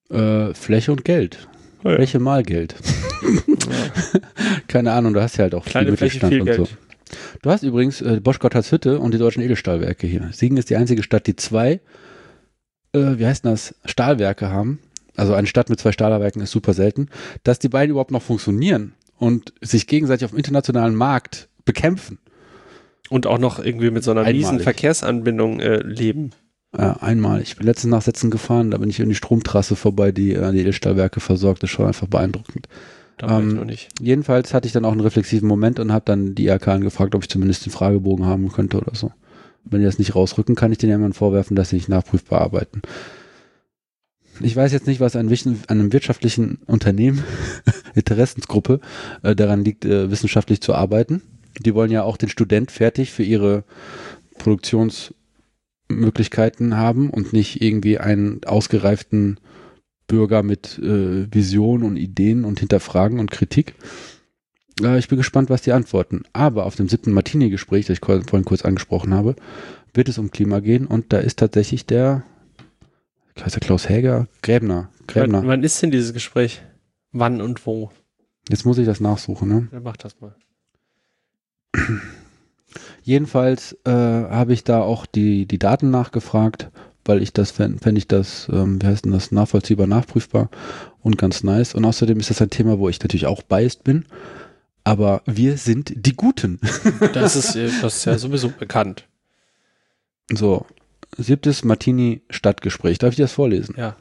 [0.10, 1.48] Äh, Fläche und Geld.
[1.84, 1.96] Ja.
[1.96, 2.76] Fläche mal Geld.
[4.68, 6.58] Keine Ahnung, du hast ja halt auch Kleine viel Fläche, Mittelstand viel und Geld.
[6.58, 6.68] so.
[7.42, 10.30] Du hast übrigens äh, Bosch Gotthardshütte und die deutschen Edelstahlwerke hier.
[10.32, 11.80] Siegen ist die einzige Stadt, die zwei,
[12.94, 14.80] äh, wie heißt das, Stahlwerke haben.
[15.16, 17.10] Also eine Stadt mit zwei Stahlwerken ist super selten.
[17.44, 22.20] Dass die beiden überhaupt noch funktionieren und sich gegenseitig auf dem internationalen Markt bekämpfen.
[23.10, 24.42] Und auch noch irgendwie mit so einer Einmalig.
[24.42, 26.32] miesen Verkehrsanbindung äh, leben.
[26.78, 27.42] Ja, einmal.
[27.42, 30.52] Ich bin letztens nach Setzen gefahren, da bin ich in die Stromtrasse vorbei, die äh,
[30.52, 31.64] die Edelstahlwerke versorgt.
[31.64, 32.68] Das ist schon einfach beeindruckend.
[33.22, 33.68] Ähm.
[34.00, 37.24] Jedenfalls hatte ich dann auch einen reflexiven Moment und habe dann die IHK angefragt, ob
[37.24, 39.12] ich zumindest den Fragebogen haben könnte oder so.
[39.66, 42.82] Wenn die das nicht rausrücken, kann ich ja immer vorwerfen, dass sie nicht nachprüfbar arbeiten.
[44.42, 45.30] Ich weiß jetzt nicht, was an,
[45.68, 47.24] einem wirtschaftlichen Unternehmen,
[47.94, 48.80] Interessensgruppe,
[49.22, 51.22] äh, daran liegt, äh, wissenschaftlich zu arbeiten.
[51.60, 53.66] Die wollen ja auch den Student fertig für ihre
[55.90, 59.40] Produktionsmöglichkeiten haben und nicht irgendwie einen ausgereiften
[60.08, 63.76] Bürger mit äh, Vision und Ideen und Hinterfragen und Kritik.
[64.82, 66.24] Äh, ich bin gespannt, was die antworten.
[66.34, 69.36] Aber auf dem siebten Martini-Gespräch, das ich vorhin kurz angesprochen habe,
[69.94, 72.24] wird es um Klima gehen und da ist tatsächlich der,
[73.40, 74.28] heißt der Klaus Häger?
[74.42, 74.90] Gräbner.
[75.08, 75.40] Gräbner.
[75.40, 76.62] Wann, wann ist denn dieses Gespräch?
[77.12, 77.92] Wann und wo?
[78.50, 79.68] Jetzt muss ich das nachsuchen, ne?
[79.72, 80.36] Dann mach das mal.
[83.04, 86.70] Jedenfalls äh, habe ich da auch die, die Daten nachgefragt,
[87.06, 90.50] weil ich das fände fänd ich das, ähm, wie heißt denn das, nachvollziehbar, nachprüfbar
[91.02, 91.74] und ganz nice.
[91.74, 94.06] Und außerdem ist das ein Thema, wo ich natürlich auch biased bin.
[94.84, 96.60] Aber wir sind die Guten.
[97.14, 99.06] Das ist, äh, das ist ja sowieso bekannt.
[100.32, 100.66] So,
[101.18, 103.00] siebtes Martini-Stadtgespräch.
[103.00, 103.76] Darf ich das vorlesen?
[103.78, 103.96] Ja.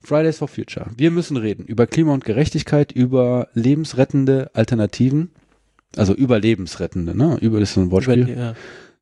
[0.00, 0.86] Fridays for Future.
[0.96, 5.30] Wir müssen reden über Klima und Gerechtigkeit, über lebensrettende Alternativen.
[5.96, 7.38] Also überlebensrettende, ne?
[7.40, 8.24] Über das ist so ein Über Wortspiel.
[8.24, 8.54] die, ja.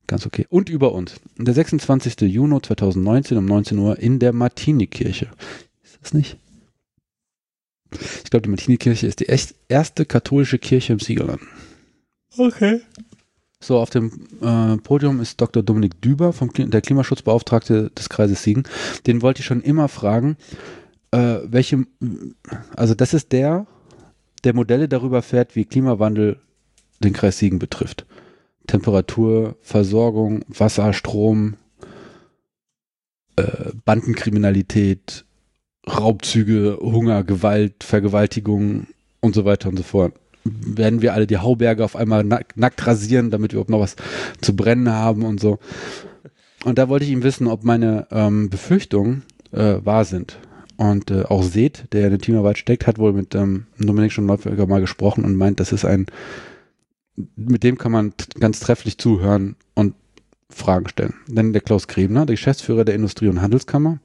[0.06, 0.46] Ganz okay.
[0.48, 1.16] Und über uns.
[1.36, 2.20] Der 26.
[2.22, 5.28] Juni 2019 um 19 Uhr in der Martini-Kirche.
[5.82, 6.38] Ist das nicht?
[8.22, 11.40] Ich glaube, die Martini-Kirche ist die echt erste katholische Kirche im Siegerland.
[12.36, 12.80] Okay.
[13.60, 14.12] So, auf dem
[14.42, 15.62] äh, Podium ist Dr.
[15.62, 18.64] Dominik Düber, vom, der Klimaschutzbeauftragte des Kreises Siegen.
[19.06, 20.36] Den wollte ich schon immer fragen,
[21.10, 21.84] äh, welche,
[22.76, 23.66] also das ist der,
[24.44, 26.38] der Modelle darüber fährt, wie Klimawandel
[27.00, 28.06] den Kreis Siegen betrifft.
[28.66, 31.54] Temperatur, Versorgung, Wasser, Strom,
[33.36, 35.24] äh, Bandenkriminalität,
[35.88, 38.88] Raubzüge, Hunger, Gewalt, Vergewaltigung
[39.20, 40.14] und so weiter und so fort.
[40.44, 43.96] Werden wir alle die Hauberge auf einmal nack, nackt rasieren, damit wir überhaupt noch was
[44.40, 45.58] zu brennen haben und so.
[46.64, 49.22] Und da wollte ich ihm wissen, ob meine ähm, Befürchtungen
[49.52, 50.38] äh, wahr sind.
[50.76, 54.26] Und äh, auch Seth, der in der Teamarbeit steckt, hat wohl mit ähm, Dominik schon
[54.26, 56.06] mal gesprochen und meint, das ist ein,
[57.36, 59.94] mit dem kann man ganz trefflich zuhören und
[60.48, 61.14] Fragen stellen.
[61.26, 63.98] Denn der Klaus Grebner, der Geschäftsführer der Industrie- und Handelskammer,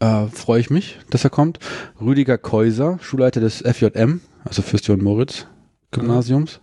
[0.00, 1.58] äh, freue ich mich, dass er kommt.
[2.00, 5.46] Rüdiger Käuser, Schulleiter des FJM, also Fürst Johann Moritz
[5.90, 6.60] Gymnasiums,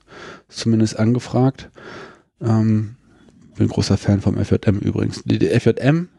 [0.48, 1.70] ist zumindest angefragt.
[2.42, 2.96] Ähm,
[3.58, 5.24] bin großer Fan vom FJM übrigens.
[5.24, 6.10] Die, die FJM,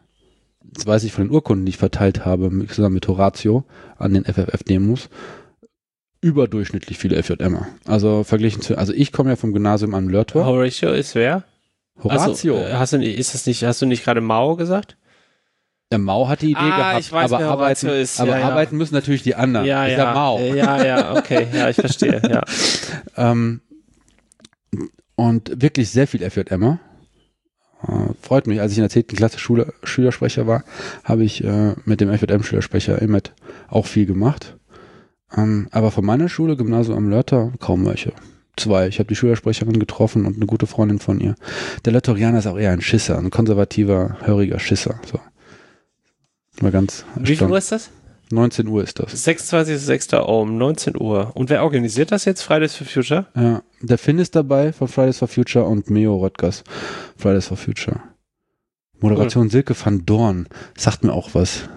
[0.61, 3.63] das weiß ich von den Urkunden, die ich verteilt habe, zusammen mit Horatio
[3.97, 5.09] an den FFF-Demos,
[6.27, 7.67] überdurchschnittlich viele FJMer.
[7.85, 10.45] Also verglichen zu, also ich komme ja vom Gymnasium am Lörtor.
[10.45, 11.43] Horatio ist wer?
[12.03, 12.57] Horatio.
[12.57, 14.97] Also, hast du, ist das nicht, hast du nicht gerade Mao gesagt?
[15.91, 18.19] Der Mao hat die Idee Ah, gehabt, ich weiß, aber, arbeiten, ist.
[18.19, 18.49] aber Ja, ja.
[18.49, 19.65] arbeiten müssen natürlich die anderen.
[19.65, 20.03] Ja, ist ja.
[20.05, 20.37] der Mao.
[20.37, 21.47] Äh, Ja, ja, okay.
[21.53, 22.21] Ja, ich verstehe.
[22.29, 22.43] Ja.
[23.15, 23.61] Ähm,
[25.15, 26.79] und wirklich sehr viel FJMer.
[27.87, 29.07] Äh, freut mich, als ich in der 10.
[29.07, 30.63] Klasse Schule, Schülersprecher war,
[31.03, 33.33] habe ich äh, mit dem FJM-Schülersprecher Emmet
[33.69, 34.57] auch viel gemacht.
[35.35, 38.13] Ähm, aber von meiner Schule, Gymnasium am Lörter, kaum welche.
[38.55, 38.87] Zwei.
[38.87, 41.35] Ich habe die Schülersprecherin getroffen und eine gute Freundin von ihr.
[41.85, 44.99] Der Lörtorianer ist auch eher ein Schisser, ein konservativer, höriger Schisser.
[45.05, 45.19] So.
[46.61, 47.47] Mal ganz Wie viel.
[47.47, 47.91] Uhr ist das?
[48.31, 49.27] 19 Uhr ist das.
[49.27, 50.17] 26.06.
[50.17, 51.31] um 19 Uhr.
[51.35, 52.41] Und wer organisiert das jetzt?
[52.41, 53.27] Fridays for Future?
[53.35, 56.63] Ja, der Finn ist dabei von Fridays for Future und Meo Röttgers
[57.15, 58.01] Fridays for Future.
[58.99, 61.69] Moderation Silke van Dorn sagt mir auch was.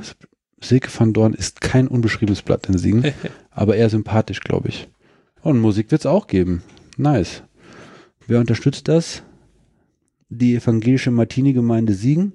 [0.62, 3.12] Silke van Dorn ist kein unbeschriebenes Blatt in Siegen,
[3.50, 4.88] aber eher sympathisch, glaube ich.
[5.42, 6.62] Und Musik wird es auch geben.
[6.96, 7.42] Nice.
[8.26, 9.22] Wer unterstützt das?
[10.28, 12.34] Die evangelische Martini-Gemeinde Siegen.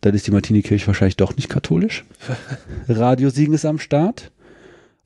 [0.00, 2.04] Dann ist die Martini-Kirche wahrscheinlich doch nicht katholisch.
[2.88, 4.30] Radio Siegen ist am Start.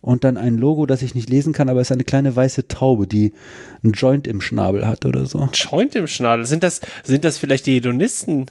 [0.01, 2.69] Und dann ein Logo, das ich nicht lesen kann, aber es ist eine kleine weiße
[2.69, 3.33] Taube, die
[3.83, 5.49] einen Joint im Schnabel hat oder so.
[5.53, 6.47] Joint im Schnabel.
[6.47, 8.47] Sind das, sind das vielleicht die Hedonisten?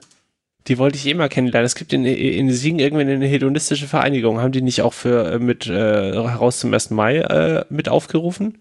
[0.68, 1.65] Die wollte ich eh mal kennenlernen.
[1.65, 4.39] Es gibt in, in Siegen irgendwie eine hedonistische Vereinigung.
[4.39, 5.72] Haben die nicht auch für äh, mit äh,
[6.11, 6.89] heraus zum 1.
[6.89, 8.57] Mai äh, mit aufgerufen?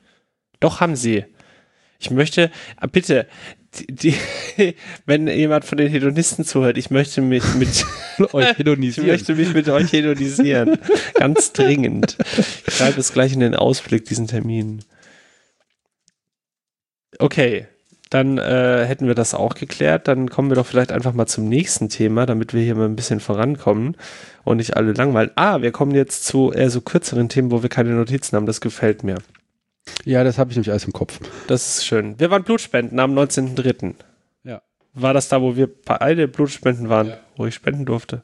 [0.60, 1.24] Doch, haben sie.
[1.98, 3.26] Ich möchte, ah, bitte,
[3.74, 4.74] die, die,
[5.06, 7.84] wenn jemand von den Hedonisten zuhört, ich möchte mich mit
[8.32, 9.08] Euch ich hedonisieren.
[9.08, 10.78] möchte mich mit euch hedonisieren.
[11.14, 12.16] Ganz dringend.
[12.66, 14.84] Ich schreibe es gleich in den Ausblick, diesen Termin.
[17.18, 17.66] Okay,
[18.16, 20.08] dann äh, hätten wir das auch geklärt.
[20.08, 22.96] Dann kommen wir doch vielleicht einfach mal zum nächsten Thema, damit wir hier mal ein
[22.96, 23.96] bisschen vorankommen
[24.44, 25.30] und nicht alle langweilen.
[25.36, 28.46] Ah, wir kommen jetzt zu eher so kürzeren Themen, wo wir keine Notizen haben.
[28.46, 29.16] Das gefällt mir.
[30.04, 31.20] Ja, das habe ich nämlich alles im Kopf.
[31.46, 32.18] Das ist schön.
[32.18, 33.94] Wir waren Blutspenden am 19.03.
[34.44, 34.62] Ja.
[34.94, 37.18] War das da, wo wir beide Blutspenden waren, Ja.
[37.36, 38.22] wo ich spenden durfte?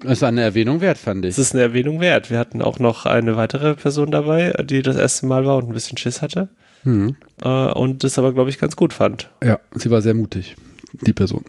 [0.00, 1.34] Das war eine Erwähnung wert, fand ich.
[1.34, 2.30] Das ist eine Erwähnung wert.
[2.30, 5.72] Wir hatten auch noch eine weitere Person dabei, die das erste Mal war und ein
[5.74, 6.48] bisschen Schiss hatte.
[6.84, 7.16] Hm.
[7.42, 9.30] Äh, und das aber, glaube ich, ganz gut fand.
[9.42, 10.56] Ja, sie war sehr mutig,
[10.92, 11.44] die Person.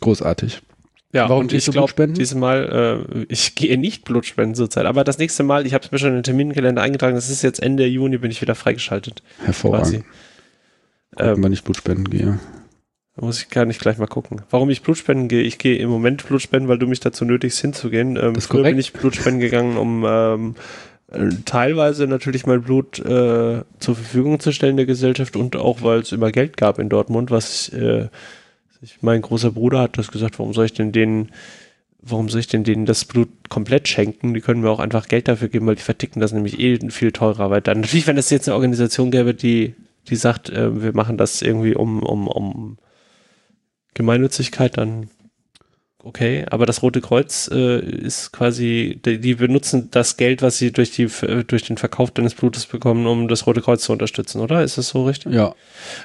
[0.00, 0.62] Großartig.
[1.12, 2.14] Ja, Warum und ich glaube, Blutspenden?
[2.18, 5.90] dieses Mal, äh, ich gehe nicht Blutspenden zurzeit, aber das nächste Mal, ich habe es
[5.92, 9.22] mir schon in den Terminkalender eingetragen, das ist jetzt Ende Juni, bin ich wieder freigeschaltet.
[9.42, 10.04] Hervorragend.
[10.04, 10.04] Quasi.
[11.16, 12.38] Gucken, wann ich Blut spenden gehe.
[13.14, 14.42] Da muss ich gar nicht gleich mal gucken.
[14.50, 15.40] Warum ich Blutspenden gehe?
[15.42, 18.16] Ich gehe im Moment Blutspenden, weil du mich dazu nötigst, hinzugehen.
[18.16, 18.78] Ähm, Das ist früher bin korrekt.
[18.80, 20.60] ich Blutspenden gegangen, um ähm, äh,
[21.44, 26.12] teilweise natürlich mein Blut äh, zur Verfügung zu stellen der Gesellschaft und auch, weil es
[26.12, 28.08] immer Geld gab in Dortmund, was äh,
[28.80, 31.30] ich, mein großer Bruder hat das gesagt, warum soll ich denn denen
[32.08, 34.32] Warum soll ich denn denen das Blut komplett schenken?
[34.32, 37.10] Die können mir auch einfach Geld dafür geben, weil die verticken das nämlich eh viel
[37.10, 37.60] teurer.
[37.60, 39.74] Dann natürlich, wenn es jetzt eine Organisation gäbe, die,
[40.08, 42.78] die sagt, äh, wir machen das irgendwie um, um, um
[43.94, 45.08] Gemeinnützigkeit, dann
[46.06, 46.46] okay.
[46.50, 50.92] Aber das Rote Kreuz äh, ist quasi, die, die benutzen das Geld, was sie durch,
[50.92, 54.62] die, äh, durch den Verkauf deines Blutes bekommen, um das Rote Kreuz zu unterstützen, oder?
[54.62, 55.32] Ist das so richtig?
[55.34, 55.54] Ja,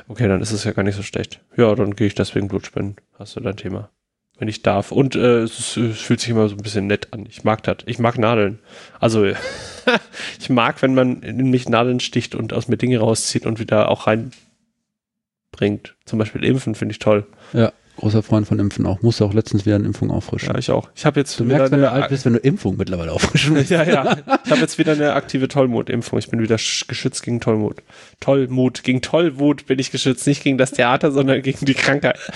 [0.07, 1.39] Okay, dann ist es ja gar nicht so schlecht.
[1.55, 2.97] Ja, dann gehe ich deswegen Blutspenden.
[3.17, 3.89] Hast du dein Thema.
[4.37, 4.91] Wenn ich darf.
[4.91, 7.25] Und äh, es, es fühlt sich immer so ein bisschen nett an.
[7.29, 7.77] Ich mag das.
[7.85, 8.59] Ich mag Nadeln.
[8.99, 9.25] Also,
[10.39, 13.89] ich mag, wenn man in mich Nadeln sticht und aus mir Dinge rauszieht und wieder
[13.89, 14.31] auch rein
[15.51, 15.95] bringt.
[16.05, 17.27] Zum Beispiel Impfen finde ich toll.
[17.53, 19.01] Ja, großer Freund von Impfen auch.
[19.01, 20.49] Musste auch letztens wieder eine Impfung auffrischen.
[20.49, 20.89] Ja, ich auch.
[20.95, 23.69] Ich habe jetzt Du merkst, wenn du alt bist, wenn du Impfung mittlerweile auffrischen willst.
[23.71, 24.17] ja, ja.
[24.45, 26.17] Ich habe jetzt wieder eine aktive Tollmut-Impfung.
[26.19, 27.77] Ich bin wieder sch- geschützt gegen Tollmut.
[28.19, 28.83] Tollmut.
[28.83, 30.25] Gegen Tollwut bin ich geschützt.
[30.25, 32.17] Nicht gegen das Theater, sondern gegen die Krankheit.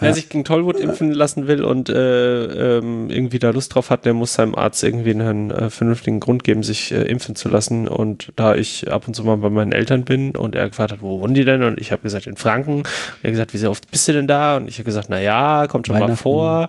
[0.00, 4.04] Wer sich gegen Tollwut impfen lassen will und äh, ähm, irgendwie da Lust drauf hat,
[4.04, 7.88] der muss seinem Arzt irgendwie einen äh, vernünftigen Grund geben, sich äh, impfen zu lassen.
[7.88, 11.02] Und da ich ab und zu mal bei meinen Eltern bin und er gefragt hat,
[11.02, 11.62] wo wohnen die denn?
[11.62, 12.78] Und ich habe gesagt, in Franken.
[12.78, 12.86] Und
[13.22, 14.56] er hat gesagt, wie sehr oft bist du denn da?
[14.56, 16.68] Und ich habe gesagt, na ja, kommt schon mal vor.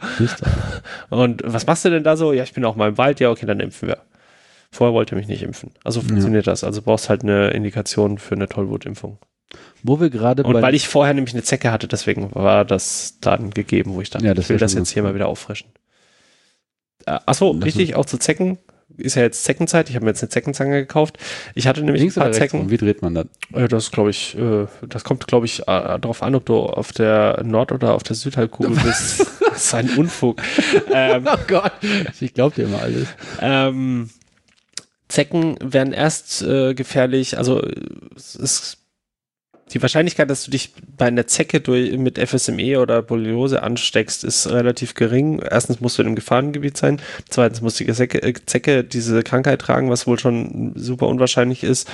[1.10, 2.34] Und was machst du denn da so?
[2.34, 3.20] Ja, ich bin auch mal im Wald.
[3.20, 3.98] Ja, okay, dann impfen wir.
[4.72, 5.72] Vorher wollte er mich nicht impfen.
[5.84, 6.64] Also funktioniert das.
[6.64, 9.18] Also brauchst halt eine Indikation für eine Tollwutimpfung.
[9.84, 13.50] Wo wir gerade Und weil ich vorher nämlich eine Zecke hatte, deswegen war das dann
[13.52, 15.70] gegeben, wo ich dachte, Ja, das ich will das jetzt hier mal wieder auffrischen.
[17.06, 18.58] Äh, achso, Das richtig, auch zu Zecken.
[18.98, 19.88] Ist ja jetzt Zeckenzeit.
[19.90, 21.18] Ich habe mir jetzt eine Zeckenzange gekauft.
[21.56, 22.60] Ich hatte nämlich links ein paar Zecken.
[22.62, 22.70] rum?
[22.70, 23.28] Wie dreht man das?
[23.54, 27.42] Äh, Das glaube ich, äh, das kommt, glaube ich, darauf an, ob du auf der
[27.46, 29.22] Nord- oder auf der Südhalbkugel bist.
[29.48, 30.42] das ist ein Unfug.
[30.94, 31.72] ähm, Oh Gott.
[32.20, 33.08] Ich glaube dir immer alles.
[33.40, 34.10] ähm,
[35.08, 37.62] Zecken werden erst äh, gefährlich, also
[38.16, 38.78] es ist
[39.72, 44.50] die Wahrscheinlichkeit, dass du dich bei einer Zecke durch, mit FSME oder Borreliose ansteckst, ist
[44.50, 45.40] relativ gering.
[45.40, 47.02] Erstens musst du in einem Gefahrengebiet sein.
[47.30, 51.90] Zweitens muss die Zecke, äh, Zecke diese Krankheit tragen, was wohl schon super unwahrscheinlich ist.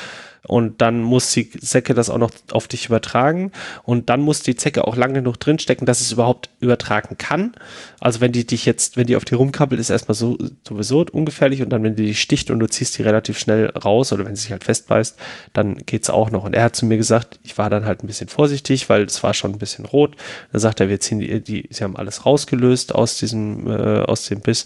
[0.48, 3.52] Und dann muss die Zecke das auch noch auf dich übertragen.
[3.84, 7.54] Und dann muss die Zecke auch lang genug drinstecken, dass es überhaupt übertragen kann.
[8.00, 11.62] Also wenn die dich jetzt, wenn die auf dir rumkrabbelt, ist erstmal so, sowieso ungefährlich.
[11.62, 14.36] Und dann, wenn die dich sticht und du ziehst die relativ schnell raus oder wenn
[14.36, 15.18] sie sich halt festbeißt,
[15.54, 16.44] dann geht's auch noch.
[16.44, 19.24] Und er hat zu mir gesagt, ich war dann halt ein bisschen vorsichtig, weil es
[19.24, 20.16] war schon ein bisschen rot.
[20.52, 24.28] Dann sagt er, wir ziehen die, die sie haben alles rausgelöst aus diesem, äh, aus
[24.28, 24.66] dem Biss.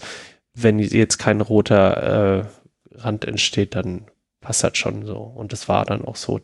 [0.54, 2.44] Wenn jetzt kein roter äh,
[2.96, 4.09] Rand entsteht, dann
[4.40, 5.16] passt das schon so.
[5.18, 6.40] Und das war dann auch so.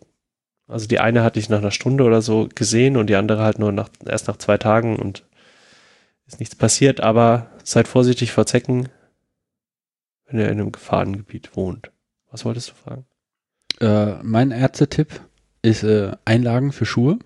[0.68, 3.58] Also die eine hatte ich nach einer Stunde oder so gesehen und die andere halt
[3.58, 5.24] nur nach, erst nach zwei Tagen und
[6.26, 8.88] ist nichts passiert, aber seid vorsichtig vor Zecken,
[10.26, 11.92] wenn ihr in einem Gefahrengebiet wohnt.
[12.32, 13.06] Was wolltest du fragen?
[13.80, 15.20] Äh, mein Ärztetipp
[15.62, 17.18] ist äh, Einlagen für Schuhe.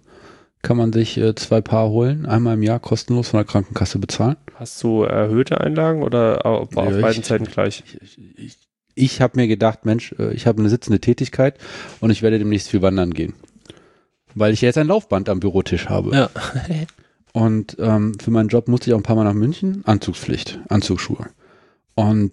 [0.63, 4.37] Kann man sich äh, zwei Paar holen, einmal im Jahr kostenlos von der Krankenkasse bezahlen.
[4.57, 7.83] Hast du erhöhte Einlagen oder auf, auf Ja, ich- beiden Seiten gleich?
[8.03, 8.59] Ich, ich,
[9.01, 11.59] ich, habe mir gedacht, Mensch, äh, ich habe eine sitzende Tätigkeit
[12.01, 13.35] und ich werde demnächst viel wandern gehen.
[14.35, 16.15] Weil ich jetzt ein Laufband am Bürotisch habe.
[16.15, 16.31] Ja.
[17.33, 19.83] Und ähm, für meinen Job musste ich auch ein paar Mal nach München.
[19.85, 21.27] Anzugspflicht, Anzugsschuhe.
[21.95, 22.33] Und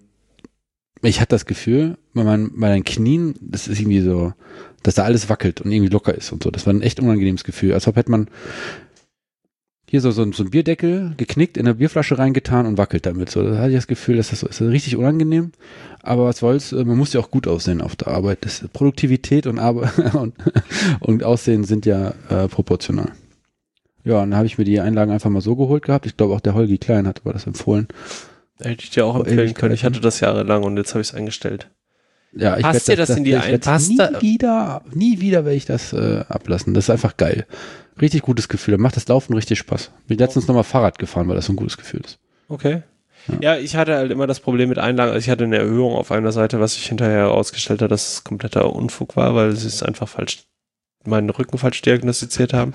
[1.02, 4.32] ich hatte das Gefühl, bei, meinen, bei den Knien, das ist irgendwie so,
[4.82, 6.50] dass da alles wackelt und irgendwie locker ist und so.
[6.50, 7.74] Das war ein echt unangenehmes Gefühl.
[7.74, 8.28] Als ob hätte man
[9.90, 13.30] hier so, so, ein- so ein Bierdeckel geknickt, in eine Bierflasche reingetan und wackelt damit.
[13.30, 14.60] So, da hatte ich das Gefühl, dass das so ist.
[14.60, 15.52] Das ist richtig unangenehm.
[16.02, 18.38] Aber was soll's, äh, man muss ja auch gut aussehen auf der Arbeit.
[18.42, 20.34] Das, Produktivität und, Arbeit und,
[21.00, 23.12] und Aussehen sind ja äh, proportional.
[24.04, 26.06] Ja, und dann habe ich mir die Einlagen einfach mal so geholt gehabt.
[26.06, 27.88] Ich glaube auch der Holgi Klein hat aber das empfohlen.
[28.60, 29.74] Hätte ich dir auch empfehlen können.
[29.74, 31.68] Ich hatte das jahrelang und jetzt habe ich es eingestellt.
[32.32, 35.64] Ja, ich Passt dir das in die ein- passt Nie wieder, nie wieder werde ich
[35.64, 36.74] das äh, ablassen.
[36.74, 37.46] Das ist einfach geil.
[38.00, 38.76] Richtig gutes Gefühl.
[38.76, 39.90] Da macht das Laufen richtig Spaß.
[40.06, 42.18] Bin letztens nochmal Fahrrad gefahren, weil das so ein gutes Gefühl ist.
[42.48, 42.82] Okay.
[43.40, 43.56] Ja.
[43.58, 45.12] ich hatte halt immer das Problem mit Einlagen.
[45.12, 48.24] Also ich hatte eine Erhöhung auf einer Seite, was sich hinterher herausgestellt hat, dass es
[48.24, 50.44] kompletter Unfug war, weil sie es einfach falsch,
[51.04, 52.72] meinen Rücken falsch diagnostiziert haben.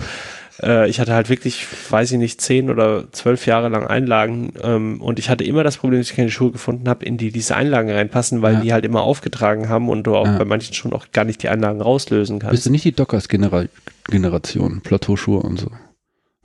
[0.61, 5.01] Äh, ich hatte halt wirklich, weiß ich nicht, zehn oder zwölf Jahre lang Einlagen ähm,
[5.01, 7.55] und ich hatte immer das Problem, dass ich keine Schuhe gefunden habe, in die diese
[7.55, 8.59] Einlagen reinpassen, weil Ja.
[8.61, 10.37] die halt immer aufgetragen haben und du auch Ja.
[10.37, 12.51] bei manchen Schuhen auch gar nicht die Einlagen rauslösen kannst.
[12.51, 14.81] Bist du nicht die Dockers-Generation?
[14.83, 15.71] Plateauschuhe und so.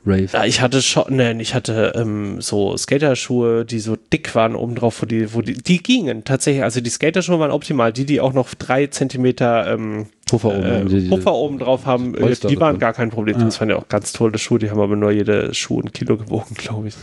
[0.08, 0.28] Rave.
[0.32, 5.02] Ja, ich hatte schon, nein, ich hatte ähm, so Skaterschuhe, die so dick waren obendrauf,
[5.02, 6.62] wo die, wo die, die gingen tatsächlich.
[6.62, 7.92] Also die Skaterschuhe waren optimal.
[7.92, 10.62] Die, die auch noch drei Zentimeter ähm, Puffer oben.
[10.62, 13.38] äh, diese- diese- Puffer oben drauf haben, äh, Polster die waren gar kein Problem.
[13.38, 13.44] Ja.
[13.44, 14.58] Das waren ja auch ganz tolle Schuhe.
[14.58, 16.94] Die haben aber nur jede Schuh ein Kilo gewogen, glaube ich.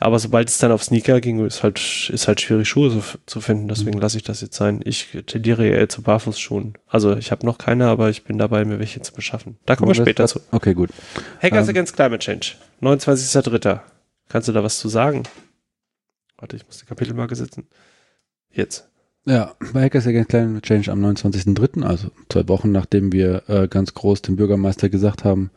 [0.00, 3.40] Aber sobald es dann auf Sneaker ging, ist halt, ist halt schwierig, Schuhe zu, zu
[3.40, 3.68] finden.
[3.68, 4.80] Deswegen lasse ich das jetzt sein.
[4.84, 6.74] Ich tendiere eher zu Barfußschuhen.
[6.88, 9.56] Also ich habe noch keine, aber ich bin dabei, mir welche zu beschaffen.
[9.66, 10.40] Da kommen wir das- später zu.
[10.52, 10.90] Okay, gut.
[11.42, 11.70] Hackers Ähm.
[11.70, 13.80] Against Climate Change, 29.03.
[14.30, 15.24] Kannst du da was zu sagen?
[16.38, 17.66] Warte, ich muss die Kapitelmarke setzen.
[18.50, 18.88] Jetzt.
[19.26, 23.92] Ja, bei Hackers Against Climate Change am 29.03., also zwei Wochen nachdem wir äh, ganz
[23.92, 25.50] groß dem Bürgermeister gesagt haben,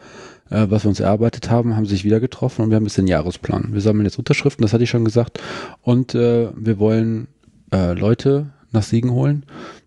[0.49, 2.97] äh, was wir uns erarbeitet haben, haben sie sich wieder getroffen und wir haben jetzt
[2.97, 3.69] den Jahresplan.
[3.71, 5.39] Wir sammeln jetzt Unterschriften, das hatte ich schon gesagt,
[5.81, 7.29] und äh, wir wollen
[7.71, 9.45] äh, Leute nach Siegen holen,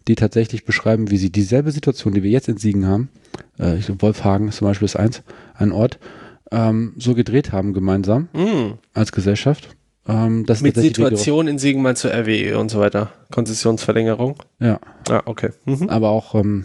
[0.08, 3.10] die tatsächlich beschreiben, wie sie dieselbe Situation, die wir jetzt in Siegen haben,
[3.58, 5.22] äh, ich glaube Wolfhagen ist zum Beispiel das eins,
[5.54, 5.98] ein Ort,
[6.50, 8.74] ähm, so gedreht haben gemeinsam Mm.
[8.94, 9.68] als Gesellschaft.
[10.08, 13.12] Ähm, das Mit Situation in Siegen meinst du RWE und so weiter.
[13.30, 14.36] Konzessionsverlängerung.
[14.58, 15.50] Ja, Ah, okay.
[15.66, 15.88] Mhm.
[15.88, 16.64] aber auch ähm,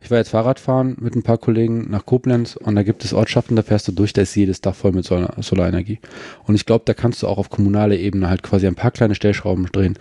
[0.00, 3.54] Ich war jetzt Fahrradfahren mit ein paar Kollegen nach Koblenz und da gibt es Ortschaften,
[3.56, 6.00] da fährst du durch, da ist jedes Dach voll mit Solar Solarenergie.
[6.44, 9.14] Und ich glaube, da kannst du auch auf kommunaler Ebene halt quasi ein paar kleine
[9.14, 9.96] Stellschrauben drehen,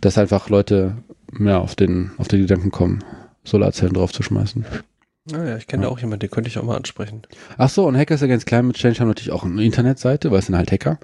[0.00, 0.96] dass einfach Leute
[1.32, 3.02] mehr auf den, auf den Gedanken kommen,
[3.44, 4.64] Solarzellen draufzuschmeißen.
[5.30, 5.88] Naja, ich kenne ja.
[5.88, 7.22] auch jemanden, den könnte ich auch mal ansprechen.
[7.58, 10.56] Ach so, und Hackers Against Climate Change haben natürlich auch eine Internetseite, weil es sind
[10.56, 10.98] halt Hacker,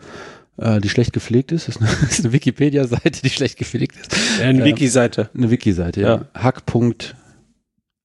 [0.58, 1.66] äh, die schlecht gepflegt ist.
[1.68, 4.16] Das ist eine, eine Wikipedia-Seite, die schlecht gepflegt ist.
[4.40, 5.30] Eine ähm, Wiki-Seite.
[5.34, 6.14] Eine Wiki-Seite, ja.
[6.16, 6.24] ja.
[6.34, 6.62] Hack.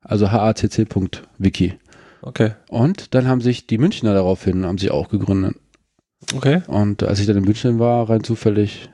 [0.02, 1.74] Also hacc.wiki.
[2.22, 2.52] Okay.
[2.70, 5.56] Und dann haben sich die Münchner daraufhin, haben sich auch gegründet.
[6.34, 6.62] Okay.
[6.68, 8.90] Und als ich dann in München war, rein zufällig,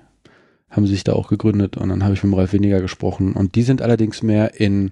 [0.70, 3.34] haben sie sich da auch gegründet und dann habe ich mit dem Ralf weniger gesprochen.
[3.34, 4.92] Und die sind allerdings mehr in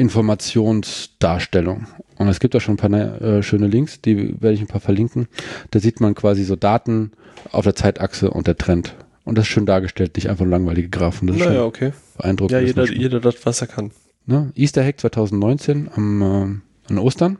[0.00, 1.86] Informationsdarstellung.
[2.16, 4.80] Und es gibt da schon ein paar äh, schöne Links, die werde ich ein paar
[4.80, 5.28] verlinken.
[5.70, 7.12] Da sieht man quasi so Daten
[7.52, 8.94] auf der Zeitachse und der Trend.
[9.24, 11.28] Und das ist schön dargestellt, nicht einfach langweilige Graphen.
[11.28, 11.92] Das ist naja, okay.
[12.16, 12.52] Beeindruckend.
[12.52, 13.90] Ja, jeder, jeder das, was er kann.
[14.26, 14.50] Ne?
[14.54, 17.38] Easter Hack 2019 am, äh, an Ostern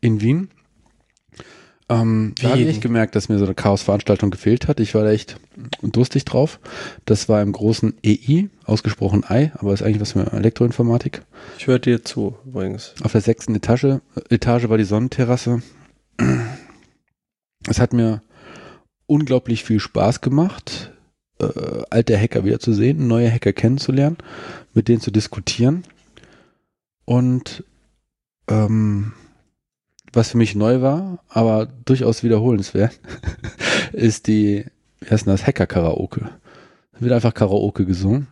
[0.00, 0.48] in Wien.
[1.88, 4.80] Ähm, da habe ich gemerkt, dass mir so eine Chaos-Veranstaltung gefehlt hat.
[4.80, 5.36] Ich war da echt
[5.82, 6.60] durstig drauf.
[7.04, 11.22] Das war im großen EI, ausgesprochen I, aber ist eigentlich was für Elektroinformatik.
[11.58, 12.94] Ich höre dir zu, übrigens.
[13.02, 14.00] Auf der sechsten Etage,
[14.30, 15.62] Etage war die Sonnenterrasse.
[17.68, 18.22] Es hat mir
[19.06, 20.92] unglaublich viel Spaß gemacht,
[21.40, 24.18] äh, alte Hacker wieder zu sehen, neue Hacker kennenzulernen,
[24.72, 25.84] mit denen zu diskutieren.
[27.04, 27.64] Und
[28.48, 29.12] ähm,
[30.12, 33.00] was für mich neu war, aber durchaus wiederholenswert,
[33.92, 34.66] ist die,
[35.00, 36.30] wie heißt denn das, Hacker-Karaoke.
[36.98, 38.28] Wird einfach Karaoke gesungen.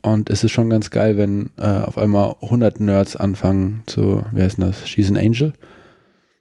[0.00, 4.42] Und es ist schon ganz geil, wenn äh, auf einmal 100 Nerds anfangen zu, wie
[4.42, 5.52] heißt denn das, She's an Angel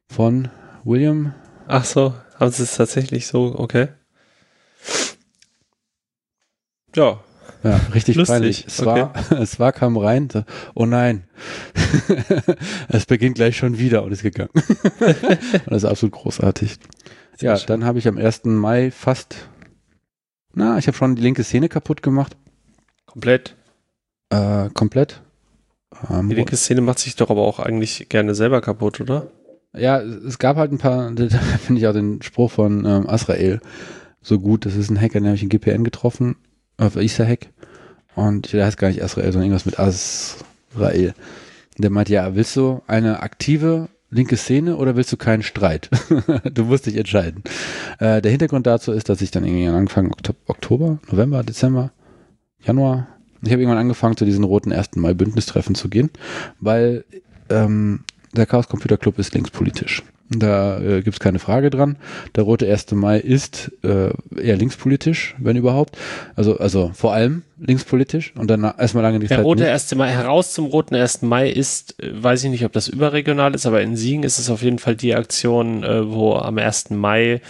[0.07, 0.49] von
[0.84, 1.34] William.
[1.68, 3.88] Ach so, haben sie es tatsächlich so, okay.
[6.95, 7.20] Ja,
[7.64, 8.34] ja, richtig Lustig.
[8.34, 8.65] peinlich.
[8.68, 9.02] Es, okay.
[9.02, 10.44] war, es war, kam rein, so,
[10.76, 11.23] oh nein,
[12.90, 14.49] es beginnt gleich schon wieder und ist gegangen.
[14.53, 14.61] und
[15.68, 16.77] das ist absolut großartig.
[17.38, 17.68] Sehr ja, schön.
[17.68, 18.45] dann habe ich am 1.
[18.45, 19.48] Mai fast,
[20.53, 22.35] na, ich habe schon die linke Szene kaputt gemacht.
[23.06, 23.56] Komplett?
[24.30, 25.22] Äh, komplett.
[26.10, 29.27] Ähm, die linke Szene macht sich doch aber auch eigentlich gerne selber kaputt, oder?
[29.76, 33.60] Ja, es gab halt ein paar, da finde ich auch den Spruch von ähm, Asrael
[34.22, 34.65] so gut.
[34.65, 36.35] Das ist ein Hacker, den habe ich in GPN getroffen
[36.77, 37.49] auf Hack.
[38.15, 41.13] Und der heißt gar nicht Israel, sondern irgendwas mit Azrael.
[41.77, 45.89] Der meint, ja, willst du eine aktive linke Szene oder willst du keinen Streit?
[46.53, 47.43] du musst dich entscheiden.
[47.99, 50.13] Äh, der Hintergrund dazu ist, dass ich dann irgendwie Anfang
[50.45, 51.91] Oktober, November, Dezember,
[52.61, 53.07] Januar,
[53.41, 54.95] ich habe irgendwann angefangen, zu diesen roten 1.
[54.95, 56.11] Mai Bündnistreffen zu gehen,
[56.59, 57.03] weil
[57.49, 58.01] ähm,
[58.33, 60.03] der Chaos Computer Club ist linkspolitisch.
[60.38, 61.97] Da äh, gibt es keine Frage dran.
[62.35, 62.91] Der rote 1.
[62.93, 65.97] Mai ist äh, eher linkspolitisch, wenn überhaupt.
[66.35, 69.72] Also, also vor allem linkspolitisch und dann erstmal lange die Der Zeit rote nicht.
[69.72, 69.95] 1.
[69.95, 71.22] Mai, heraus zum roten 1.
[71.22, 74.49] Mai ist, äh, weiß ich nicht, ob das überregional ist, aber in Siegen ist es
[74.49, 76.91] auf jeden Fall die Aktion, äh, wo am 1.
[76.91, 77.41] Mai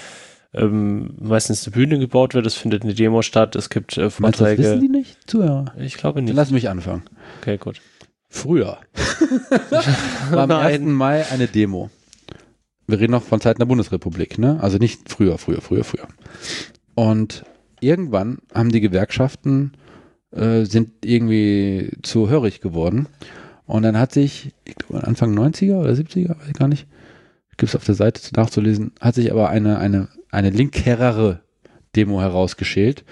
[0.54, 2.46] ähm, meistens eine Bühne gebaut wird.
[2.46, 3.56] Es findet eine Demo statt.
[3.56, 4.62] Es gibt äh, Vorträge.
[4.62, 5.18] Meinst, wissen die nicht?
[5.30, 5.74] Zuhörer?
[5.80, 6.30] Ich glaube nicht.
[6.30, 7.04] Dann lass mich anfangen.
[7.42, 7.82] Okay, gut.
[8.30, 8.80] Früher
[10.32, 10.82] war am 1.
[10.86, 11.92] Mai eine Demo
[12.88, 14.60] wir reden noch von Zeiten der Bundesrepublik, ne?
[14.62, 16.08] Also nicht früher, früher, früher, früher.
[16.96, 17.44] Und
[17.80, 19.74] irgendwann haben die Gewerkschaften
[20.32, 23.08] äh, sind irgendwie zu hörig geworden.
[23.66, 26.88] Und dann hat sich, ich glaube Anfang 90er oder 70er, weiß ich gar nicht,
[27.58, 31.42] gibt es auf der Seite nachzulesen, hat sich aber eine, eine, eine linkerere
[31.96, 33.06] Demo herausgeschält,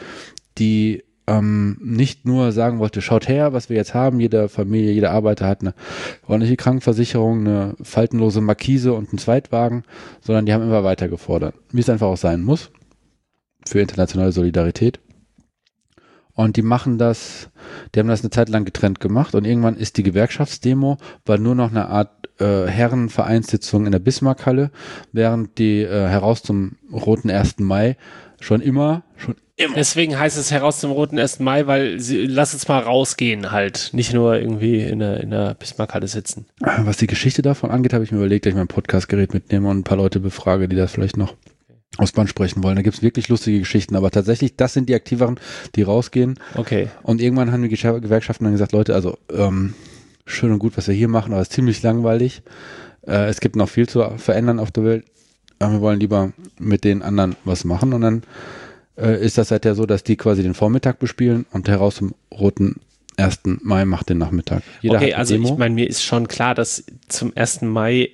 [0.58, 5.12] die ähm, nicht nur sagen wollte, schaut her, was wir jetzt haben, jede Familie, jeder
[5.12, 5.74] Arbeiter hat eine
[6.28, 9.84] ordentliche Krankenversicherung, eine faltenlose Markise und einen Zweitwagen,
[10.22, 12.72] sondern die haben immer weiter gefordert, wie es einfach auch sein muss
[13.68, 15.00] für internationale Solidarität.
[16.34, 17.50] Und die machen das,
[17.94, 21.56] die haben das eine Zeit lang getrennt gemacht und irgendwann ist die Gewerkschaftsdemo, war nur
[21.56, 24.72] noch eine Art äh, Herrenvereinssitzung in der Bismarckhalle,
[25.12, 27.60] während die äh, heraus zum roten 1.
[27.60, 27.98] Mai
[28.40, 29.76] schon immer, schon Immer.
[29.76, 31.40] Deswegen heißt es heraus zum roten 1.
[31.40, 33.90] Mai, weil sie, lass uns mal rausgehen halt.
[33.94, 36.46] Nicht nur irgendwie in der, in der Bismarckhalle sitzen.
[36.60, 39.80] Was die Geschichte davon angeht, habe ich mir überlegt, dass ich mein Podcastgerät mitnehme und
[39.80, 41.36] ein paar Leute befrage, die das vielleicht noch
[41.98, 42.76] aus Band sprechen wollen.
[42.76, 45.40] Da gibt es wirklich lustige Geschichten, aber tatsächlich, das sind die Aktiveren,
[45.76, 46.40] die rausgehen.
[46.56, 46.88] Okay.
[47.04, 49.74] Und irgendwann haben die Gewerkschaften dann gesagt, Leute, also ähm,
[50.26, 52.42] schön und gut, was wir hier machen, aber es ist ziemlich langweilig.
[53.06, 55.06] Äh, es gibt noch viel zu verändern auf der Welt.
[55.60, 58.24] Aber wir wollen lieber mit den anderen was machen und dann
[58.98, 62.82] äh, ist das seither so, dass die quasi den Vormittag bespielen und heraus zum roten
[63.18, 63.42] 1.
[63.62, 64.64] Mai macht den Nachmittag.
[64.82, 65.50] Jeder okay, also Demo.
[65.50, 67.62] ich meine, mir ist schon klar, dass zum 1.
[67.62, 68.10] Mai,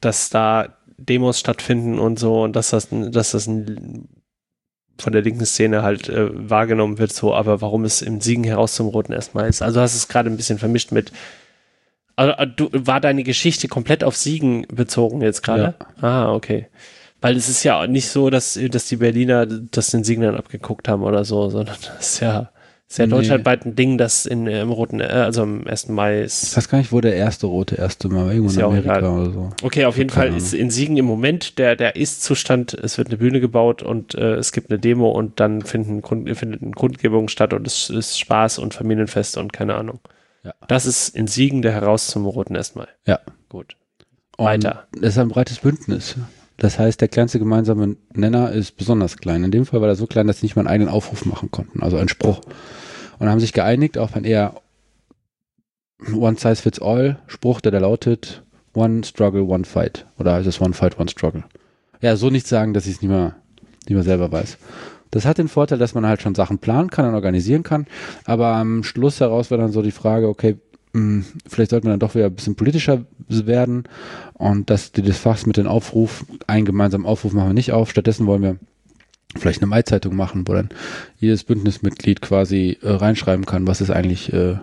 [0.00, 4.08] dass da Demos stattfinden und so und dass das, dass das ein
[5.00, 8.74] von der linken Szene halt äh, wahrgenommen wird, so, aber warum es im Siegen heraus
[8.74, 9.62] zum Roten erstmal ist.
[9.62, 11.10] Also hast es gerade ein bisschen vermischt mit.
[12.16, 15.74] Also, äh, du, war deine Geschichte komplett auf Siegen bezogen jetzt gerade?
[16.02, 16.06] Ja.
[16.06, 16.66] Ah, okay.
[17.20, 20.88] Weil es ist ja nicht so, dass, dass die Berliner das den Siegen dann abgeguckt
[20.88, 22.50] haben oder so, sondern das ist ja
[22.90, 23.12] ist ja nee.
[23.12, 25.90] deutschlandweit ein Ding, das in, im roten, äh, also am 1.
[25.90, 26.42] Mai ist.
[26.42, 29.50] Ich weiß gar nicht, wo der erste rote erste Mal irgendwo in Amerika oder so.
[29.62, 33.16] Okay, auf jeden Fall ist in Siegen im Moment der, der Ist-Zustand, es wird eine
[33.18, 36.02] Bühne gebaut und äh, es gibt eine Demo und dann finden,
[36.34, 40.00] findet eine Kundgebung statt und es ist Spaß und Familienfest und keine Ahnung.
[40.42, 40.54] Ja.
[40.66, 42.74] Das ist in Siegen der Heraus zum roten 1.
[42.74, 42.88] Mai.
[43.06, 43.20] Ja.
[43.48, 43.76] Gut.
[44.36, 44.88] Weiter.
[44.96, 46.16] Und es ist ein breites Bündnis.
[46.60, 49.44] Das heißt, der kleinste gemeinsame Nenner ist besonders klein.
[49.44, 51.50] In dem Fall war er so klein, dass sie nicht mal einen eigenen Aufruf machen
[51.50, 52.42] konnten, also einen Spruch
[53.18, 54.60] und haben sich geeinigt auf ein eher
[56.12, 58.42] One Size Fits All Spruch, der da lautet
[58.74, 60.04] One Struggle, One Fight.
[60.18, 61.44] Oder heißt es One Fight, One Struggle?
[62.02, 63.36] Ja, so nicht sagen, dass ich es nicht mehr,
[63.86, 64.58] nicht mehr selber weiß.
[65.10, 67.86] Das hat den Vorteil, dass man halt schon Sachen planen kann und organisieren kann.
[68.26, 70.58] Aber am Schluss heraus war dann so die Frage, okay,
[70.92, 73.84] mh, hm, vielleicht sollte man dann doch wieder ein bisschen politischer werden
[74.34, 77.90] und dass die das Fachs mit dem Aufruf, einen gemeinsamen Aufruf machen wir nicht auf.
[77.90, 78.56] Stattdessen wollen wir
[79.36, 80.70] vielleicht eine Mai-Zeitung machen, wo dann
[81.18, 84.56] jedes Bündnismitglied quasi äh, reinschreiben kann, was es eigentlich äh,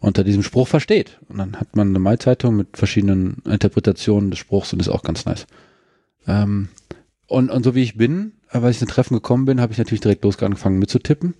[0.00, 1.18] unter diesem Spruch versteht.
[1.28, 5.24] Und dann hat man eine Mai-Zeitung mit verschiedenen Interpretationen des Spruchs und ist auch ganz
[5.24, 5.46] nice.
[6.26, 6.68] Ähm,
[7.26, 9.78] und, und so wie ich bin, äh, weil ich in Treffen gekommen bin, habe ich
[9.78, 11.34] natürlich direkt losgefangen mitzutippen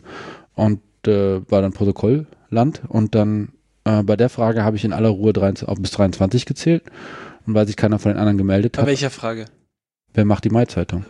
[0.54, 3.52] und äh, war dann Protokollland und dann
[3.84, 6.84] äh, bei der Frage habe ich in aller Ruhe 23, auf bis 23 gezählt
[7.46, 8.84] und weil sich keiner von den anderen gemeldet hat.
[8.84, 9.46] Bei welcher Frage?
[10.12, 11.04] Wer macht die Mai-Zeitung?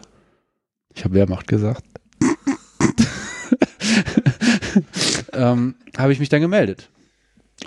[0.94, 1.84] Ich habe Wehrmacht gesagt.
[5.32, 6.88] ähm, habe ich mich dann gemeldet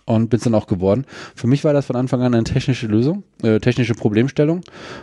[0.05, 1.05] und bin es dann auch geworden.
[1.35, 4.61] Für mich war das von Anfang an eine technische Lösung, äh, technische Problemstellung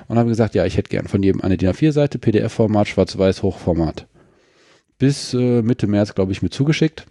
[0.09, 4.07] und habe gesagt, ja, ich hätte gern von jedem eine DIN A4-Seite, PDF-Format, schwarz-weiß, Hochformat.
[4.99, 7.07] Bis äh, Mitte März, glaube ich, mir zugeschickt.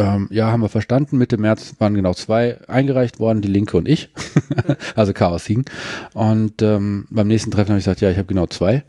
[0.00, 1.18] Ähm, ja, haben wir verstanden.
[1.18, 4.10] Mitte März waren genau zwei eingereicht worden, die Linke und ich.
[4.96, 5.66] also Chaos Siegen.
[6.14, 8.84] Und ähm, beim nächsten Treffen habe ich gesagt, ja, ich habe genau zwei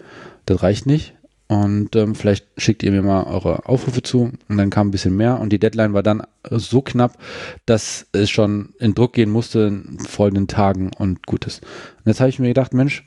[0.46, 1.14] das reicht nicht.
[1.48, 4.32] Und ähm, vielleicht schickt ihr mir mal eure Aufrufe zu.
[4.48, 5.40] Und dann kam ein bisschen mehr.
[5.40, 7.18] Und die Deadline war dann so knapp,
[7.66, 11.60] dass es schon in Druck gehen musste in folgenden Tagen und Gutes.
[11.60, 13.06] Und jetzt habe ich mir gedacht, Mensch,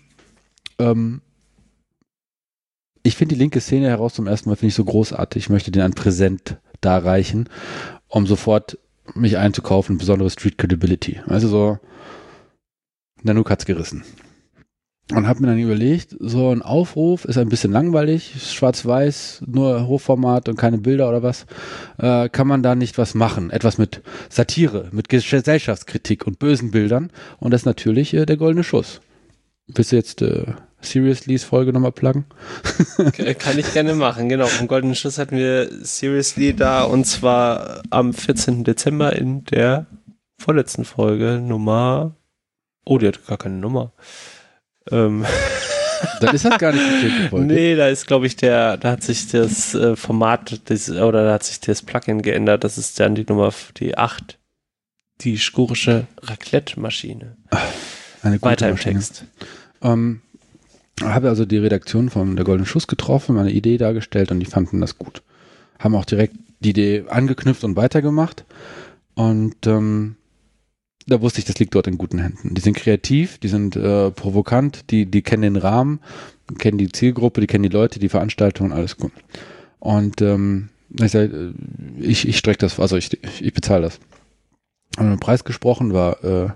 [0.78, 1.22] ähm,
[3.02, 5.44] ich finde die linke Szene heraus zum ersten Mal finde ich so großartig.
[5.44, 7.48] Ich möchte den ein Präsent darreichen,
[8.14, 8.78] um sofort
[9.14, 11.20] mich einzukaufen, besondere Street Credibility.
[11.26, 11.78] Also so,
[13.22, 14.04] Nanook hat's gerissen.
[15.12, 20.48] Und habe mir dann überlegt, so ein Aufruf ist ein bisschen langweilig, schwarz-weiß, nur Hochformat
[20.48, 21.44] und keine Bilder oder was.
[21.98, 23.50] Äh, kann man da nicht was machen?
[23.50, 24.00] Etwas mit
[24.30, 27.10] Satire, mit Gesellschaftskritik und bösen Bildern.
[27.38, 29.02] Und das ist natürlich äh, der goldene Schuss.
[29.66, 30.46] Willst du jetzt äh,
[30.86, 32.24] Seriouslys Folge nochmal pluggen?
[33.38, 34.46] Kann ich gerne machen, genau.
[34.46, 38.64] Vom goldenen Schuss hatten wir Seriously da und zwar am 14.
[38.64, 39.86] Dezember in der
[40.38, 42.16] vorletzten Folge Nummer.
[42.84, 43.92] Oh, die hat gar keine Nummer.
[44.90, 45.24] Ähm.
[46.20, 47.46] Dann ist das gar nicht die vierte Folge.
[47.46, 51.32] Nee, da ist, glaube ich, der, da hat sich das äh, Format des, oder da
[51.34, 52.64] hat sich das Plugin geändert.
[52.64, 54.38] Das ist dann die Nummer, die 8.
[55.20, 57.36] Die skurische Raclette-Maschine.
[58.22, 58.94] Weiter im Maschine.
[58.94, 59.24] Text.
[59.82, 60.22] Ähm,
[61.02, 64.80] habe also die Redaktion von der Goldenen Schuss getroffen, meine Idee dargestellt und die fanden
[64.80, 65.22] das gut.
[65.78, 68.44] Haben auch direkt die Idee angeknüpft und weitergemacht.
[69.14, 70.16] Und ähm,
[71.06, 72.54] da wusste ich, das liegt dort in guten Händen.
[72.54, 76.00] Die sind kreativ, die sind äh, provokant, die, die kennen den Rahmen,
[76.58, 79.12] kennen die Zielgruppe, die kennen die Leute, die Veranstaltungen, alles gut.
[79.80, 81.52] Und ähm, ich, sag, äh,
[82.00, 84.00] ich, ich strecke das, also ich, ich bezahle das.
[84.96, 86.50] Haben den Preis gesprochen, war äh,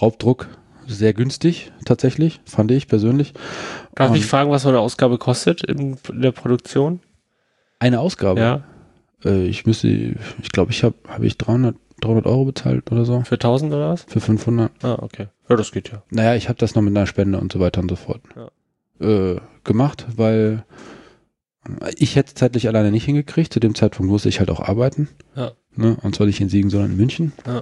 [0.00, 0.48] Raubdruck
[0.94, 3.34] sehr günstig, tatsächlich, fand ich persönlich.
[3.94, 7.00] Darf Und ich fragen, was so eine Ausgabe kostet in, in der Produktion?
[7.78, 8.40] Eine Ausgabe?
[8.40, 8.64] Ja.
[9.24, 13.22] Äh, ich müsste, ich glaube, ich habe hab ich 300 300 Euro bezahlt oder so.
[13.22, 14.04] Für 1000 oder was?
[14.04, 14.72] Für 500.
[14.82, 15.28] Ah, okay.
[15.48, 16.02] Ja, das geht ja.
[16.10, 19.06] Naja, ich habe das noch mit einer Spende und so weiter und so fort ja.
[19.06, 20.64] äh, gemacht, weil
[21.96, 23.52] ich hätte zeitlich alleine nicht hingekriegt.
[23.52, 25.08] Zu dem Zeitpunkt musste ich halt auch arbeiten.
[25.36, 25.52] Ja.
[25.76, 25.96] Ne?
[26.02, 27.32] Und zwar nicht in Siegen, sondern in München.
[27.46, 27.60] Ja.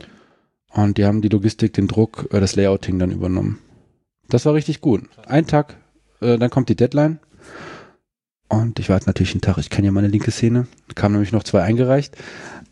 [0.72, 3.58] Und die haben die Logistik, den Druck, äh, das Layouting dann übernommen.
[4.28, 5.04] Das war richtig gut.
[5.26, 5.76] Ein Tag,
[6.20, 7.18] äh, dann kommt die Deadline.
[8.48, 9.58] Und ich warte natürlich einen Tag.
[9.58, 10.66] Ich kenne ja meine linke Szene.
[10.94, 12.16] Kam nämlich noch zwei eingereicht.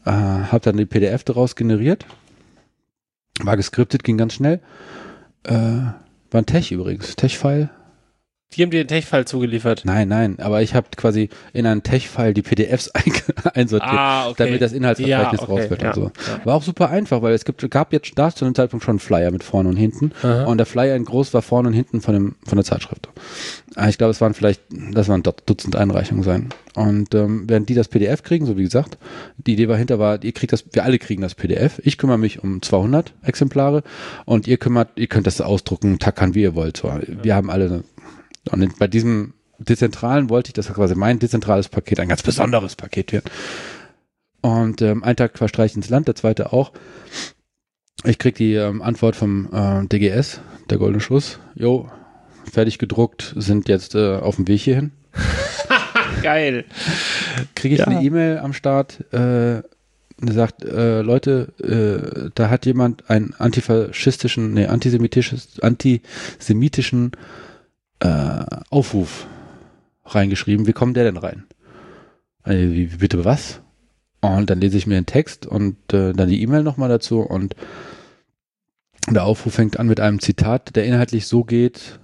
[0.05, 2.07] Äh, habe dann die PDF daraus generiert.
[3.41, 4.61] War geskriptet, ging ganz schnell.
[5.45, 5.95] Äh, war
[6.33, 7.17] ein Tech übrigens.
[7.17, 7.71] Tech-File.
[8.57, 9.83] Die haben dir den Tech-File zugeliefert.
[9.85, 13.13] Nein, nein, aber ich habe quasi in einen Tech-File die PDFs ein
[13.55, 14.45] einsortiert, Ah, okay.
[14.47, 16.03] damit das Inhaltsverzeichnis Ja, okay, raus wird ja, und so.
[16.05, 16.45] ja.
[16.47, 18.99] War auch super einfach, weil es gibt, gab jetzt da zu dem Zeitpunkt schon einen
[19.01, 20.13] Flyer mit vorne und hinten.
[20.23, 20.45] Aha.
[20.45, 23.09] Und der Flyer in groß war vorne und hinten von, dem, von der Zeitschrift.
[23.75, 24.63] Ah, Ich glaube, es waren vielleicht,
[24.93, 26.49] das waren dort Dutzend Einreichungen sein.
[26.75, 28.99] Und ähm, während die das PDF kriegen, so wie gesagt,
[29.39, 31.81] die Idee dahinter war, ihr kriegt das, wir alle kriegen das PDF.
[31.85, 33.83] Ich kümmere mich um 200 Exemplare
[34.25, 36.77] und ihr kümmert, ihr könnt das ausdrucken, tackern, wie ihr wollt.
[36.79, 36.93] So,
[37.23, 37.85] wir haben alle
[38.51, 43.13] und bei diesem dezentralen wollte ich, dass quasi mein dezentrales Paket ein ganz besonderes Paket
[43.13, 43.31] wird.
[44.43, 46.73] Und ähm, ein Tag verstreicht ins Land, der zweite auch.
[48.05, 50.41] Ich krieg die ähm, Antwort vom äh, DGS,
[50.71, 51.41] der Goldene Schuss.
[51.55, 51.91] Jo,
[52.53, 54.93] fertig gedruckt, sind jetzt äh, auf dem Weg hierhin.
[56.23, 56.65] Geil.
[57.55, 57.87] Kriege ich Ja.
[57.87, 59.63] eine E-Mail am Start, äh,
[60.19, 67.13] die sagt, äh, Leute, äh, da hat jemand einen antifaschistischen, nee, antisemitisches, antisemitischen
[68.01, 69.27] äh, Aufruf
[70.05, 70.67] reingeschrieben.
[70.67, 71.45] Wie kommt der denn rein?
[72.45, 73.61] Äh, wie, bitte was?
[74.21, 77.55] Und dann lese ich mir den Text und äh, dann die E-Mail nochmal dazu und
[79.09, 82.01] der Aufruf fängt an mit einem Zitat, der inhaltlich so geht,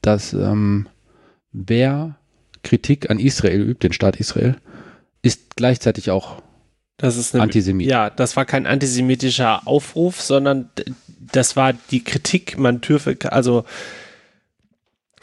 [0.00, 0.88] dass ähm,
[1.52, 2.16] wer
[2.62, 4.56] Kritik an Israel übt, den Staat Israel,
[5.22, 6.42] ist gleichzeitig auch
[6.96, 7.88] Das ist eine, Antisemit.
[7.88, 10.70] Ja, das war kein antisemitischer Aufruf, sondern
[11.20, 13.64] das war die Kritik, man dürfe, also,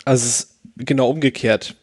[0.06, 1.76] also es ist genau umgekehrt.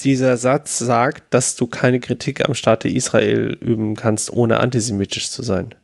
[0.00, 5.42] Dieser Satz sagt, dass du keine Kritik am Staate Israel üben kannst, ohne antisemitisch zu
[5.42, 5.74] sein.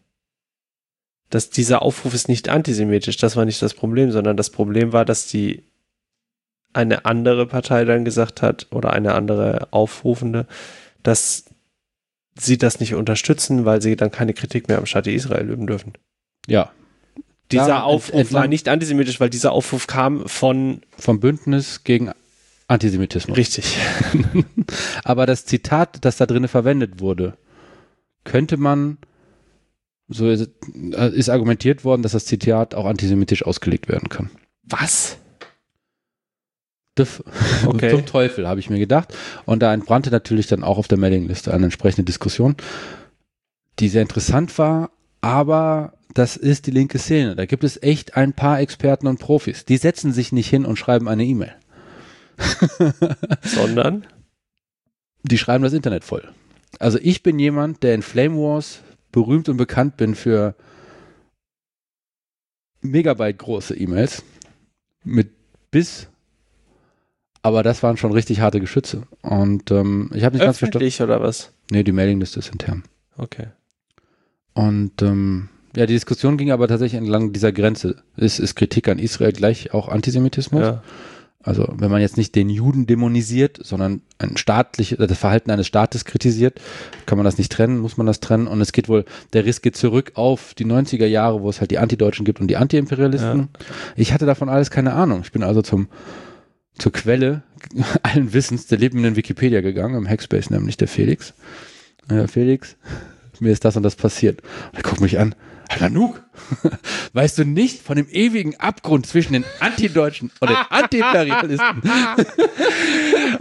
[1.30, 5.04] Dass dieser Aufruf ist nicht antisemitisch, das war nicht das Problem, sondern das Problem war,
[5.04, 5.64] dass die
[6.72, 10.46] eine andere Partei dann gesagt hat oder eine andere Aufrufende,
[11.02, 11.46] dass
[12.38, 15.94] sie das nicht unterstützen, weil sie dann keine Kritik mehr am Staate Israel üben dürfen.
[16.46, 16.72] Ja,
[17.54, 22.10] Dieser Ja, Aufruf entlang- war nicht antisemitisch, weil dieser Aufruf kam von vom Bündnis gegen
[22.68, 23.36] Antisemitismus.
[23.36, 23.76] richtig.
[25.04, 27.36] Aber das Zitat, das da drin verwendet wurde,
[28.24, 28.98] könnte man,
[30.08, 30.48] so ist,
[30.92, 34.30] äh, ist argumentiert worden, dass das Zitat auch antisemitisch ausgelegt werden kann.
[34.64, 35.18] Was?
[37.66, 37.90] Okay.
[37.90, 39.12] Zum Teufel, habe ich mir gedacht.
[39.46, 42.54] Und da entbrannte natürlich dann auch auf der Mailingliste eine entsprechende Diskussion,
[43.80, 44.90] die sehr interessant war,
[45.20, 47.34] aber das ist die linke Szene.
[47.34, 49.64] Da gibt es echt ein paar Experten und Profis.
[49.64, 51.54] Die setzen sich nicht hin und schreiben eine E-Mail.
[53.42, 54.06] Sondern?
[55.24, 56.28] Die schreiben das Internet voll.
[56.78, 58.80] Also ich bin jemand, der in Flame Wars
[59.12, 60.54] berühmt und bekannt bin für
[62.80, 64.22] Megabyte große E-Mails
[65.02, 65.30] mit
[65.70, 66.08] bis,
[67.42, 69.06] aber das waren schon richtig harte Geschütze.
[69.22, 70.76] Und ähm, ich habe nicht ganz verstanden.
[70.76, 71.52] Öffentlich oder was?
[71.70, 72.84] Nee, die Mailingliste ist intern.
[73.16, 73.48] Okay.
[74.52, 77.96] Und ähm, ja, die Diskussion ging aber tatsächlich entlang dieser Grenze.
[78.16, 80.62] Ist, ist Kritik an Israel gleich auch Antisemitismus?
[80.62, 80.82] Ja.
[81.42, 86.06] Also wenn man jetzt nicht den Juden dämonisiert, sondern ein staatlich, das Verhalten eines Staates
[86.06, 86.58] kritisiert,
[87.04, 88.46] kann man das nicht trennen, muss man das trennen.
[88.46, 91.70] Und es geht wohl, der Riss geht zurück auf die 90er Jahre, wo es halt
[91.70, 93.48] die Antideutschen gibt und die Antiimperialisten.
[93.94, 95.20] Ich hatte davon alles keine Ahnung.
[95.22, 95.88] Ich bin also zum
[96.78, 97.42] zur Quelle
[98.02, 101.34] allen Wissens der lebenden Wikipedia gegangen, im Hackspace nämlich, der Felix.
[102.08, 102.76] Äh, Felix,
[103.40, 104.40] mir ist das und das passiert.
[104.72, 105.34] Und er guckt mich an.
[105.90, 106.22] Nuk,
[107.12, 111.82] weißt du nicht von dem ewigen Abgrund zwischen den Antideutschen und den Antiimperialisten?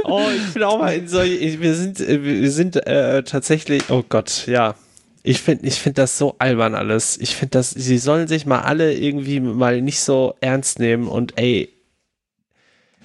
[0.06, 4.04] Oh, ich bin auch mal in solche, wir sind, äh, wir sind äh, tatsächlich, oh
[4.08, 4.76] Gott, ja.
[5.24, 7.18] Ich finde ich find das so albern alles.
[7.18, 11.38] Ich finde das, sie sollen sich mal alle irgendwie mal nicht so ernst nehmen und
[11.38, 11.70] ey,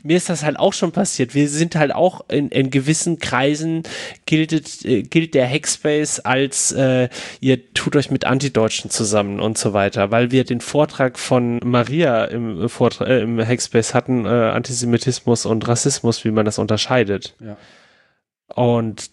[0.03, 1.35] mir ist das halt auch schon passiert.
[1.35, 3.83] Wir sind halt auch in, in gewissen Kreisen
[4.27, 7.09] gilt, äh, gilt der Hackspace als äh,
[7.41, 12.25] ihr tut euch mit Antideutschen zusammen und so weiter, weil wir den Vortrag von Maria
[12.25, 17.35] im, Vortrag, äh, im Hackspace hatten, äh, Antisemitismus und Rassismus, wie man das unterscheidet.
[17.41, 17.57] Ja.
[18.55, 19.11] Und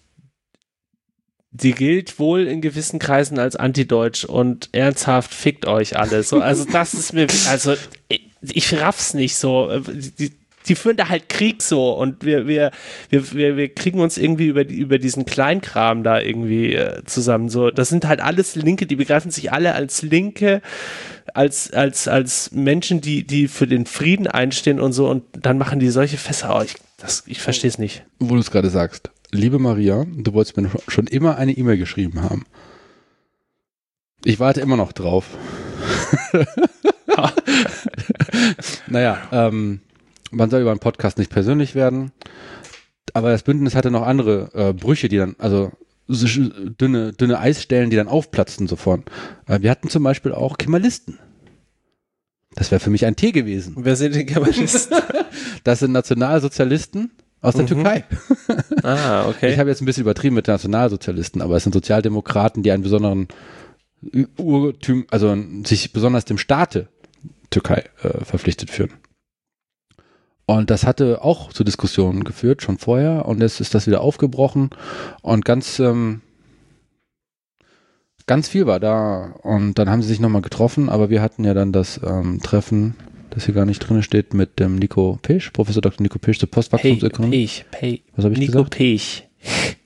[1.51, 6.21] die gilt wohl in gewissen Kreisen als antideutsch und ernsthaft fickt euch alle.
[6.23, 7.75] So, also das ist mir, also
[8.09, 9.79] ich, ich raff's nicht so.
[9.79, 10.33] Die,
[10.67, 12.71] die führen da halt Krieg so und wir, wir,
[13.09, 17.49] wir, wir, wir kriegen uns irgendwie über, über diesen Kleinkram da irgendwie äh, zusammen.
[17.49, 20.61] So, das sind halt alles Linke, die begreifen sich alle als Linke,
[21.33, 25.79] als, als, als Menschen, die, die für den Frieden einstehen und so und dann machen
[25.79, 26.55] die solche Fässer.
[26.57, 28.03] Oh, ich, das, ich verstehe es nicht.
[28.19, 29.11] Wo du es gerade sagst.
[29.31, 32.45] Liebe Maria, du wolltest mir schon immer eine E-Mail geschrieben haben.
[34.23, 35.25] Ich warte immer noch drauf.
[38.87, 39.81] naja, ähm,
[40.35, 42.11] man soll über einen Podcast nicht persönlich werden.
[43.13, 45.71] Aber das Bündnis hatte noch andere äh, Brüche, die dann, also
[46.07, 49.03] dünne, dünne Eisstellen, die dann aufplatzten sofort.
[49.47, 51.19] Äh, wir hatten zum Beispiel auch Kemalisten.
[52.55, 53.75] Das wäre für mich ein T gewesen.
[53.77, 54.97] Wer sind die Kemalisten?
[55.63, 57.67] Das sind Nationalsozialisten aus der Mhm.
[57.67, 58.03] Türkei.
[58.83, 59.51] ah, okay.
[59.51, 63.27] Ich habe jetzt ein bisschen übertrieben mit Nationalsozialisten, aber es sind Sozialdemokraten, die einen besonderen
[64.37, 65.35] Urtüm, also
[65.65, 66.87] sich besonders dem Staate
[67.49, 68.93] Türkei äh, verpflichtet fühlen.
[70.45, 73.25] Und das hatte auch zu Diskussionen geführt, schon vorher.
[73.25, 74.69] Und jetzt ist das wieder aufgebrochen.
[75.21, 76.21] Und ganz, ähm,
[78.27, 79.33] ganz viel war da.
[79.41, 80.89] Und dann haben sie sich nochmal getroffen.
[80.89, 82.95] Aber wir hatten ja dann das ähm, Treffen,
[83.31, 86.01] das hier gar nicht drin steht, mit dem Nico Pisch, Professor Dr.
[86.01, 87.47] Nico Pisch zur Postwachstumsökonomie.
[87.47, 88.03] Pech, Pech.
[88.15, 88.75] Was habe ich Nico gesagt?
[88.75, 89.27] Pech.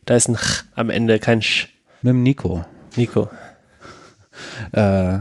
[0.06, 1.70] Da ist ein Ch am Ende, kein Sch.
[2.02, 2.66] Mit dem Nico.
[2.98, 3.30] Nico.
[4.72, 5.20] Äh,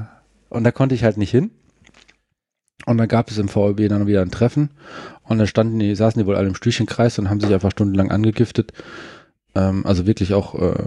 [0.48, 1.50] und da konnte ich halt nicht hin.
[2.86, 4.70] Und dann gab es im VLB dann wieder ein Treffen.
[5.28, 8.10] Und da standen die, saßen die wohl alle im Stühlchenkreis und haben sich einfach stundenlang
[8.10, 8.72] angegiftet.
[9.54, 10.84] Ähm, also wirklich auch äh,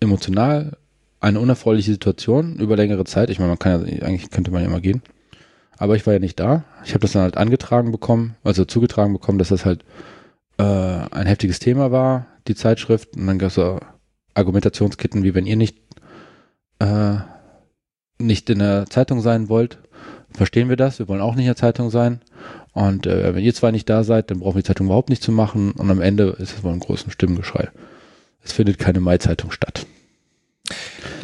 [0.00, 0.76] emotional.
[1.20, 3.28] Eine unerfreuliche Situation über längere Zeit.
[3.30, 5.02] Ich meine, man kann ja, eigentlich könnte man ja mal gehen.
[5.76, 6.64] Aber ich war ja nicht da.
[6.84, 9.84] Ich habe das dann halt angetragen bekommen, also zugetragen bekommen, dass das halt
[10.58, 13.16] äh, ein heftiges Thema war, die Zeitschrift.
[13.16, 13.78] Und dann gab es so
[14.34, 15.78] Argumentationsketten, wie wenn ihr nicht
[16.78, 17.16] äh,
[18.18, 19.78] nicht in der Zeitung sein wollt,
[20.30, 20.98] verstehen wir das.
[20.98, 22.20] Wir wollen auch nicht in der Zeitung sein.
[22.78, 25.20] Und äh, wenn ihr zwei nicht da seid, dann brauchen wir die Zeitung überhaupt nicht
[25.20, 25.72] zu machen.
[25.72, 27.70] Und am Ende ist es wohl ein großen Stimmengeschrei.
[28.44, 29.84] Es findet keine Mai-Zeitung statt.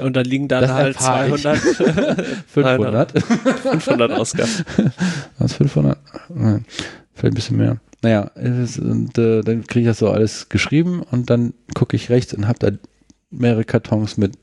[0.03, 1.43] Und dann liegen da Das halt erfahr ich.
[1.43, 1.59] 200,
[2.49, 3.23] 500?
[3.23, 4.51] 500 Ausgaben.
[5.39, 5.97] Was, 500?
[6.35, 6.65] Nein,
[7.15, 7.77] vielleicht ein bisschen mehr.
[8.03, 12.11] Naja, ist, und äh, dann kriege ich das so alles geschrieben und dann gucke ich
[12.11, 12.77] rechts und habe da
[13.31, 14.37] mehrere Kartons mit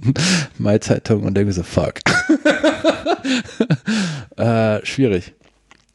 [0.58, 1.96] Mai-Zeitung und denke so, fuck.
[4.36, 5.34] äh, schwierig.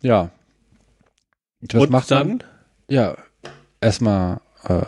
[0.03, 0.29] Ja.
[1.61, 2.43] Was Und macht dann man?
[2.89, 3.17] Ja,
[3.81, 4.81] erstmal äh,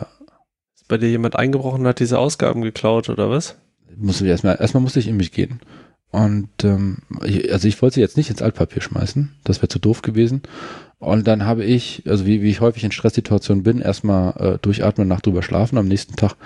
[0.74, 3.56] ist bei dir jemand eingebrochen und hat diese Ausgaben geklaut, oder was?
[3.96, 5.60] musste ich erstmal, erstmal musste ich in mich gehen.
[6.10, 9.78] Und ähm, ich, also ich wollte sie jetzt nicht ins Altpapier schmeißen, das wäre zu
[9.78, 10.42] doof gewesen.
[10.98, 15.08] Und dann habe ich, also wie, wie ich häufig in Stresssituationen bin, erstmal äh, durchatmen,
[15.08, 16.36] Nacht drüber schlafen, am nächsten Tag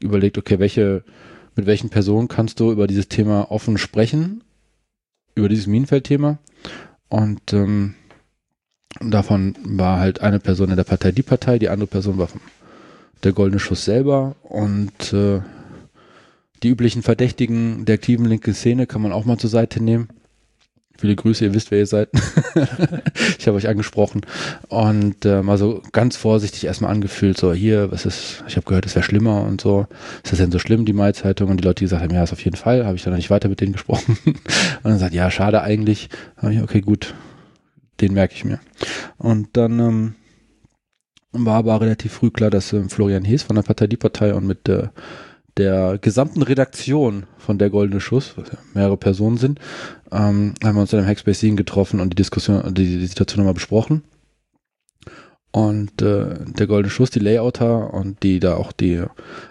[0.00, 1.04] überlegt, okay, welche,
[1.54, 4.42] mit welchen Personen kannst du über dieses Thema offen sprechen,
[5.34, 6.38] über dieses Minenfeld-Thema.
[7.08, 7.94] Und ähm,
[9.00, 12.40] davon war halt eine Person in der Partei die Partei, die andere Person war vom,
[13.22, 15.40] der Goldene Schuss selber und äh,
[16.62, 20.08] die üblichen Verdächtigen der aktiven linken Szene kann man auch mal zur Seite nehmen.
[20.98, 22.10] Viele Grüße, ihr wisst, wer ihr seid.
[23.38, 24.20] ich habe euch angesprochen.
[24.68, 28.84] Und äh, mal so ganz vorsichtig erstmal angefühlt, so hier, was ist, ich habe gehört,
[28.84, 29.86] es wäre schlimmer und so.
[30.22, 31.48] Ist das denn so schlimm, die Mai-Zeitung?
[31.48, 33.30] Und die Leute, die gesagt haben, ja, ist auf jeden Fall, habe ich dann nicht
[33.30, 34.18] weiter mit denen gesprochen.
[34.26, 34.36] und
[34.82, 36.10] dann sagt, ja, schade eigentlich.
[36.50, 37.14] Ich, okay, gut,
[38.00, 38.60] den merke ich mir.
[39.18, 40.14] Und dann ähm,
[41.32, 44.46] war aber relativ früh klar, dass ähm, Florian Hees von der Partei Die Partei und
[44.46, 44.88] mit äh,
[45.56, 49.58] der gesamten Redaktion von der Goldene Schuss, was ja mehrere Personen sind,
[50.10, 53.38] ähm, haben wir uns dann im Hackspace Scene getroffen und die Diskussion, die, die Situation
[53.40, 54.02] nochmal besprochen.
[55.52, 59.02] Und äh, der Goldene Schuss, die Layouter und die da auch die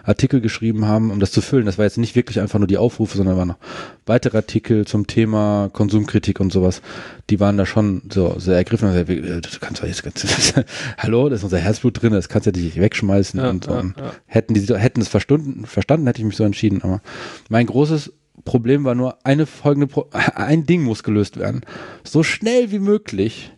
[0.02, 1.66] Artikel geschrieben haben, um das zu füllen.
[1.66, 3.58] Das war jetzt nicht wirklich einfach nur die Aufrufe, sondern waren noch
[4.06, 6.80] weitere Artikel zum Thema Konsumkritik und sowas.
[7.28, 8.88] Die waren da schon so sehr ergriffen.
[8.88, 10.02] Also, äh, Du kannst doch jetzt,
[10.96, 13.72] hallo, da ist unser Herzblut drin, das kannst du ja nicht wegschmeißen und so.
[13.72, 14.12] Und ja.
[14.24, 16.80] hätten die hätten es verstanden, verstanden, hätte ich mich so entschieden.
[16.82, 17.02] Aber
[17.50, 18.10] mein großes
[18.44, 21.60] Problem war nur eine folgende, Pro ein Ding muss gelöst werden.
[22.04, 23.52] So schnell wie möglich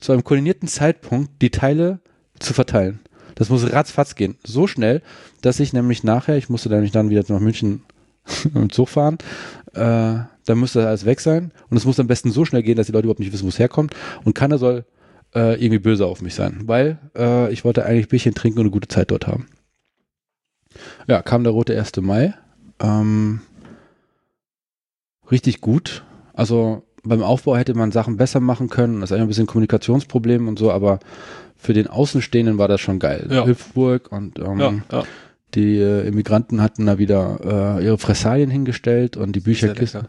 [0.00, 2.00] zu einem koordinierten Zeitpunkt die Teile
[2.38, 3.00] zu verteilen.
[3.34, 4.36] Das muss ratzfatz gehen.
[4.44, 5.02] So schnell,
[5.40, 7.82] dass ich nämlich nachher, ich musste nämlich dann wieder nach München
[8.54, 9.18] im Zug fahren,
[9.74, 11.52] äh, dann müsste alles weg sein.
[11.68, 13.48] Und es muss am besten so schnell gehen, dass die Leute überhaupt nicht wissen, wo
[13.48, 13.94] es herkommt.
[14.24, 14.84] Und keiner soll
[15.34, 18.72] äh, irgendwie böse auf mich sein, weil äh, ich wollte eigentlich Bierchen trinken und eine
[18.72, 19.46] gute Zeit dort haben.
[21.06, 21.96] Ja, kam der rote 1.
[22.00, 22.34] Mai.
[22.80, 23.40] Ähm,
[25.30, 26.04] richtig gut.
[26.32, 29.00] Also beim Aufbau hätte man Sachen besser machen können.
[29.00, 31.00] Das ist eigentlich ein bisschen Kommunikationsproblem und so, aber
[31.56, 33.26] für den Außenstehenden war das schon geil.
[33.30, 33.46] Ja.
[33.46, 35.04] Hüpfburg und ähm, Ja, ja.
[35.54, 40.08] die äh, Immigranten hatten da wieder äh, ihre Fressalien hingestellt und die Bücherkiste.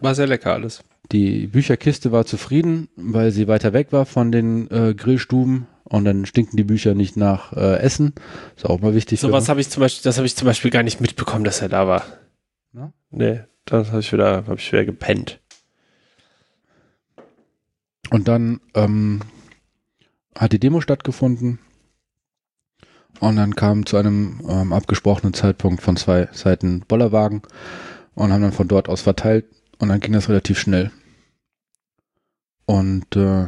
[0.00, 0.84] War sehr lecker alles.
[1.12, 6.26] Die Bücherkiste war zufrieden, weil sie weiter weg war von den äh, Grillstuben und dann
[6.26, 8.12] stinken die Bücher nicht nach äh, Essen.
[8.56, 9.20] Ist auch mal wichtig.
[9.20, 11.62] So was habe ich zum Beispiel, das habe ich zum Beispiel gar nicht mitbekommen, dass
[11.62, 12.04] er da war.
[12.72, 12.92] Na?
[13.10, 15.40] Nee, das habe ich wieder, habe ich wieder gepennt.
[18.10, 19.20] Und dann ähm,
[20.34, 21.58] hat die Demo stattgefunden.
[23.20, 27.42] Und dann kam zu einem ähm, abgesprochenen Zeitpunkt von zwei Seiten Bollerwagen
[28.14, 29.46] und haben dann von dort aus verteilt.
[29.78, 30.90] Und dann ging das relativ schnell.
[32.66, 33.46] Und äh,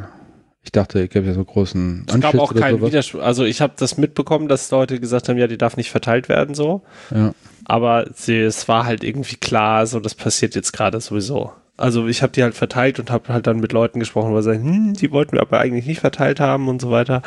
[0.62, 2.80] ich dachte, ich gäbe ja so großen Es gab auch keinen.
[2.82, 3.20] Widerspruch.
[3.20, 6.54] Also ich habe das mitbekommen, dass Leute gesagt haben, ja, die darf nicht verteilt werden
[6.54, 6.82] so.
[7.10, 7.34] Ja.
[7.64, 11.52] Aber sie, es war halt irgendwie klar, so das passiert jetzt gerade sowieso.
[11.78, 14.52] Also ich habe die halt verteilt und habe halt dann mit Leuten gesprochen, weil sie
[14.54, 17.22] hm, die wollten wir aber eigentlich nicht verteilt haben und so weiter.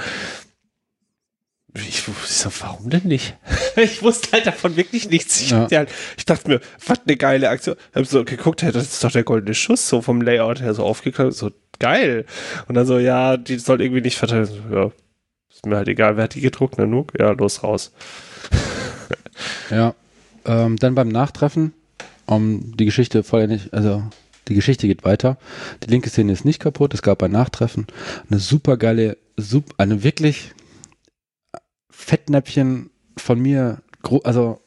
[1.74, 3.38] Ich, ich so, warum denn nicht?
[3.78, 5.40] ich wusste halt davon wirklich nichts.
[5.42, 5.68] Ich, Ja.
[5.72, 7.78] halt, ich dachte mir, was eine geile Aktion.
[7.92, 10.74] Ich habe so geguckt, hey, das ist doch der goldene Schuss, so vom Layout her
[10.74, 12.26] so aufgeklappt, so geil.
[12.68, 14.50] Und dann so, ja, die soll irgendwie nicht verteilt.
[14.50, 14.92] So, Ja,
[15.50, 17.14] ist mir halt egal, wer hat die gedruckt, ne, Nuk?
[17.18, 17.94] Ja, los raus.
[19.70, 19.96] Ja.
[20.46, 21.74] Ähm, dann beim Nachtreffen,
[22.26, 24.04] um die Geschichte vollendig, also
[24.48, 25.38] die Geschichte geht weiter.
[25.84, 26.94] Die linke Szene ist nicht kaputt.
[26.94, 27.88] Es gab ein Nachtreffen.
[28.30, 30.54] Eine super geile, sup, eine wirklich
[31.90, 33.82] Fettnäpfchen von mir,
[34.24, 34.62] also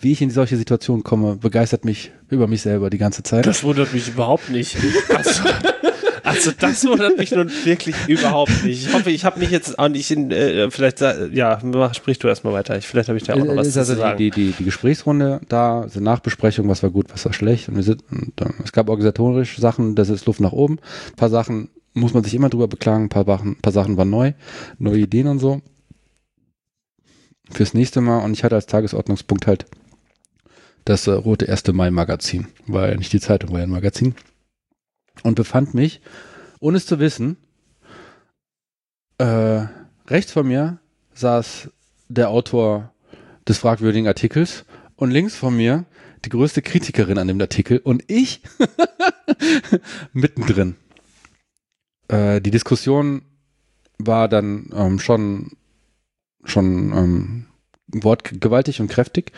[0.00, 3.46] wie ich in solche Situationen komme, begeistert mich über mich selber die ganze Zeit.
[3.46, 4.76] Das wundert mich überhaupt nicht.
[5.14, 5.42] Also,
[6.28, 8.86] also das wundert mich nun wirklich überhaupt nicht.
[8.86, 12.28] Ich hoffe, ich habe mich jetzt auch nicht in, äh, vielleicht, ja, mach, sprich du
[12.28, 12.76] erstmal weiter.
[12.76, 14.18] Ich, vielleicht habe ich da auch noch was ist zu also sagen.
[14.18, 17.68] die, die, die, Gesprächsrunde da, diese Nachbesprechung, was war gut, was war schlecht.
[17.68, 20.78] Und wir sind, und, ähm, es gab organisatorische Sachen, das ist Luft nach oben.
[21.10, 23.96] Ein paar Sachen muss man sich immer drüber beklagen, ein paar, Sachen- ein paar Sachen
[23.96, 24.32] waren neu,
[24.78, 25.60] neue Ideen und so.
[27.50, 29.66] Fürs nächste Mal, und ich hatte als Tagesordnungspunkt halt
[30.84, 31.68] das äh, rote 1.
[31.72, 32.46] Mai-Magazin.
[32.66, 34.14] War ja nicht die Zeitung, war ja ein Magazin.
[35.22, 36.00] Und befand mich,
[36.60, 37.36] ohne es zu wissen,
[39.18, 39.66] äh,
[40.06, 40.78] rechts von mir
[41.14, 41.70] saß
[42.08, 42.92] der Autor
[43.46, 44.64] des fragwürdigen Artikels
[44.96, 45.86] und links von mir
[46.24, 48.42] die größte Kritikerin an dem Artikel und ich
[50.12, 50.76] mittendrin.
[52.08, 53.22] Äh, die Diskussion
[53.98, 55.52] war dann ähm, schon
[56.44, 57.46] schon ähm,
[57.88, 59.32] wortgewaltig und kräftig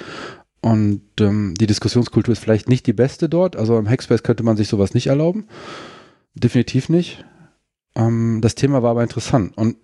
[0.60, 3.56] und ähm, die Diskussionskultur ist vielleicht nicht die beste dort.
[3.56, 5.48] Also im Hackspace könnte man sich sowas nicht erlauben.
[6.34, 7.24] Definitiv nicht.
[7.94, 9.76] Ähm, das Thema war aber interessant und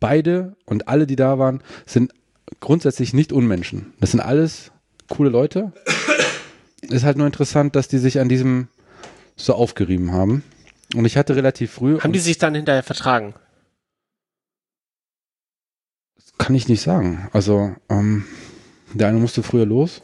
[0.00, 2.12] beide und alle, die da waren, sind
[2.60, 3.92] grundsätzlich nicht Unmenschen.
[4.00, 4.70] Das sind alles
[5.08, 5.72] coole Leute.
[6.82, 8.68] Ist halt nur interessant, dass die sich an diesem
[9.36, 10.44] so aufgerieben haben.
[10.94, 12.00] Und ich hatte relativ früh.
[12.00, 13.34] Haben die sich dann hinterher vertragen?
[16.38, 17.28] Kann ich nicht sagen.
[17.32, 18.24] Also, ähm,
[18.94, 20.02] der eine musste früher los.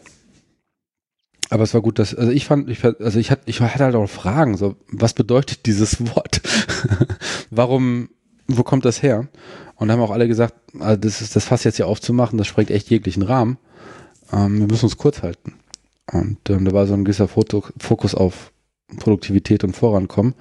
[1.55, 3.95] Aber es war gut, dass, also ich fand, ich, also ich hatte, ich hatte halt
[3.95, 6.41] auch Fragen, so, was bedeutet dieses Wort?
[7.51, 8.09] Warum,
[8.49, 9.29] wo kommt das her?
[9.77, 12.73] Und haben auch alle gesagt, also das ist, das Fass jetzt hier aufzumachen, das sprengt
[12.73, 13.59] echt jeglichen Rahmen.
[14.33, 15.55] Ähm, wir müssen uns kurz halten.
[16.11, 18.51] Und ähm, da war so ein gewisser Fokus auf
[18.99, 20.35] Produktivität und Vorankommen.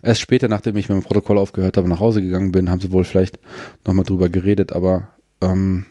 [0.00, 2.92] Erst später, nachdem ich mit dem Protokoll aufgehört habe, nach Hause gegangen bin, haben sie
[2.92, 3.40] wohl vielleicht
[3.84, 5.08] nochmal drüber geredet, aber
[5.40, 5.86] ähm,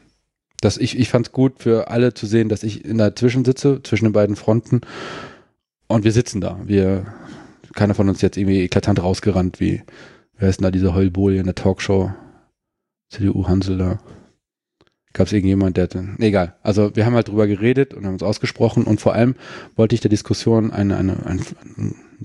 [0.62, 3.44] dass ich, ich fand es gut für alle zu sehen, dass ich in der Zwischen
[3.46, 4.82] sitze, zwischen den beiden Fronten
[5.88, 6.60] und wir sitzen da.
[6.64, 7.06] Wir,
[7.74, 9.82] keiner von uns jetzt irgendwie eklatant rausgerannt, wie,
[10.38, 12.12] wer ist denn da diese Heulbolie in der Talkshow?
[13.10, 14.00] CDU Hansel da.
[15.14, 16.56] Gab es irgendjemand, der, hatte- nee, egal.
[16.64, 19.36] Also wir haben halt drüber geredet und haben uns ausgesprochen und vor allem
[19.76, 21.42] wollte ich der Diskussion eine, eine, ein,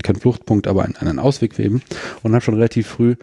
[0.04, 1.82] kein Fluchtpunkt, aber einen, einen Ausweg geben
[2.22, 3.16] und habe schon relativ früh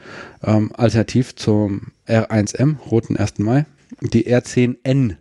[0.43, 3.39] ähm, alternativ zum R1M, roten 1.
[3.39, 3.65] Mai,
[4.01, 5.17] die R10N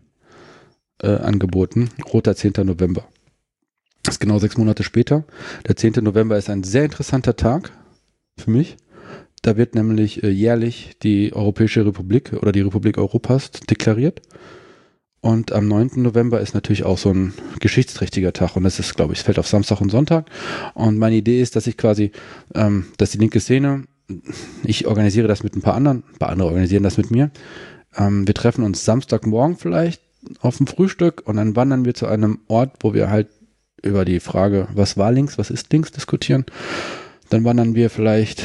[1.02, 2.52] äh, angeboten, roter 10.
[2.64, 3.06] November.
[4.02, 5.24] Das ist genau sechs Monate später.
[5.66, 5.94] Der 10.
[6.02, 7.72] November ist ein sehr interessanter Tag
[8.36, 8.76] für mich.
[9.42, 14.22] Da wird nämlich äh, jährlich die Europäische Republik oder die Republik Europas deklariert.
[15.20, 16.02] Und am 9.
[16.02, 18.56] November ist natürlich auch so ein geschichtsträchtiger Tag.
[18.56, 20.26] Und das ist, glaube ich, es fällt auf Samstag und Sonntag.
[20.74, 22.10] Und meine Idee ist, dass ich quasi,
[22.54, 23.84] ähm, dass die linke Szene,
[24.64, 27.30] ich organisiere das mit ein paar anderen, ein paar andere organisieren das mit mir.
[27.96, 30.02] Ähm, wir treffen uns Samstagmorgen vielleicht
[30.40, 33.28] auf dem Frühstück und dann wandern wir zu einem Ort, wo wir halt
[33.82, 36.46] über die Frage, was war links, was ist links, diskutieren.
[37.30, 38.44] Dann wandern wir vielleicht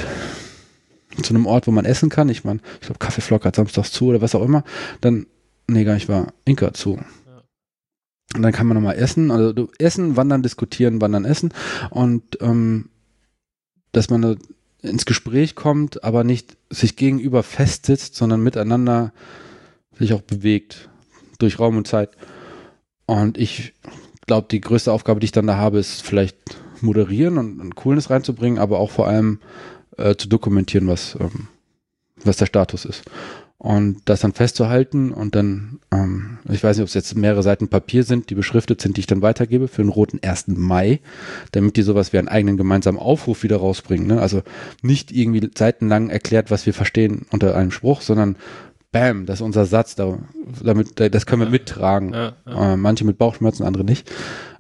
[1.22, 2.30] zu einem Ort, wo man essen kann.
[2.30, 4.64] Ich meine, ich glaube, Kaffeeflock hat samstags zu oder was auch immer.
[5.02, 5.28] Dann,
[5.68, 7.00] nee, gar nicht war Inka zu.
[8.36, 11.54] Und dann kann man nochmal essen, also du, essen, wandern, diskutieren, wandern, essen.
[11.90, 12.90] Und ähm,
[13.94, 14.38] dass man
[14.88, 19.14] ins Gespräch kommt, aber nicht sich gegenüber festsitzt, sondern miteinander
[19.98, 20.90] sich auch bewegt
[21.40, 22.12] durch Raum und Zeit.
[23.06, 23.74] Und ich
[24.26, 26.38] glaube, die größte Aufgabe, die ich dann da habe, ist vielleicht
[26.82, 29.40] moderieren und, und Coolness reinzubringen, aber auch vor allem
[29.98, 31.48] äh, zu dokumentieren, was, ähm,
[32.24, 33.04] was der Status ist.
[33.60, 37.70] Und das dann festzuhalten und dann, ähm, ich weiß nicht, ob es jetzt mehrere Seiten
[37.70, 40.50] Papier sind, die beschriftet sind, die ich dann weitergebe für den roten 1.
[40.50, 41.00] Mai,
[41.54, 44.06] damit die sowas wie einen eigenen gemeinsamen Aufruf wieder rausbringen.
[44.06, 44.22] Ne?
[44.22, 44.44] Also
[44.84, 48.36] nicht irgendwie seitenlang erklärt, was wir verstehen unter einem Spruch, sondern
[48.92, 50.20] bam, das ist unser Satz, da,
[50.64, 52.14] damit, das können wir mittragen.
[52.14, 52.74] Ja, ja.
[52.74, 54.12] Äh, manche mit Bauchschmerzen, andere nicht.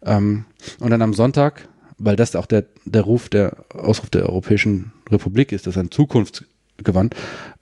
[0.04, 0.46] Ähm,
[0.80, 1.68] und dann am Sonntag,
[1.98, 5.92] weil das auch der, der Ruf, der Ausruf der Europäischen Republik ist, das ist ein
[5.92, 7.16] Zukunftsgewand,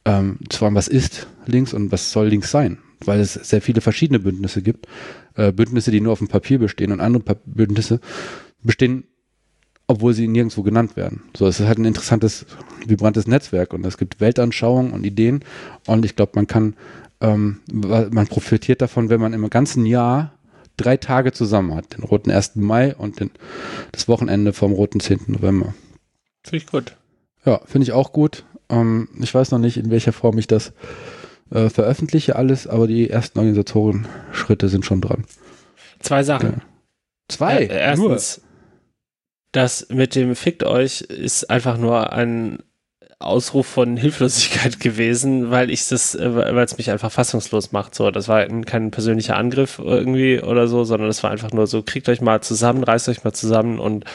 [0.06, 2.80] ähm, zu fragen, was ist links und was soll links sein?
[3.04, 4.88] Weil es sehr viele verschiedene Bündnisse gibt.
[5.36, 8.00] Äh, Bündnisse, die nur auf dem Papier bestehen und andere pa Bündnisse
[8.64, 9.06] bestehen
[9.88, 11.24] obwohl sie nirgendwo genannt werden.
[11.36, 12.46] So, es ist halt ein interessantes,
[12.86, 15.44] vibrantes Netzwerk und es gibt Weltanschauungen und Ideen
[15.86, 16.76] und ich glaube, man kann,
[17.22, 20.34] ähm, man profitiert davon, wenn man im ganzen Jahr
[20.78, 21.96] drei Tage zusammen hat.
[21.96, 22.56] Den roten 1.
[22.56, 23.32] Mai und den,
[23.92, 25.22] das Wochenende vom roten 10.
[25.28, 25.74] November.
[26.44, 26.96] Finde ich gut.
[27.46, 28.44] Ja, finde ich auch gut.
[28.70, 30.74] Ähm, ich weiß noch nicht, in welcher Form ich das
[31.52, 35.26] äh, veröffentliche alles, aber die ersten Organisatoren-Schritte sind schon dran.
[36.00, 36.54] Zwei Sachen.
[36.54, 36.62] Ja.
[37.28, 37.58] Zwei?
[37.66, 38.42] Äh, erstens,
[39.52, 42.60] das mit dem Fickt euch ist einfach nur ein
[43.20, 47.96] Ausruf von Hilflosigkeit gewesen, weil ich das, äh, weil es mich einfach fassungslos macht.
[47.96, 51.82] So, das war kein persönlicher Angriff irgendwie oder so, sondern das war einfach nur so,
[51.82, 54.06] kriegt euch mal zusammen, reißt euch mal zusammen und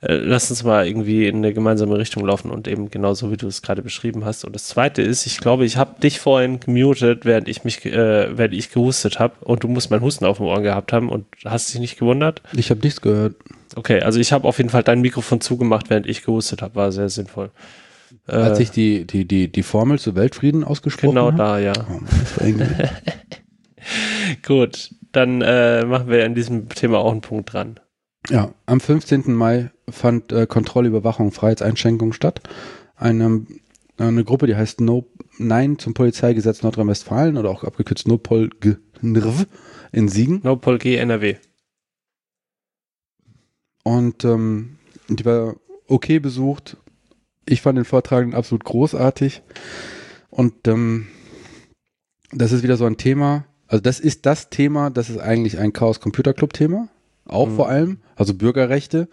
[0.00, 3.46] äh, lasst uns mal irgendwie in eine gemeinsame Richtung laufen und eben genauso wie du
[3.46, 4.44] es gerade beschrieben hast.
[4.44, 8.36] Und das zweite ist, ich glaube, ich habe dich vorhin gemutet, während ich mich, äh,
[8.36, 11.26] während ich gehustet habe und du musst meinen Husten auf dem Ohr gehabt haben und
[11.44, 12.42] hast dich nicht gewundert?
[12.54, 13.36] Ich habe nichts gehört.
[13.74, 16.92] Okay, also ich habe auf jeden Fall dein Mikrofon zugemacht, während ich gehustet habe, war
[16.92, 17.50] sehr sinnvoll.
[18.26, 21.72] Als ich die, die, die, die Formel zu Weltfrieden ausgesprochen Genau da, ja.
[21.88, 22.00] Oh,
[24.44, 27.78] Gut, dann äh, machen wir an diesem Thema auch einen Punkt dran.
[28.28, 29.32] Ja, am 15.
[29.34, 32.40] Mai fand äh, Kontrolle, Überwachung, Freiheitseinschränkung statt.
[32.96, 33.46] Eine,
[33.98, 35.06] eine Gruppe, die heißt no,
[35.38, 38.50] Nein zum Polizeigesetz Nordrhein-Westfalen oder auch abgekürzt NOPOL
[39.92, 40.40] in Siegen.
[40.42, 41.36] Nopol NRW.
[43.84, 44.78] Und ähm,
[45.08, 46.76] die war okay besucht.
[47.44, 49.42] Ich fand den Vortragenden absolut großartig.
[50.30, 51.06] Und ähm,
[52.32, 53.46] das ist wieder so ein Thema.
[53.68, 56.88] Also das ist das Thema, das ist eigentlich ein Chaos Computer Club Thema.
[57.26, 57.56] Auch Mhm.
[57.56, 59.08] vor allem, also Bürgerrechte.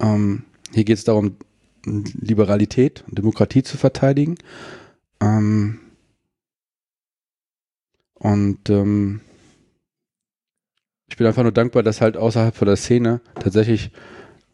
[0.00, 1.36] Ähm, hier geht es darum,
[1.84, 4.36] Liberalität und Demokratie zu verteidigen.
[5.20, 5.80] Ähm,
[8.14, 9.20] und ähm,
[11.08, 13.90] ich bin einfach nur dankbar, dass halt außerhalb von der Szene tatsächlich,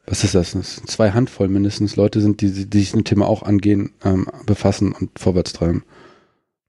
[0.07, 3.09] was ist das, das sind zwei Handvoll mindestens Leute sind, die, die sich mit dem
[3.09, 5.85] Thema auch angehen, ähm, befassen und vorwärts treiben.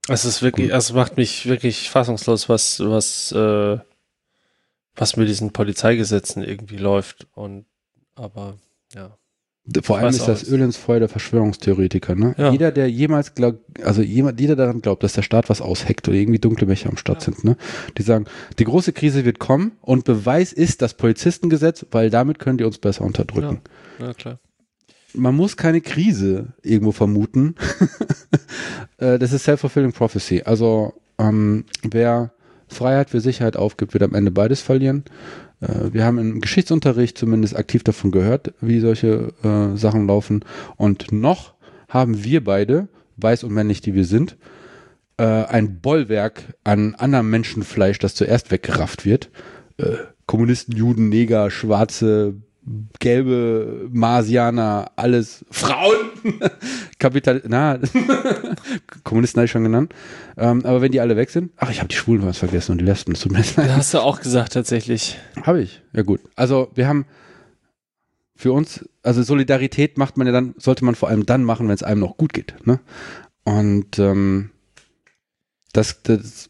[0.08, 3.78] Es ist wirklich, es macht mich wirklich fassungslos, was, was, äh,
[5.00, 7.26] was mit diesen Polizeigesetzen irgendwie läuft.
[7.34, 7.64] Und
[8.14, 8.58] aber
[8.94, 9.16] ja.
[9.82, 12.14] Vor allem ist das Öl ins Feuer der Verschwörungstheoretiker.
[12.14, 12.34] Ne?
[12.36, 12.50] Ja.
[12.50, 16.16] Jeder, der jemals glaubt, also jemand, jeder daran glaubt, dass der Staat was ausheckt oder
[16.16, 17.26] irgendwie dunkle Mächte am Start Ja.
[17.26, 17.56] sind, ne?
[17.96, 18.24] die sagen,
[18.58, 22.78] die große Krise wird kommen und Beweis ist das Polizistengesetz, weil damit können die uns
[22.78, 23.60] besser unterdrücken.
[24.00, 24.38] Ja, klar.
[25.14, 27.54] Man muss keine Krise irgendwo vermuten.
[28.98, 30.42] Äh, das ist self-fulfilling prophecy.
[30.44, 32.34] Also ähm, wer
[32.70, 35.04] Freiheit für Sicherheit aufgibt, wird am Ende beides verlieren.
[35.60, 40.44] Äh, wir haben im Geschichtsunterricht zumindest aktiv davon gehört, wie solche äh, Sachen laufen.
[40.76, 41.54] Und noch
[41.88, 44.36] haben wir beide, weiß und männlich, die wir sind,
[45.18, 49.30] äh, ein Bollwerk an anderem Menschenfleisch, das zuerst weggerafft wird.
[49.76, 52.34] Äh, Kommunisten, Juden, Neger, Schwarze,
[52.98, 56.10] gelbe Marsianer, alles Frauen,
[56.98, 57.78] Kapital, na,
[59.04, 59.94] Kommunisten habe ich schon genannt.
[60.36, 62.78] Ähm, aber wenn die alle weg sind, ach, ich habe die Schwulen was vergessen und
[62.78, 63.56] die Lesben, das tut mir leid.
[63.56, 65.18] Das hast du auch gesagt, tatsächlich.
[65.42, 65.82] Habe ich.
[65.92, 66.20] Ja gut.
[66.36, 67.06] Also wir haben
[68.36, 71.74] für uns, also Solidarität macht man ja dann, sollte man vor allem dann machen, wenn
[71.74, 72.54] es einem noch gut geht.
[72.66, 72.80] Ne?
[73.44, 74.50] Und ähm,
[75.72, 76.49] das, das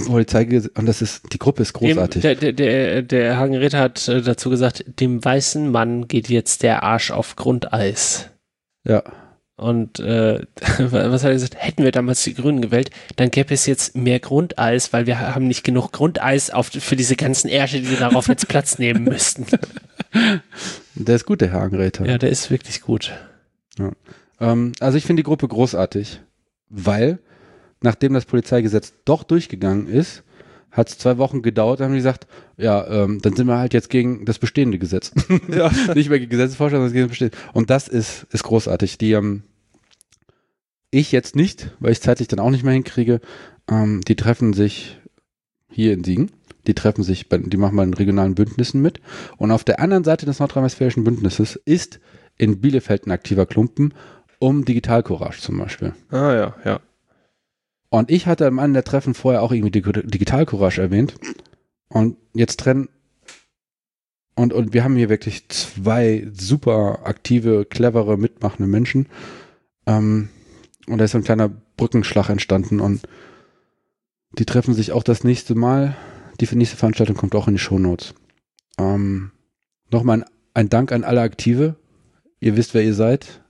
[0.00, 2.22] Polizeigesetz, und das ist, die Gruppe ist großartig.
[2.22, 6.28] Dem, der, der, der, der Hagen Ritter hat äh, dazu gesagt, dem weißen Mann geht
[6.28, 8.30] jetzt der Arsch auf Grundeis.
[8.84, 9.02] ja.
[9.56, 10.40] Und äh,
[10.78, 11.54] was hat er gesagt?
[11.56, 15.46] Hätten wir damals die Grünen gewählt, dann gäbe es jetzt mehr Grundeis, weil wir haben
[15.46, 19.46] nicht genug Grundeis auf, für diese ganzen Ärsche, die darauf jetzt Platz nehmen müssten.
[20.96, 22.04] Der ist gut, der Herr Angräter.
[22.04, 23.12] Ja, der ist wirklich gut.
[24.40, 26.20] Ähm, also ich finde die Gruppe großartig,
[26.68, 27.20] weil
[27.84, 30.24] nachdem das Polizeigesetz doch durchgegangen ist,
[30.72, 33.74] hat es zwei Wochen gedauert, dann haben die gesagt, ja, ähm, dann sind wir halt
[33.74, 35.12] jetzt gegen das bestehende Gesetz.
[35.48, 35.70] Ja.
[35.94, 37.36] Nicht mehr gegen Gesetzesvorschlag, sondern gegen das bestehende.
[37.52, 38.98] Und das ist, ist großartig.
[38.98, 39.44] Die, ähm,
[40.90, 43.20] ich jetzt nicht, weil ich zeitlich dann auch nicht mehr hinkriege,
[43.68, 44.98] ähm, die treffen sich
[45.68, 46.30] hier in Siegen.
[46.66, 49.00] Die treffen sich, bei, die machen bei den regionalen Bündnissen mit.
[49.36, 52.00] Und auf der anderen Seite des nordrhein-westfälischen Bündnisses ist
[52.36, 53.92] in Bielefeld ein aktiver Klumpen
[54.38, 55.94] um Digitalcourage zum Beispiel.
[56.10, 56.80] Ah ja, ja.
[57.98, 61.14] Und ich hatte am Ende der Treffen vorher auch irgendwie Dig- Digitalcourage erwähnt.
[61.88, 62.88] Und jetzt trennen.
[64.34, 69.06] Und, und wir haben hier wirklich zwei super aktive, clevere, mitmachende Menschen.
[69.86, 70.28] Ähm,
[70.88, 72.80] und da ist so ein kleiner Brückenschlag entstanden.
[72.80, 73.06] Und
[74.38, 75.96] die treffen sich auch das nächste Mal.
[76.40, 78.14] Die nächste Veranstaltung kommt auch in die Shownotes.
[78.76, 79.30] Ähm,
[79.92, 81.76] Nochmal ein, ein Dank an alle Aktive.
[82.40, 83.40] Ihr wisst, wer ihr seid.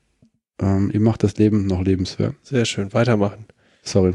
[0.61, 2.35] Ähm, ihr macht das Leben noch lebenswert.
[2.43, 2.93] Sehr schön.
[2.93, 3.47] Weitermachen.
[3.83, 4.13] Sorry.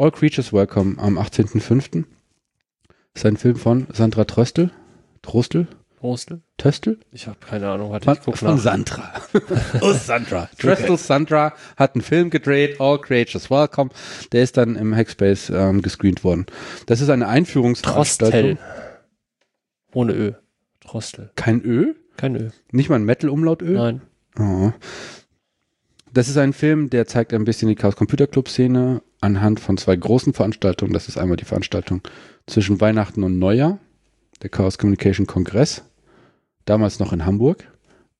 [0.00, 2.04] All Creatures Welcome am 18.05.
[3.12, 4.70] ist ein Film von Sandra Tröstel.
[5.20, 5.68] Trostel.
[6.00, 6.40] Trostel?
[6.56, 7.00] Töstel?
[7.12, 7.90] Ich habe keine Ahnung.
[7.90, 8.58] Warte, Von, ich guck von nach.
[8.62, 9.12] Sandra.
[9.82, 10.48] oh, Sandra.
[10.58, 13.90] Trestle Sandra hat einen Film gedreht, All Creatures Welcome.
[14.32, 16.46] Der ist dann im Hackspace ähm, gescreent worden.
[16.86, 17.36] Das ist eine Trostel.
[17.36, 18.58] Einführungsveranstaltung.
[19.92, 20.32] Ohne Ö.
[20.80, 21.30] Trostel.
[21.36, 21.92] Kein Ö?
[22.16, 22.48] Kein Ö.
[22.72, 23.74] Nicht mal ein Metal-Umlaut Ö?
[23.74, 24.00] Nein.
[24.38, 24.72] Oh.
[26.14, 29.76] Das ist ein Film, der zeigt ein bisschen die Chaos Computer Club Szene anhand von
[29.76, 30.92] zwei großen Veranstaltungen.
[30.92, 32.02] Das ist einmal die Veranstaltung
[32.46, 33.78] zwischen Weihnachten und Neujahr,
[34.42, 35.82] der Chaos Communication Kongress,
[36.64, 37.66] damals noch in Hamburg,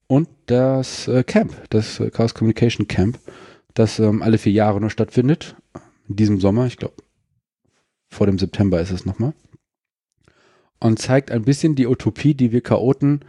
[0.07, 3.19] und das äh, Camp, das äh, Chaos Communication Camp,
[3.75, 5.55] das ähm, alle vier Jahre nur stattfindet.
[6.09, 6.97] In diesem Sommer, ich glaube,
[8.09, 9.35] vor dem September ist es nochmal.
[10.81, 13.21] Und zeigt ein bisschen die Utopie, die wir Chaoten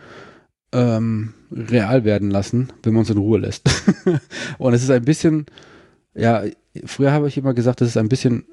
[0.72, 3.70] ähm, real werden lassen, wenn man uns in Ruhe lässt.
[4.58, 5.46] und es ist ein bisschen,
[6.16, 6.44] ja,
[6.86, 8.46] früher habe ich immer gesagt, es ist ein bisschen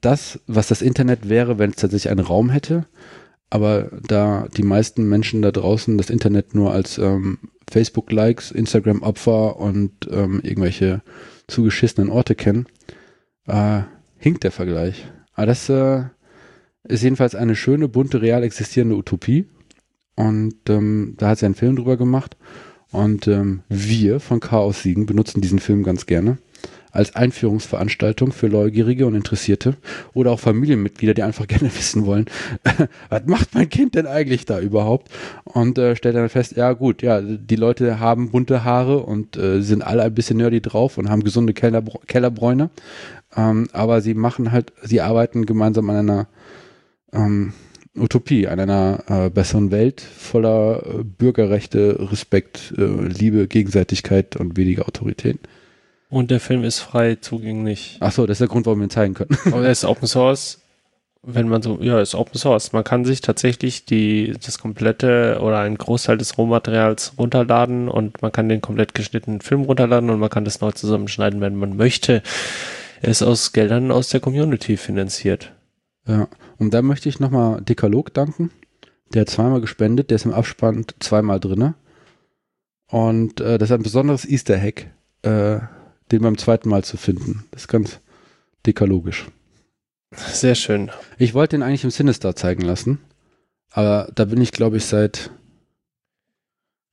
[0.00, 2.86] das, was das Internet wäre, wenn es tatsächlich einen Raum hätte.
[3.50, 7.38] Aber da die meisten Menschen da draußen das Internet nur als ähm,
[7.70, 11.02] Facebook-Likes, Instagram-Opfer und ähm, irgendwelche
[11.46, 12.66] zugeschissenen Orte kennen,
[13.46, 13.82] äh,
[14.18, 15.06] hinkt der Vergleich.
[15.34, 16.04] Aber das äh,
[16.84, 19.46] ist jedenfalls eine schöne, bunte, real existierende Utopie.
[20.14, 22.36] Und ähm, da hat sie einen Film drüber gemacht.
[22.90, 26.38] Und ähm, wir von Chaos Siegen benutzen diesen Film ganz gerne
[26.98, 29.76] als Einführungsveranstaltung für Neugierige und Interessierte
[30.14, 32.26] oder auch Familienmitglieder, die einfach gerne wissen wollen,
[33.08, 35.08] was macht mein Kind denn eigentlich da überhaupt?
[35.44, 39.62] Und äh, stellt dann fest, ja gut, ja, die Leute haben bunte Haare und äh,
[39.62, 42.70] sind alle ein bisschen nerdy drauf und haben gesunde Keller, Kellerbräune.
[43.36, 46.26] Ähm, aber sie machen halt, sie arbeiten gemeinsam an einer
[47.12, 47.52] ähm,
[47.96, 54.88] Utopie, an einer äh, besseren Welt voller äh, Bürgerrechte, Respekt, äh, Liebe, Gegenseitigkeit und weniger
[54.88, 55.38] Autorität.
[56.10, 57.98] Und der Film ist frei zugänglich.
[58.00, 59.36] Ach so, das ist der Grund, warum wir ihn zeigen können.
[59.46, 60.62] Aber er ist Open Source.
[61.22, 62.72] Wenn man so, ja, ist Open Source.
[62.72, 68.32] Man kann sich tatsächlich die, das komplette oder einen Großteil des Rohmaterials runterladen und man
[68.32, 72.22] kann den komplett geschnittenen Film runterladen und man kann das neu zusammenschneiden, wenn man möchte.
[73.02, 75.52] Er ist aus Geldern aus der Community finanziert.
[76.06, 78.50] Ja, und da möchte ich nochmal Dekalog danken.
[79.12, 81.74] Der hat zweimal gespendet, der ist im Abspann zweimal drinne.
[82.90, 84.86] Und äh, das ist ein besonderes Easter Hack,
[85.22, 85.58] äh,
[86.12, 87.44] den beim zweiten Mal zu finden.
[87.50, 88.00] Das ist ganz
[88.66, 89.26] dekalogisch.
[90.12, 90.90] Sehr schön.
[91.18, 92.98] Ich wollte den eigentlich im Sinister zeigen lassen,
[93.70, 95.30] aber da bin ich, glaube ich, seit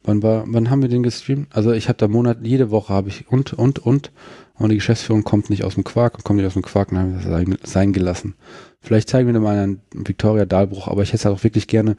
[0.03, 1.47] wann war, wann haben wir den gestreamt?
[1.55, 4.11] Also ich habe da Monat, jede Woche habe ich und, und, und
[4.57, 6.97] und die Geschäftsführung kommt nicht aus dem Quark und kommt nicht aus dem Quark und
[6.97, 8.35] haben wir das sein, sein gelassen.
[8.81, 11.67] Vielleicht zeigen wir dann mal einen Victoria Dahlbruch, aber ich hätte es halt auch wirklich
[11.67, 11.97] gerne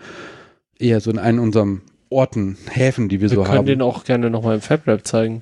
[0.79, 3.67] eher so in einen unserem Orten, Häfen, die wir, Wir so können haben.
[3.67, 5.41] den auch gerne nochmal im FabLab zeigen.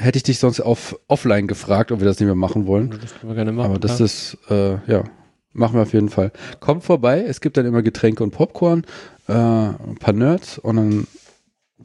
[0.00, 2.90] Hätte ich dich sonst auf offline gefragt, ob wir das nicht mehr machen wollen.
[2.90, 3.70] Das können wir gerne machen.
[3.70, 4.04] Aber das ja.
[4.04, 5.04] ist, äh, ja,
[5.52, 6.32] machen wir auf jeden Fall.
[6.60, 8.84] Kommt vorbei, es gibt dann immer Getränke und Popcorn,
[9.28, 11.06] äh, ein paar Nerds und dann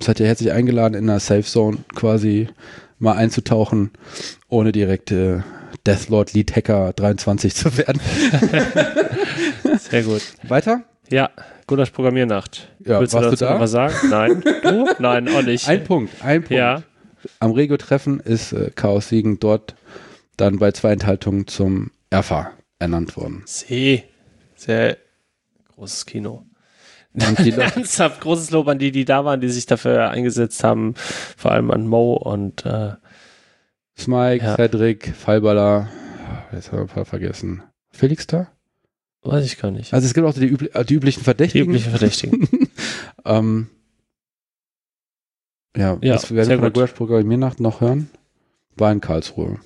[0.01, 2.47] seid ihr herzlich eingeladen, in einer Safe Zone quasi
[2.99, 3.91] mal einzutauchen,
[4.47, 5.39] ohne direkt äh,
[5.85, 8.01] Deathlord Lead Hacker 23 zu werden.
[9.79, 10.21] Sehr gut.
[10.43, 10.83] Weiter?
[11.09, 11.29] Ja,
[11.67, 12.69] Gulasch Programmiernacht.
[12.85, 13.53] Ja, Willst du du dazu da?
[13.53, 13.93] noch was sagen?
[14.09, 14.43] Nein.
[14.63, 14.87] Du?
[14.99, 15.67] Nein, auch nicht.
[15.67, 16.51] Ein Punkt, ein Punkt.
[16.51, 16.83] Ja.
[17.39, 19.75] Am Regio-Treffen ist äh, Chaos Siegen dort
[20.37, 23.43] dann bei zwei Enthaltungen zum ERFA ernannt worden.
[23.45, 24.03] See.
[24.55, 24.97] Sehr
[25.75, 26.45] großes Kino.
[27.13, 30.93] Die Ernsthaft großes Lob an die, die da waren, die sich dafür eingesetzt haben.
[30.95, 32.93] Vor allem an Mo und äh,
[33.97, 34.55] Smike, Ja.
[34.55, 35.89] Cedric, Fallballer,
[36.51, 37.63] jetzt haben wir ein paar vergessen.
[37.91, 38.47] Felix da?
[39.27, 39.91] weiß ich gar nicht.
[39.93, 41.67] Also es gibt auch die, übli die üblichen Die Verdächtigen.
[41.69, 42.47] üblichen Verdächtigen.
[43.25, 43.69] ähm,
[45.75, 48.09] ja, Ja, wir sehr werden von der Programmiernacht noch hören,
[48.75, 49.59] war in Karlsruhe.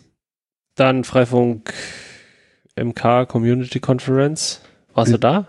[0.76, 1.74] Dann Freifunk
[2.76, 4.62] MK Community Conference.
[4.94, 5.18] Warst du Ja.
[5.18, 5.48] da?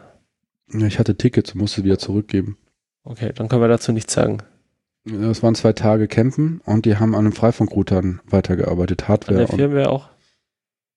[0.86, 2.56] Ich hatte Tickets und musste wieder zurückgeben.
[3.04, 4.38] Okay, dann können wir dazu nichts sagen.
[5.06, 9.50] Es waren zwei Tage Campen und die haben an den Freifunkroutern weitergearbeitet, An Hardware der
[9.50, 10.08] und Firmware auch.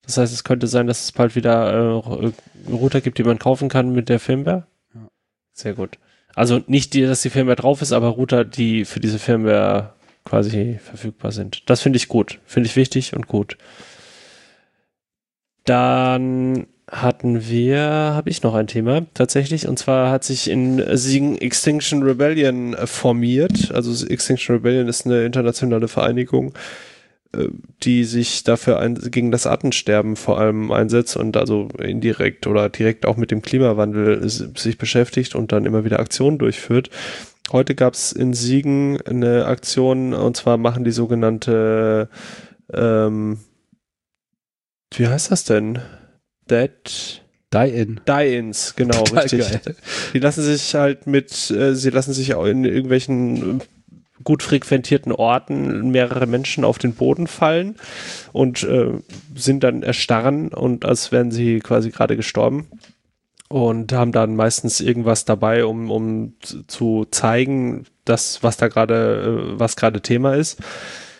[0.05, 2.31] Das heißt, es könnte sein, dass es bald wieder äh,
[2.69, 4.67] Router gibt, die man kaufen kann mit der Firmware.
[4.93, 5.07] Ja.
[5.53, 5.97] Sehr gut.
[6.35, 9.93] Also nicht, die, dass die Firmware drauf ist, aber Router, die für diese Firmware
[10.25, 11.69] quasi verfügbar sind.
[11.69, 12.39] Das finde ich gut.
[12.45, 13.57] Finde ich wichtig und gut.
[15.65, 21.37] Dann hatten wir, habe ich noch ein Thema tatsächlich, und zwar hat sich in Siegen
[21.37, 23.71] Extinction Rebellion formiert.
[23.73, 26.53] Also Extinction Rebellion ist eine internationale Vereinigung,
[27.83, 33.05] die sich dafür ein, gegen das Artensterben vor allem einsetzt und also indirekt oder direkt
[33.05, 36.89] auch mit dem Klimawandel sich beschäftigt und dann immer wieder Aktionen durchführt.
[37.51, 42.09] Heute gab es in Siegen eine Aktion und zwar machen die sogenannte
[42.71, 43.39] ähm,
[44.95, 45.79] wie heißt das denn?
[46.49, 47.21] Dead
[47.53, 48.01] Die-In.
[48.07, 49.39] Die-Ins, genau, Total richtig.
[49.39, 49.75] geil.
[50.13, 53.63] Die lassen sich halt mit, äh, sie lassen sich auch in irgendwelchen äh,
[54.23, 57.75] gut frequentierten Orten mehrere Menschen auf den Boden fallen
[58.31, 58.91] und äh,
[59.35, 62.67] sind dann erstarren und als wären sie quasi gerade gestorben
[63.49, 66.33] und haben dann meistens irgendwas dabei, um, um
[66.67, 70.59] zu- zeigen, dass was da gerade, äh, was gerade Thema ist.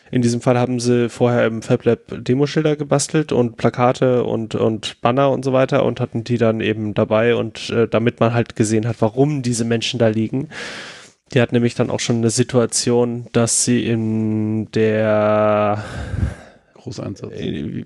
[0.10, 5.32] In diesem Fall haben sie vorher im FabLab Demoschilder gebastelt und Plakate und, und Banner
[5.32, 8.88] und so weiter und hatten die dann eben dabei und äh, damit man halt gesehen
[8.88, 10.50] hat, warum diese Menschen da liegen.
[11.34, 15.84] Die hat nämlich dann auch schon eine Situation, dass sie in der
[16.76, 17.32] Großer Einsatz.
[17.34, 17.86] äh,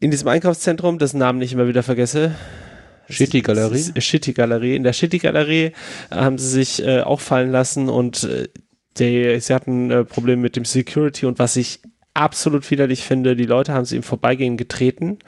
[0.00, 2.34] in diesem Einkaufszentrum, dessen Namen ich immer wieder vergesse.
[3.08, 3.92] Shitty Galerie?
[4.00, 4.76] Shitty Galerie.
[4.76, 5.72] In der Shitty Galerie
[6.10, 8.48] haben sie sich äh, auch fallen lassen und äh,
[8.98, 11.80] die, sie hatten äh, Probleme mit dem Security und was ich
[12.14, 15.18] absolut widerlich finde, die Leute haben sie im Vorbeigehen getreten.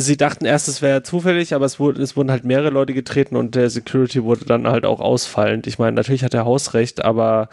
[0.00, 3.36] Sie dachten erst, es wäre zufällig, aber es, wurde, es wurden halt mehrere Leute getreten
[3.36, 5.66] und der Security wurde dann halt auch ausfallend.
[5.66, 7.48] Ich meine, natürlich hat er Hausrecht, aber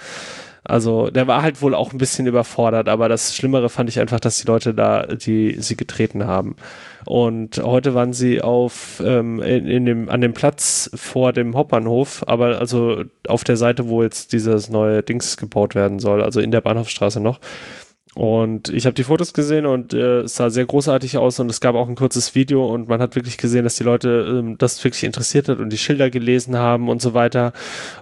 [0.63, 4.19] also der war halt wohl auch ein bisschen überfordert, aber das Schlimmere fand ich einfach,
[4.19, 6.57] dass die Leute da, die sie getreten haben.
[7.05, 12.25] Und heute waren sie auf ähm, in, in dem, an dem Platz vor dem Hauptbahnhof,
[12.27, 16.51] aber also auf der Seite, wo jetzt dieses neue Dings gebaut werden soll, also in
[16.51, 17.39] der Bahnhofstraße noch.
[18.17, 21.61] Und ich habe die Fotos gesehen und äh, es sah sehr großartig aus und es
[21.61, 24.83] gab auch ein kurzes Video und man hat wirklich gesehen, dass die Leute ähm, das
[24.83, 27.53] wirklich interessiert hat und die Schilder gelesen haben und so weiter.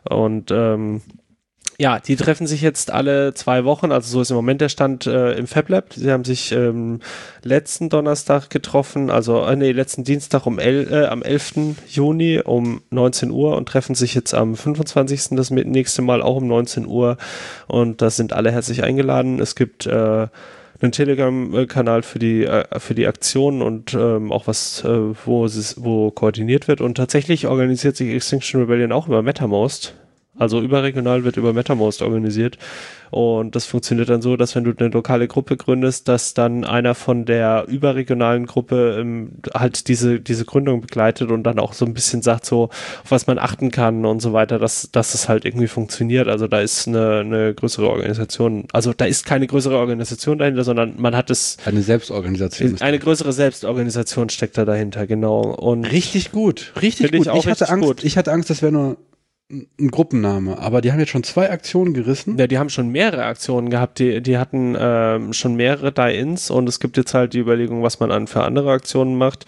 [0.09, 1.01] Und ähm,
[1.77, 5.07] ja, die treffen sich jetzt alle zwei Wochen, also so ist im Moment der Stand
[5.07, 5.93] äh, im FabLab.
[5.93, 7.01] Sie haben sich ähm,
[7.43, 11.75] letzten Donnerstag getroffen, also äh, nee, letzten Dienstag um el äh, am 11.
[11.89, 15.31] Juni um 19 Uhr und treffen sich jetzt am 25.
[15.31, 17.17] das nächste Mal auch um 19 Uhr
[17.67, 19.39] und da sind alle herzlich eingeladen.
[19.41, 20.27] Es gibt äh,
[20.81, 25.75] einen Telegram-Kanal für die äh, für die Aktion und ähm, auch was, äh, wo es
[25.83, 29.93] wo koordiniert wird und tatsächlich organisiert sich Extinction Rebellion auch über MetaMost.
[30.37, 32.57] Also überregional wird über MetaMost organisiert.
[33.11, 36.95] Und das funktioniert dann so, dass wenn du eine lokale Gruppe gründest, dass dann einer
[36.95, 41.93] von der überregionalen Gruppe ähm, halt diese, diese Gründung begleitet und dann auch so ein
[41.93, 45.45] bisschen sagt, so, auf was man achten kann und so weiter, dass, dass es halt
[45.45, 46.27] irgendwie funktioniert.
[46.27, 50.95] Also da ist eine, eine größere Organisation, also da ist keine größere Organisation dahinter, sondern
[50.97, 52.81] man hat es, Eine Selbstorganisation.
[52.81, 55.41] eine größere Selbstorganisation steckt da dahinter, genau.
[55.41, 57.21] Und Richtig gut, richtig gut.
[57.21, 58.03] ich auch hatte Angst, gut.
[58.03, 58.97] ich hatte Angst, das wäre nur
[59.51, 62.37] ein Gruppenname, aber die haben jetzt schon zwei Aktionen gerissen.
[62.37, 63.99] Ja, die haben schon mehrere Aktionen gehabt.
[63.99, 67.99] Die, die hatten ähm, schon mehrere Die-Ins und es gibt jetzt halt die Überlegung, was
[67.99, 69.45] man an für andere Aktionen macht.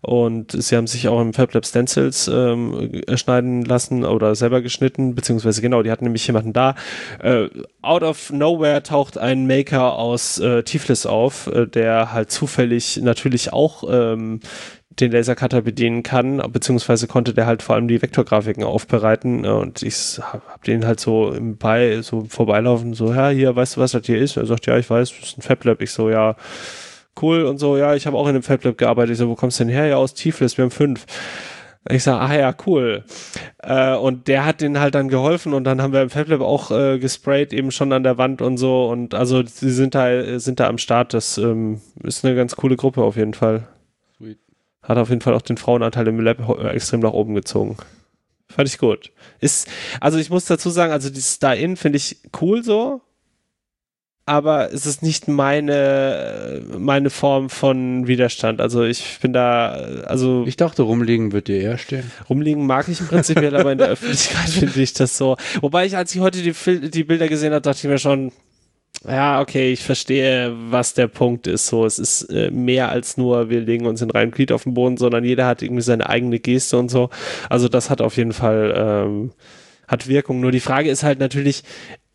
[0.00, 5.60] Und sie haben sich auch im FabLab Stencils ähm, schneiden lassen oder selber geschnitten, beziehungsweise
[5.60, 6.76] genau, die hatten nämlich jemanden da.
[7.20, 7.48] Äh,
[7.82, 13.52] out of nowhere taucht ein Maker aus äh, Tiflis auf, äh, der halt zufällig natürlich
[13.52, 14.40] auch ähm,
[15.00, 19.82] den Lasercutter bedienen kann, beziehungsweise konnte der halt vor allem die Vektorgrafiken aufbereiten äh, und
[19.82, 23.80] ich hab, hab den halt so im Bei, so vorbeilaufen, so, ja, hier, weißt du,
[23.80, 24.36] was das hier ist?
[24.36, 25.80] Er sagt, ja, ich weiß, das ist ein FabLab.
[25.82, 26.36] Ich so, ja,
[27.22, 29.12] cool und so, ja, ich habe auch in einem FabLab gearbeitet.
[29.12, 29.86] Ich so, wo kommst du denn her?
[29.86, 31.06] Ja, aus Tiflis, wir haben fünf.
[31.90, 33.04] Ich sage, ah ja, cool.
[33.62, 36.70] Äh, und der hat denen halt dann geholfen und dann haben wir im FabLab auch
[36.70, 38.88] äh, gesprayt, eben schon an der Wand und so.
[38.88, 41.14] Und also sie sind da, sind da am Start.
[41.14, 43.68] Das ähm, ist eine ganz coole Gruppe auf jeden Fall.
[44.16, 44.38] Sweet.
[44.88, 47.76] Hat auf jeden Fall auch den Frauenanteil im Lab äh, extrem nach oben gezogen.
[48.48, 49.12] Fand ich gut.
[49.38, 49.68] Ist,
[50.00, 53.02] also ich muss dazu sagen, also dieses Da-In finde ich cool so,
[54.24, 58.62] aber es ist nicht meine, meine Form von Widerstand.
[58.62, 59.72] Also ich bin da,
[60.06, 62.10] also Ich dachte, rumliegen wird dir eher stehen.
[62.28, 65.36] rumliegen mag ich im Prinzipiell, aber in der Öffentlichkeit finde ich das so.
[65.60, 68.32] Wobei ich, als ich heute die, die Bilder gesehen habe, dachte ich mir schon,
[69.06, 71.66] ja, okay, ich verstehe, was der Punkt ist.
[71.68, 74.74] So, es ist äh, mehr als nur, wir legen uns in reinem Glied auf den
[74.74, 77.10] Boden, sondern jeder hat irgendwie seine eigene Geste und so.
[77.48, 79.32] Also das hat auf jeden Fall, ähm,
[79.86, 80.40] hat Wirkung.
[80.40, 81.62] Nur die Frage ist halt natürlich,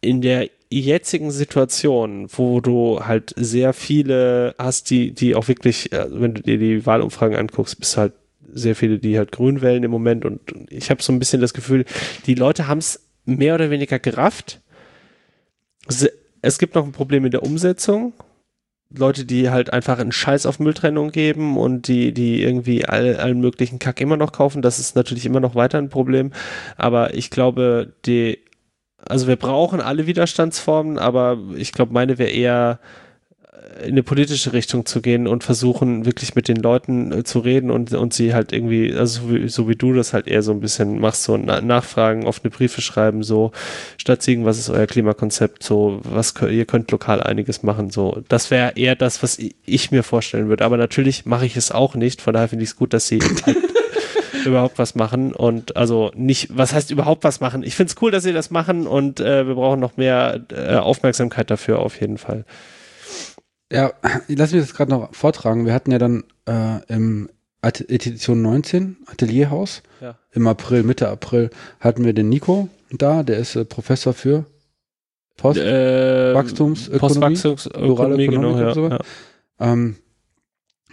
[0.01, 6.07] in der jetzigen Situation, wo du halt sehr viele hast, die, die auch wirklich, äh,
[6.09, 8.13] wenn du dir die Wahlumfragen anguckst, bist halt
[8.51, 11.53] sehr viele, die halt grün wählen im Moment und ich habe so ein bisschen das
[11.53, 11.85] Gefühl,
[12.27, 14.59] die Leute haben es mehr oder weniger gerafft.
[15.87, 16.11] Se-
[16.43, 18.13] Es gibt noch ein Problem in der Umsetzung.
[18.95, 23.39] Leute, die halt einfach einen Scheiß auf Mülltrennung geben und die, die irgendwie all, allen
[23.39, 26.31] möglichen Kack immer noch kaufen, das ist natürlich immer noch weiter ein Problem.
[26.75, 28.39] Aber ich glaube, die,
[29.07, 32.79] also wir brauchen alle Widerstandsformen, aber ich glaube, meine wäre eher
[33.81, 37.71] in eine politische Richtung zu gehen und versuchen, wirklich mit den Leuten äh, zu reden
[37.71, 40.51] und, und sie halt irgendwie, also so wie, so wie du das halt eher so
[40.51, 43.51] ein bisschen machst, so na, nachfragen, offene Briefe schreiben, so
[43.97, 48.51] statt ziehen, was ist euer Klimakonzept, so was ihr könnt lokal einiges machen, so das
[48.51, 50.65] wäre eher das, was ich, ich mir vorstellen würde.
[50.65, 53.19] Aber natürlich mache ich es auch nicht, von daher finde ich es gut, dass sie
[53.45, 53.57] halt
[54.45, 57.63] überhaupt was machen und also nicht, was heißt überhaupt was machen?
[57.63, 60.75] Ich finde es cool, dass sie das machen und äh, wir brauchen noch mehr äh,
[60.75, 62.45] Aufmerksamkeit dafür auf jeden Fall.
[63.73, 63.93] Ja,
[64.27, 65.65] lass mich das gerade noch vortragen.
[65.65, 67.29] Wir hatten ja dann äh, im
[67.61, 70.17] Edition 19, Atelierhaus, ja.
[70.31, 74.45] im April, Mitte April, hatten wir den Nico da, der ist äh, Professor für
[75.37, 78.89] Post äh, Wachstumsökonomie, Postwachstumsökonomie, genau, ja, so.
[78.89, 78.99] ja.
[79.59, 79.95] Ähm,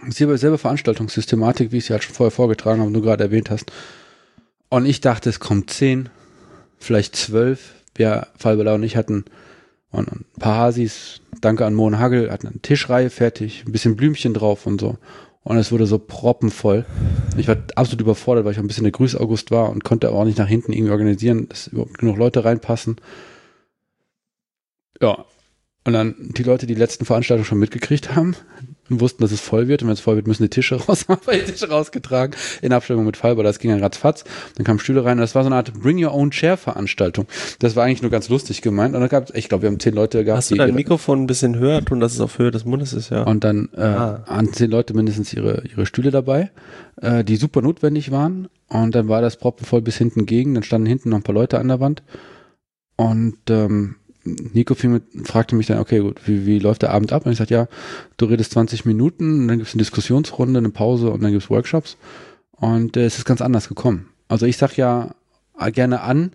[0.09, 3.71] selber, Veranstaltungssystematik, wie ich sie halt schon vorher vorgetragen habe, du gerade erwähnt hast.
[4.69, 6.09] Und ich dachte, es kommt zehn,
[6.79, 7.75] vielleicht zwölf.
[7.93, 9.25] Wir, Fallbelau und ich hatten
[9.91, 14.33] und ein paar Hasis, danke an Moen Hagel, hatten eine Tischreihe fertig, ein bisschen Blümchen
[14.33, 14.97] drauf und so.
[15.43, 16.85] Und es wurde so proppenvoll.
[17.35, 20.17] Ich war absolut überfordert, weil ich auch ein bisschen der Grüß-August war und konnte aber
[20.17, 22.97] auch nicht nach hinten irgendwie organisieren, dass überhaupt genug Leute reinpassen.
[25.01, 25.25] Ja.
[25.83, 28.35] Und dann die Leute, die, die letzten Veranstaltungen schon mitgekriegt haben,
[28.91, 29.81] und wussten, dass es voll wird.
[29.81, 32.73] Und wenn es voll wird, müssen die Tische raus, haben wir die Tische rausgetragen in
[32.73, 33.43] Abstimmung mit Fallbar.
[33.43, 34.23] Das ging dann ratzfatz.
[34.55, 35.13] Dann kamen Stühle rein.
[35.13, 37.27] Und das war so eine Art Bring Your Own Chair Veranstaltung.
[37.59, 38.95] Das war eigentlich nur ganz lustig gemeint.
[38.95, 40.37] Und dann gab es, ich glaube, wir haben zehn Leute gehabt.
[40.37, 43.09] Hast du dein Mikrofon ein bisschen höher tun, dass es auf Höhe des Mundes ist,
[43.09, 43.23] ja.
[43.23, 44.23] Und dann äh, ah.
[44.27, 46.51] an zehn Leute mindestens ihre, ihre Stühle dabei,
[47.01, 48.47] äh, die super notwendig waren.
[48.67, 50.53] Und dann war das proppenvoll bis hinten gegen.
[50.53, 52.03] Dann standen hinten noch ein paar Leute an der Wand.
[52.95, 57.25] Und ähm, Nico fragte mich dann, okay, gut, wie, wie läuft der Abend ab?
[57.25, 57.67] Und ich sagte, ja,
[58.17, 61.49] du redest 20 Minuten, dann gibt es eine Diskussionsrunde, eine Pause und dann gibt es
[61.49, 61.97] Workshops.
[62.51, 64.09] Und äh, es ist ganz anders gekommen.
[64.27, 65.15] Also ich sag ja
[65.73, 66.31] gerne an,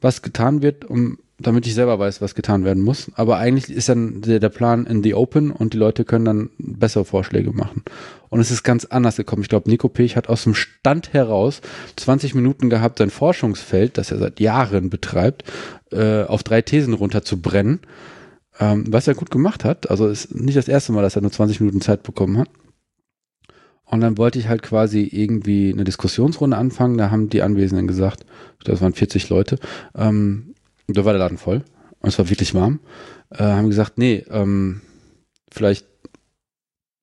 [0.00, 3.10] was getan wird, um damit ich selber weiß, was getan werden muss.
[3.14, 6.50] Aber eigentlich ist dann der, der, Plan in the open und die Leute können dann
[6.58, 7.84] bessere Vorschläge machen.
[8.28, 9.42] Und es ist ganz anders gekommen.
[9.42, 11.60] Ich glaube, Nico Pech hat aus dem Stand heraus
[11.96, 15.44] 20 Minuten gehabt, sein Forschungsfeld, das er seit Jahren betreibt,
[15.92, 17.80] äh, auf drei Thesen runterzubrennen.
[18.60, 19.88] Ähm, was er gut gemacht hat.
[19.88, 22.48] Also ist nicht das erste Mal, dass er nur 20 Minuten Zeit bekommen hat.
[23.84, 26.98] Und dann wollte ich halt quasi irgendwie eine Diskussionsrunde anfangen.
[26.98, 28.26] Da haben die Anwesenden gesagt,
[28.64, 29.58] das waren 40 Leute,
[29.96, 30.47] ähm,
[30.96, 31.64] da war der Laden voll
[32.00, 32.80] und es war wirklich warm.
[33.30, 34.80] Äh, haben gesagt, nee, ähm,
[35.50, 35.86] vielleicht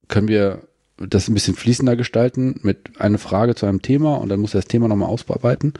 [0.07, 0.67] können wir
[0.97, 4.61] das ein bisschen fließender gestalten mit einer Frage zu einem Thema und dann muss er
[4.61, 5.73] das Thema nochmal ausbearbeiten.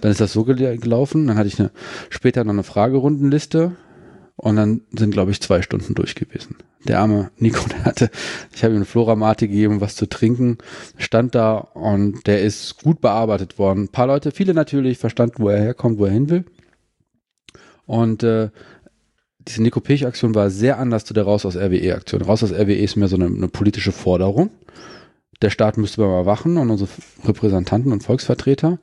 [0.00, 1.26] Dann ist das so gelaufen.
[1.26, 1.70] Dann hatte ich eine,
[2.10, 3.72] später noch eine Fragerundenliste
[4.36, 6.56] und dann sind, glaube ich, zwei Stunden durch gewesen.
[6.86, 8.10] Der arme Nico, der hatte,
[8.54, 10.58] ich habe ihm eine Floramate gegeben, was zu trinken,
[10.98, 13.84] stand da und der ist gut bearbeitet worden.
[13.84, 16.44] Ein paar Leute, viele natürlich verstanden, wo er herkommt, wo er hin will.
[17.92, 18.48] Und äh,
[19.40, 22.22] diese Nico Pech-Aktion war sehr anders zu der Raus aus RWE-Aktion.
[22.22, 24.48] Raus aus RWE ist mehr so eine, eine, politische Forderung.
[25.42, 26.88] Der Staat müsste mal überwachen und unsere
[27.22, 28.78] Repräsentanten und Volksvertreter.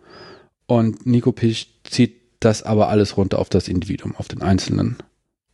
[0.68, 4.98] Und Nico Pech zieht das aber alles runter auf das Individuum, auf den Einzelnen.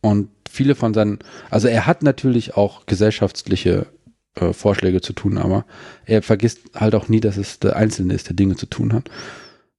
[0.02, 3.86] Und viele von seinen, also er hat natürlich auch gesellschaftliche
[4.34, 5.64] äh, Vorschläge zu tun, aber
[6.04, 9.08] er vergisst halt auch nie, dass es der Einzelne ist, der Dinge zu tun hat.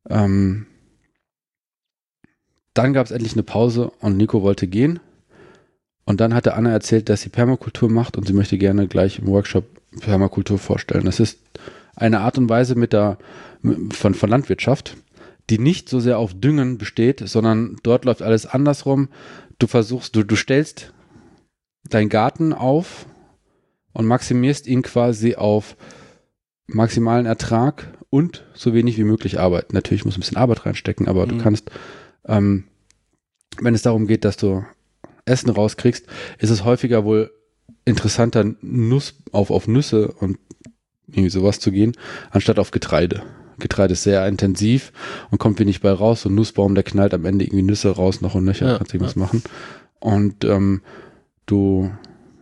[0.09, 0.65] Ähm,
[2.77, 4.99] dann gab es endlich eine Pause und Nico wollte gehen.
[6.05, 9.27] Und dann hatte Anna erzählt, dass sie Permakultur macht und sie möchte gerne gleich im
[9.27, 9.65] Workshop
[9.99, 11.05] Permakultur vorstellen.
[11.05, 11.39] Das ist
[11.95, 13.17] eine Art und Weise mit der,
[13.91, 14.95] von, von Landwirtschaft,
[15.49, 19.09] die nicht so sehr auf Düngen besteht, sondern dort läuft alles andersrum.
[19.59, 20.93] Du versuchst, du, du stellst
[21.89, 23.05] deinen Garten auf
[23.93, 25.75] und maximierst ihn quasi auf
[26.67, 29.73] maximalen Ertrag und so wenig wie möglich Arbeit.
[29.73, 31.29] Natürlich muss ein bisschen Arbeit reinstecken, aber mhm.
[31.29, 31.71] du kannst
[32.27, 32.65] ähm,
[33.59, 34.63] wenn es darum geht, dass du
[35.25, 36.05] Essen rauskriegst,
[36.37, 37.31] ist es häufiger wohl
[37.85, 40.37] interessanter, Nuss auf, auf Nüsse und
[41.07, 41.93] irgendwie sowas zu gehen,
[42.31, 43.23] anstatt auf Getreide.
[43.59, 44.91] Getreide ist sehr intensiv
[45.31, 46.21] und kommt wenig bei raus.
[46.21, 48.93] So ein Nussbaum, der knallt am Ende irgendwie Nüsse raus, noch und nöcher, ja, kannst
[48.93, 49.21] irgendwas ja.
[49.21, 49.41] machen.
[49.99, 50.81] Und ähm,
[51.45, 51.91] du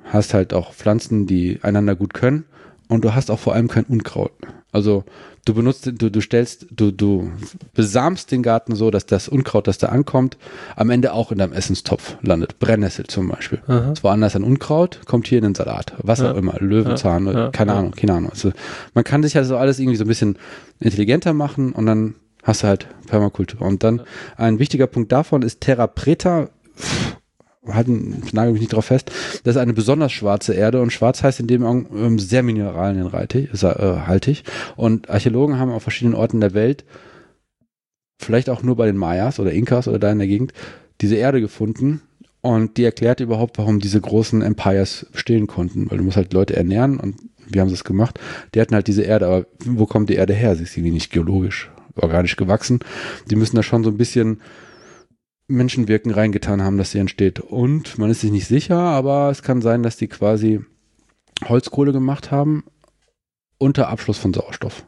[0.03, 2.45] hast halt auch Pflanzen, die einander gut können
[2.89, 4.31] und du hast auch vor allem kein Unkraut.
[4.71, 5.05] Also
[5.45, 7.31] du benutzt, du, du stellst, du, du
[7.73, 10.37] besamst den Garten so, dass das Unkraut, das da ankommt,
[10.75, 12.59] am Ende auch in deinem Essenstopf landet.
[12.59, 13.61] Brennnessel zum Beispiel.
[13.67, 13.91] Aha.
[13.91, 15.93] Das woanders ein Unkraut, kommt hier in den Salat.
[15.99, 16.31] Was ja.
[16.31, 16.55] auch immer.
[16.59, 17.49] Löwenzahn, ja.
[17.51, 17.79] keine ja.
[17.79, 18.31] Ahnung, keine Ahnung.
[18.31, 18.51] Also
[18.93, 20.37] man kann sich also alles irgendwie so ein bisschen
[20.79, 23.61] intelligenter machen und dann hast du halt Permakultur.
[23.61, 24.01] Und dann
[24.37, 26.49] ein wichtiger Punkt davon ist Terra Preta.
[26.77, 27.14] Pff,
[27.67, 29.11] halten, nagel mich nicht drauf fest,
[29.43, 34.35] das ist eine besonders schwarze Erde und schwarz heißt in dem ähm, sehr mineralienhaltig äh,
[34.75, 36.85] und Archäologen haben auf verschiedenen Orten der Welt,
[38.19, 40.53] vielleicht auch nur bei den Mayas oder Inkas oder da in der Gegend,
[41.01, 42.01] diese Erde gefunden
[42.45, 46.55] Und die erklärt überhaupt, warum diese großen Empires bestehen konnten, weil du musst halt Leute
[46.55, 47.15] ernähren und
[47.47, 48.19] wie haben sie es gemacht?
[48.53, 50.55] Die hatten halt diese Erde, aber wo kommt die Erde her?
[50.55, 52.79] Sie ist irgendwie nicht geologisch, organisch gewachsen.
[53.29, 54.41] Die müssen da schon so ein bisschen
[55.47, 57.39] Menschenwirken reingetan haben, dass sie entsteht.
[57.39, 60.61] Und man ist sich nicht sicher, aber es kann sein, dass die quasi
[61.47, 62.63] Holzkohle gemacht haben
[63.57, 64.85] unter Abschluss von Sauerstoff.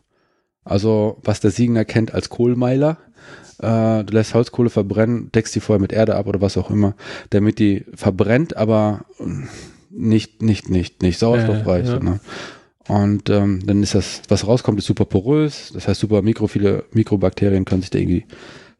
[0.63, 2.97] Also was der Siegner kennt als Kohlmeiler.
[3.59, 6.95] Äh, du lässt Holzkohle verbrennen, deckst die vorher mit Erde ab oder was auch immer,
[7.29, 9.05] damit die verbrennt, aber
[9.89, 11.87] nicht, nicht, nicht, nicht sauerstoffreich.
[11.87, 11.99] Äh, ja.
[11.99, 12.19] ne?
[12.87, 15.71] Und ähm, dann ist das, was rauskommt, ist super porös.
[15.73, 18.25] Das heißt, super mikrophile Mikrobakterien können sich da irgendwie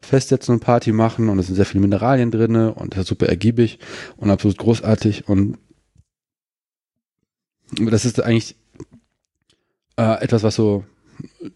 [0.00, 3.26] festsetzen und Party machen und es sind sehr viele Mineralien drin und das ist super
[3.26, 3.78] ergiebig
[4.16, 5.58] und absolut großartig und
[7.72, 8.56] das ist eigentlich
[9.96, 10.84] äh, etwas, was so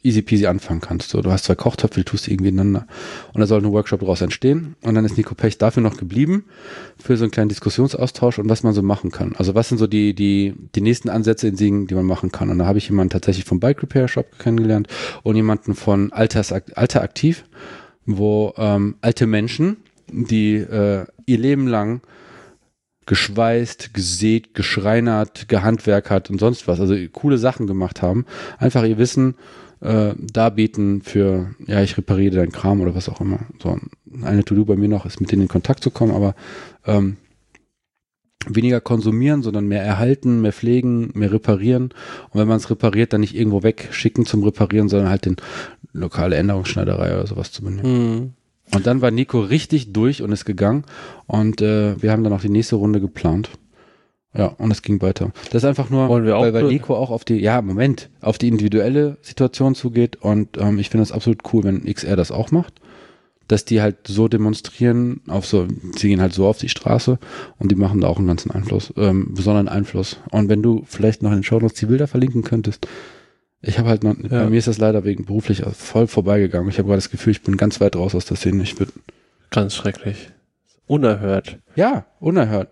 [0.03, 1.11] easy peasy anfangen kannst.
[1.11, 2.87] So, du hast zwei Kochtöpfe, die tust du irgendwie ineinander.
[3.33, 4.77] Und da soll ein Workshop daraus entstehen.
[4.83, 6.47] Und dann ist Nico Pech dafür noch geblieben,
[6.99, 9.35] für so einen kleinen Diskussionsaustausch und was man so machen kann.
[9.37, 12.51] Also was sind so die, die, die nächsten Ansätze in Siegen, die man machen kann.
[12.51, 14.89] Und da habe ich jemanden tatsächlich vom Bike Repair Shop kennengelernt
[15.23, 17.45] und jemanden von Alters, Alter Aktiv,
[18.07, 19.79] wo ähm, alte Menschen,
[20.11, 22.03] die äh, ihr Leben lang
[23.07, 28.27] geschweißt, gesät, geschreinert, gehandwerkert und sonst was, also coole Sachen gemacht haben,
[28.59, 29.35] einfach ihr Wissen
[29.81, 33.41] äh, darbieten für, ja, ich repariere deinen Kram oder was auch immer.
[33.61, 33.79] So,
[34.23, 36.35] eine To-Do bei mir noch ist, mit denen in Kontakt zu kommen, aber
[36.87, 37.17] ähm,
[38.47, 41.91] weniger konsumieren, sondern mehr erhalten, mehr pflegen, mehr reparieren.
[42.31, 45.37] Und wenn man es repariert, dann nicht irgendwo wegschicken zum Reparieren, sondern halt den
[45.93, 48.13] lokale Änderungsschneiderei oder sowas zu benehmen.
[48.21, 48.33] Mhm.
[48.75, 50.85] Und dann war Nico richtig durch und ist gegangen.
[51.27, 53.51] Und äh, wir haben dann auch die nächste Runde geplant.
[54.35, 55.31] Ja, und es ging weiter.
[55.51, 59.19] Das ist einfach nur, weil, weil Nico auch auf die, ja, Moment, auf die individuelle
[59.21, 60.17] Situation zugeht.
[60.17, 62.81] Und ähm, ich finde das absolut cool, wenn XR das auch macht.
[63.49, 65.67] Dass die halt so demonstrieren, auf so,
[65.97, 67.19] sie gehen halt so auf die Straße
[67.59, 70.19] und die machen da auch einen ganzen Einfluss, ähm, besonderen Einfluss.
[70.31, 72.87] Und wenn du vielleicht noch in den Show Notes die Bilder verlinken könntest,
[73.63, 74.29] ich habe halt noch, ja.
[74.29, 76.69] bei mir ist das leider wegen beruflich voll vorbeigegangen.
[76.69, 78.63] Ich habe gerade das Gefühl, ich bin ganz weit raus aus der Szene.
[78.65, 78.89] Ich bin
[79.51, 80.31] ganz schrecklich.
[80.87, 81.59] Unerhört.
[81.77, 82.71] Ja, unerhört.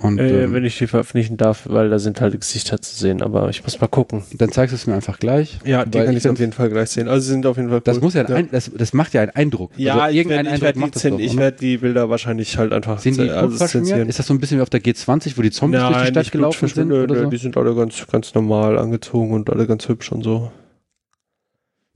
[0.00, 3.20] Und, äh, ähm, wenn ich die veröffentlichen darf, weil da sind halt Gesichter zu sehen,
[3.20, 4.22] aber ich muss mal gucken.
[4.32, 5.58] Dann zeigst du es mir einfach gleich.
[5.64, 7.08] Ja, die kann ich, ich auf jeden Fall gleich sehen.
[7.08, 7.84] Also sie sind auf jeden Fall cool.
[7.84, 8.36] Das muss ja, ja.
[8.36, 9.72] Ein, das, das macht ja einen Eindruck.
[9.76, 13.28] Ja, also irgendein ich werde werd die, werd die Bilder wahrscheinlich halt einfach Sind die
[13.28, 16.04] also Ist das so ein bisschen wie auf der G20, wo die Zombies Nein, durch
[16.04, 16.92] die Stadt gelaufen sind?
[16.92, 17.30] Oder so?
[17.30, 20.52] Die sind alle ganz, ganz normal angezogen und alle ganz hübsch und so.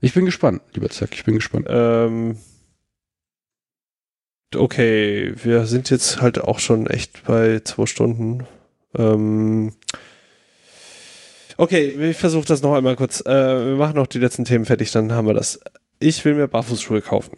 [0.01, 1.67] Ich bin gespannt, lieber Zack, ich bin gespannt.
[1.69, 2.35] Ähm,
[4.55, 8.45] okay, wir sind jetzt halt auch schon echt bei zwei Stunden.
[8.97, 9.73] Ähm,
[11.57, 13.21] okay, ich versuche das noch einmal kurz.
[13.21, 15.59] Äh, wir machen noch die letzten Themen fertig, dann haben wir das.
[15.99, 17.37] Ich will mir Barfußschuhe kaufen.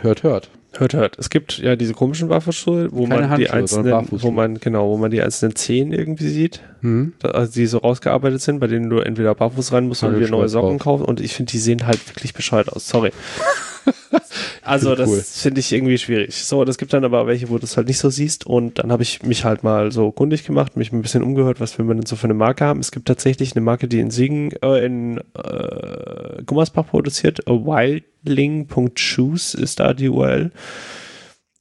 [0.00, 0.50] Hört, hört.
[0.76, 1.18] Hört, hört.
[1.18, 4.98] Es gibt ja diese komischen Barfußschuhe, wo Keine man die einzelnen, wo man, genau, wo
[4.98, 7.14] man die einzelnen Zehen irgendwie sieht, hm.
[7.22, 10.48] also die so rausgearbeitet sind, bei denen du entweder barfuß rein musst oder dir neue
[10.48, 12.86] Socken kaufen und ich finde, die sehen halt wirklich bescheuert aus.
[12.86, 13.12] Sorry.
[14.62, 15.22] also das cool.
[15.22, 16.34] finde ich irgendwie schwierig.
[16.34, 18.92] So, das gibt dann aber welche, wo du es halt nicht so siehst und dann
[18.92, 22.06] habe ich mich halt mal so kundig gemacht, mich ein bisschen umgehört, was wir denn
[22.06, 22.80] so für eine Marke haben.
[22.80, 29.80] Es gibt tatsächlich eine Marke, die in Siegen, äh, in äh, Gummersbach produziert, wildling.shoes ist
[29.80, 30.50] da die URL.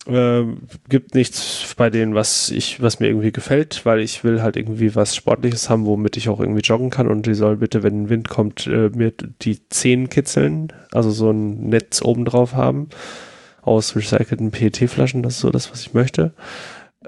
[0.08, 0.46] Äh,
[0.88, 4.96] gibt nichts bei denen, was ich, was mir irgendwie gefällt, weil ich will halt irgendwie
[4.96, 8.30] was Sportliches haben, womit ich auch irgendwie joggen kann und die soll bitte, wenn Wind
[8.30, 9.12] kommt, äh, mir
[9.42, 12.88] die Zehen kitzeln, also so ein Netz oben drauf haben
[13.62, 16.32] aus recycelten PET-Flaschen, das ist so das, was ich möchte.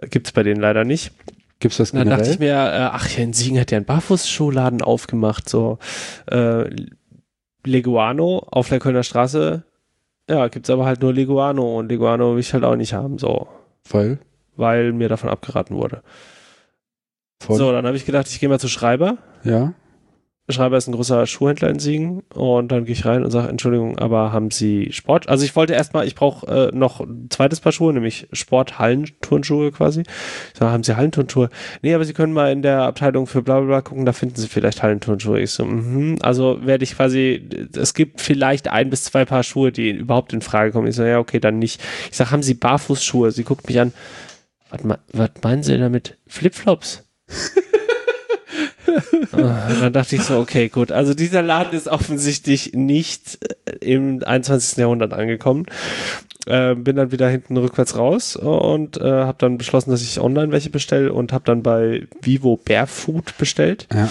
[0.10, 1.14] Gibt es bei denen leider nicht.
[1.60, 2.10] Gibt's das generell?
[2.10, 5.80] Dann dachte ich mir, äh, ach, hier in Siegen hat ja einen Barfußschuhladen aufgemacht, so
[6.30, 6.66] äh,
[7.66, 9.64] Leguano auf der Kölner Straße
[10.30, 13.48] ja, gibt's aber halt nur Leguano und Leguano will ich halt auch nicht haben, so.
[13.90, 14.20] Weil?
[14.56, 16.04] Weil mir davon abgeraten wurde.
[17.42, 17.58] Von?
[17.58, 19.18] So, dann habe ich gedacht, ich gehe mal zu Schreiber.
[19.44, 19.74] Ja.
[20.50, 23.98] Schreiber ist ein großer Schuhhändler in Siegen und dann gehe ich rein und sage, Entschuldigung,
[24.00, 25.30] aber haben Sie Sport?
[25.30, 30.02] Also ich wollte erstmal, ich brauche äh, noch ein zweites Paar Schuhe, nämlich Sport-Hallenturnschuhe quasi.
[30.02, 31.50] Ich sage, haben Sie Hallenturnschuhe?
[31.82, 34.36] Nee, aber Sie können mal in der Abteilung für bla bla bla gucken, da finden
[34.36, 35.40] Sie vielleicht Hallenturnschuhe.
[35.40, 36.18] Ich so, mhm.
[36.22, 40.42] Also werde ich quasi, es gibt vielleicht ein bis zwei Paar Schuhe, die überhaupt in
[40.42, 40.88] Frage kommen.
[40.88, 41.82] Ich so, ja, okay, dann nicht.
[42.10, 43.32] Ich sage, haben Sie Barfußschuhe?
[43.32, 43.94] Sie guckt mich an,
[45.12, 46.18] was, meinen Sie damit?
[46.28, 47.04] Flipflops?
[49.32, 50.91] dann dachte ich so, okay, gut.
[50.91, 54.78] Also dieser Laden ist offensichtlich nicht äh, im 21.
[54.78, 55.66] Jahrhundert angekommen.
[56.45, 60.52] Äh, bin dann wieder hinten rückwärts raus und äh, habe dann beschlossen, dass ich online
[60.52, 63.88] welche bestelle und habe dann bei Vivo Barefoot bestellt.
[63.94, 64.10] Ja.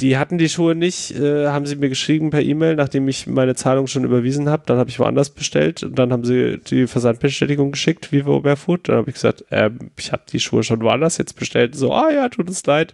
[0.00, 3.54] Die hatten die Schuhe nicht, äh, haben sie mir geschrieben per E-Mail, nachdem ich meine
[3.54, 4.62] Zahlung schon überwiesen habe.
[4.66, 8.88] Dann habe ich woanders bestellt und dann haben sie die Versandbestätigung geschickt, Vivo Barefoot.
[8.88, 11.74] Dann habe ich gesagt, äh, ich habe die Schuhe schon woanders jetzt bestellt.
[11.74, 12.92] So, ah ja, tut uns leid.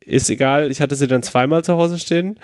[0.00, 2.38] Ist egal, ich hatte sie dann zweimal zu Hause stehen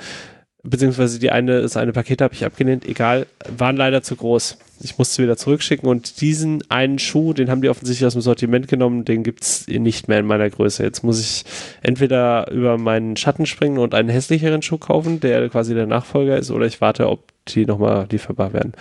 [0.62, 3.27] beziehungsweise die eine, das eine Paket habe ich abgelehnt, egal,
[3.57, 4.59] waren leider zu groß.
[4.82, 8.69] Ich musste wieder zurückschicken und diesen einen Schuh, den haben die offensichtlich aus dem Sortiment
[8.69, 10.82] genommen, den gibt es nicht mehr in meiner Größe.
[10.82, 11.45] Jetzt muss ich
[11.82, 16.51] entweder über meinen Schatten springen und einen hässlicheren Schuh kaufen, der quasi der Nachfolger ist,
[16.51, 18.73] oder ich warte, ob die nochmal lieferbar werden.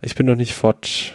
[0.00, 1.14] Ich bin noch nicht fort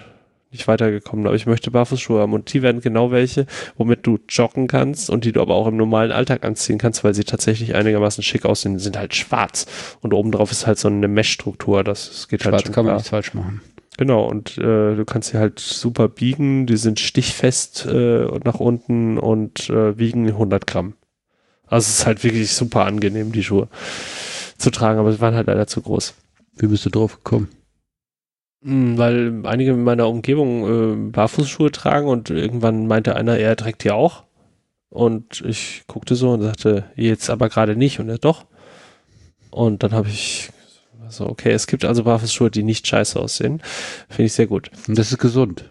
[0.52, 3.46] nicht weitergekommen, aber ich möchte Barfußschuhe haben und die werden genau welche,
[3.76, 7.14] womit du joggen kannst und die du aber auch im normalen Alltag anziehen kannst, weil
[7.14, 9.66] sie tatsächlich einigermaßen schick aussehen, sind halt schwarz
[10.02, 12.92] und obendrauf ist halt so eine Mesh-Struktur, das, das geht Schwarz halt schon kann man
[12.92, 12.98] klar.
[12.98, 13.62] nichts falsch machen.
[13.98, 19.18] Genau, und äh, du kannst sie halt super biegen, die sind stichfest äh, nach unten
[19.18, 20.94] und äh, wiegen 100 Gramm.
[21.66, 23.68] Also es ist halt wirklich super angenehm, die Schuhe
[24.58, 26.14] zu tragen, aber sie waren halt leider zu groß.
[26.58, 27.50] Wie bist du drauf gekommen?
[28.68, 33.86] Mm, Weil einige in meiner Umgebung äh, Barfußschuhe tragen und irgendwann meinte einer, er trägt
[33.86, 34.26] die auch.
[34.90, 38.46] Und ich guckte so und sagte, jetzt aber gerade nicht und er doch.
[39.52, 40.50] Und dann habe ich
[41.08, 43.62] so, okay, es gibt also Barfußschuhe, die nicht scheiße aussehen.
[44.10, 44.70] Finde ich sehr gut.
[44.86, 45.70] Und das ist gesund.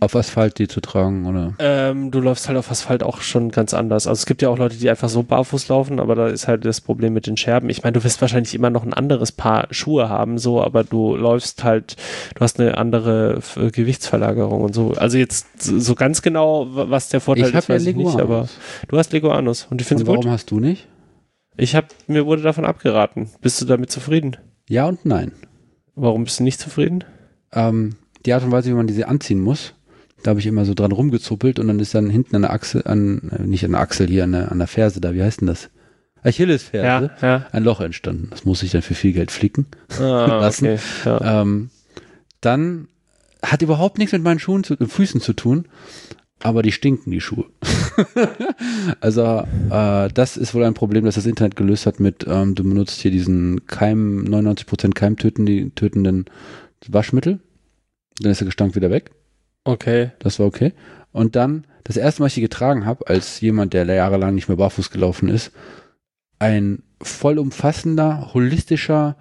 [0.00, 1.54] Auf Asphalt die zu tragen, oder?
[1.58, 4.06] Ähm, du läufst halt auf Asphalt auch schon ganz anders.
[4.06, 6.64] Also es gibt ja auch Leute, die einfach so barfuß laufen, aber da ist halt
[6.64, 7.68] das Problem mit den Scherben.
[7.68, 11.16] Ich meine, du wirst wahrscheinlich immer noch ein anderes Paar Schuhe haben, so, aber du
[11.16, 11.96] läufst halt,
[12.36, 14.92] du hast eine andere äh, Gewichtsverlagerung und so.
[14.92, 18.20] Also jetzt so ganz genau, wa- was der Vorteil ich ist, ja weiß ich nicht,
[18.20, 18.48] aber
[18.86, 20.30] du hast Leguanus und ich finde warum gut.
[20.30, 20.86] hast du nicht?
[21.56, 23.30] Ich habe, mir wurde davon abgeraten.
[23.40, 24.36] Bist du damit zufrieden?
[24.68, 25.32] Ja und nein.
[25.96, 27.02] Warum bist du nicht zufrieden?
[27.52, 27.96] Ähm,
[28.26, 29.74] die Art und Weise, wie man diese anziehen muss,
[30.22, 32.82] da habe ich immer so dran rumgezuppelt und dann ist dann hinten an der Achsel,
[32.84, 35.40] an, äh, nicht an der Achsel, hier an der, an der Ferse da, wie heißt
[35.40, 35.70] denn das?
[36.22, 37.10] Achillesferse.
[37.22, 37.46] ja.
[37.52, 38.28] Ein Loch entstanden.
[38.30, 39.66] Das muss ich dann für viel Geld flicken.
[40.00, 40.66] Ah, Lassen.
[40.66, 40.78] okay.
[41.04, 41.42] Ja.
[41.42, 41.70] Ähm,
[42.40, 42.88] dann
[43.42, 45.66] hat überhaupt nichts mit meinen Schuhen zu, Füßen zu tun,
[46.40, 47.44] aber die stinken, die Schuhe.
[49.00, 52.64] also äh, das ist wohl ein Problem, das das Internet gelöst hat mit, ähm, du
[52.64, 56.26] benutzt hier diesen Keim, 99% keimtötenden tötenden
[56.88, 57.40] Waschmittel.
[58.20, 59.12] Dann ist der Gestank wieder weg.
[59.68, 60.12] Okay.
[60.20, 60.72] Das war okay.
[61.12, 64.56] Und dann, das erste Mal, ich die getragen habe, als jemand, der jahrelang nicht mehr
[64.56, 65.52] barfuß gelaufen ist,
[66.38, 69.16] ein vollumfassender, holistischer,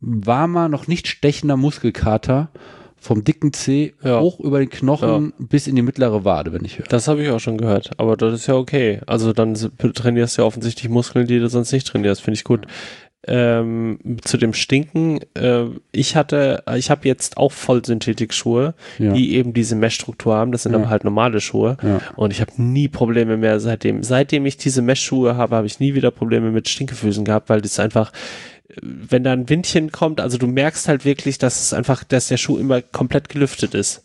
[0.00, 2.50] warmer, noch nicht stechender Muskelkater
[2.98, 4.20] vom dicken Zeh Ja.
[4.20, 6.86] hoch über den Knochen bis in die mittlere Wade, wenn ich höre.
[6.86, 9.00] Das habe ich auch schon gehört, aber das ist ja okay.
[9.06, 12.66] Also dann trainierst du ja offensichtlich Muskeln, die du sonst nicht trainierst, finde ich gut.
[13.28, 19.12] Ähm, zu dem Stinken, äh, ich hatte, ich habe jetzt auch Vollsynthetikschuhe, Ja.
[19.12, 20.78] die eben diese Mesh-Struktur haben, das sind Ja.
[20.78, 22.00] aber halt normale Schuhe Ja.
[22.16, 24.02] und ich habe nie Probleme mehr seitdem.
[24.02, 27.78] Seitdem ich diese Mesh-Schuhe habe, habe ich nie wieder Probleme mit Stinkefüßen gehabt, weil das
[27.80, 28.12] einfach
[28.82, 32.36] wenn da ein Windchen kommt, also du merkst halt wirklich, dass es einfach, dass der
[32.36, 34.04] Schuh immer komplett gelüftet ist.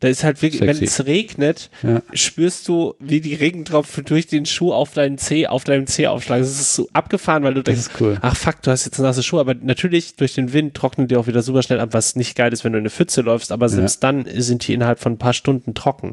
[0.00, 2.02] Da ist halt wirklich, wenn es regnet, Ja.
[2.12, 6.44] spürst du, wie die Regentropfen durch den Schuh auf deinen Zeh, auf deinem Zeh aufschlagen.
[6.44, 8.16] Das ist so abgefahren, weil du denkst, cool.
[8.22, 11.26] ach fuck, du hast jetzt nasse Schuhe, aber natürlich durch den Wind trocknen die auch
[11.26, 13.68] wieder super schnell ab, was nicht geil ist, wenn du in eine Pfütze läufst, aber
[13.68, 16.12] selbst dann sind die innerhalb von ein paar Stunden trocken.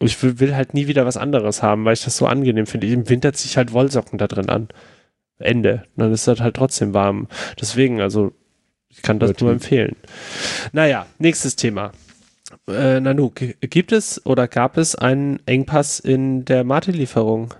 [0.00, 2.66] Und ich will, will halt nie wieder was anderes haben, weil ich das so angenehm
[2.66, 2.88] finde.
[2.88, 4.68] Im Winter ziehe ich halt Wollsocken da drin an.
[5.38, 5.84] Ende.
[5.96, 7.28] Dann ist das halt trotzdem warm.
[7.60, 8.32] Deswegen, also,
[8.90, 9.94] ich kann das Guter nur empfehlen.
[10.72, 11.92] Naja, nächstes Thema.
[12.68, 13.30] Äh, Nanu,
[13.60, 17.54] gibt es oder gab es einen Engpass in der Mate-Lieferung?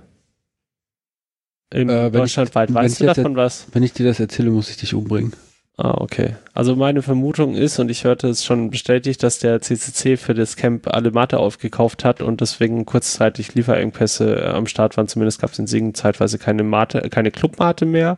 [1.72, 2.72] Im Äh, ich- Deutschlandweit.
[2.72, 3.66] Weißt du davon was?
[3.72, 5.32] Wenn ich dir das erzähle, muss ich dich umbringen.
[5.80, 6.34] Ah, okay.
[6.54, 10.56] Also meine Vermutung ist, und ich hörte es schon bestätigt, dass der CCC für das
[10.56, 15.06] Camp alle Mate aufgekauft hat und deswegen kurzzeitig Lieferengpässe äh, am Start waren.
[15.06, 18.16] Zumindest gab es in Siegen zeitweise keine Mate, äh, keine Clubmate mehr.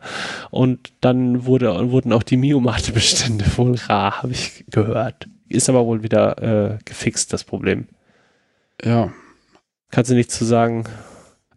[0.49, 5.27] Und dann wurde, wurden auch die Mio-Mate-Bestände wohl rar, habe ich gehört.
[5.51, 7.87] Ist aber wohl wieder äh, gefixt, das Problem.
[8.83, 9.11] Ja.
[9.89, 10.85] Kannst du nichts zu sagen?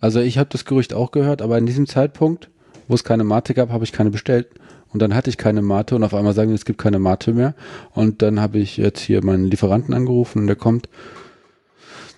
[0.01, 2.51] Also ich habe das Gerücht auch gehört, aber in diesem Zeitpunkt,
[2.89, 4.49] wo es keine Mate gab, habe ich keine bestellt.
[4.93, 7.33] Und dann hatte ich keine Mate und auf einmal sagen, die, es gibt keine Mate
[7.33, 7.55] mehr.
[7.93, 10.89] Und dann habe ich jetzt hier meinen Lieferanten angerufen und der kommt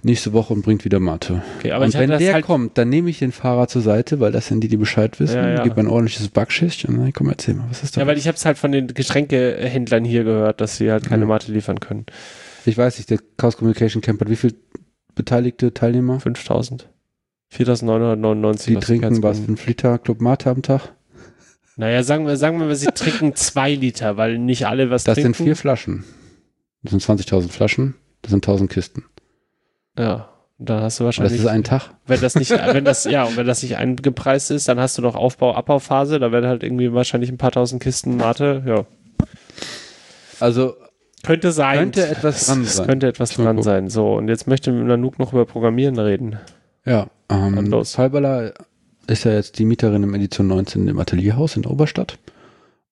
[0.03, 1.43] nächste Woche und bringt wieder Mate.
[1.59, 4.21] Okay, aber und wenn das der halt kommt, dann nehme ich den Fahrer zur Seite,
[4.21, 5.37] weil das sind die, die Bescheid wissen.
[5.37, 5.63] Ja, ja.
[5.65, 8.01] Gib ein ordentliches Backschicht und dann komm, erzähl mal, was ist da?
[8.03, 11.23] Ja, weil ich habe es halt von den Getränkehändlern hier gehört, dass sie halt keine
[11.23, 11.29] Ja.
[11.29, 12.07] Mate liefern können.
[12.65, 14.55] ich weiß nicht, der Chaos Communication Camp hat wie viele
[15.15, 16.21] beteiligte Teilnehmer?
[16.21, 16.89] 5000.
[17.49, 18.67] 4999.
[18.67, 19.57] Die was trinken was, Sicherheitsgründen.
[19.57, 20.93] 5 Liter Club Mate am Tag?
[21.77, 25.15] Naja, sagen wir, sagen wir mal, sie trinken zwei Liter, weil nicht alle was Das
[25.15, 25.35] trinken.
[25.35, 26.05] sind vier Flaschen.
[26.83, 29.05] Das sind 20.000 Flaschen, das sind 1000 Kisten.
[29.99, 30.29] Ja.
[30.59, 31.33] Da hast du Und wahrscheinlich.
[31.35, 31.91] das ist ein Tag.
[32.07, 35.03] wenn das nicht, wenn das, ja, und wenn das nicht eingepreist ist, dann hast du
[35.03, 38.85] noch Aufbau, Abbauphase, da werden halt irgendwie wahrscheinlich ein paar tausend Kisten Mate, ja.
[40.41, 40.75] Also
[41.23, 41.79] Könnte sein.
[41.79, 42.87] Könnte etwas dran Es sein.
[42.87, 43.89] Könnte etwas dran sein.
[43.91, 46.39] So, und jetzt möchte Nanook noch über Programmieren reden.
[46.85, 47.95] Ja, Dann ähm, los.
[47.95, 48.53] Fallballer
[49.09, 52.19] ist ja jetzt die Mieterin im Edition 19 im Atelierhaus in der Oberstadt.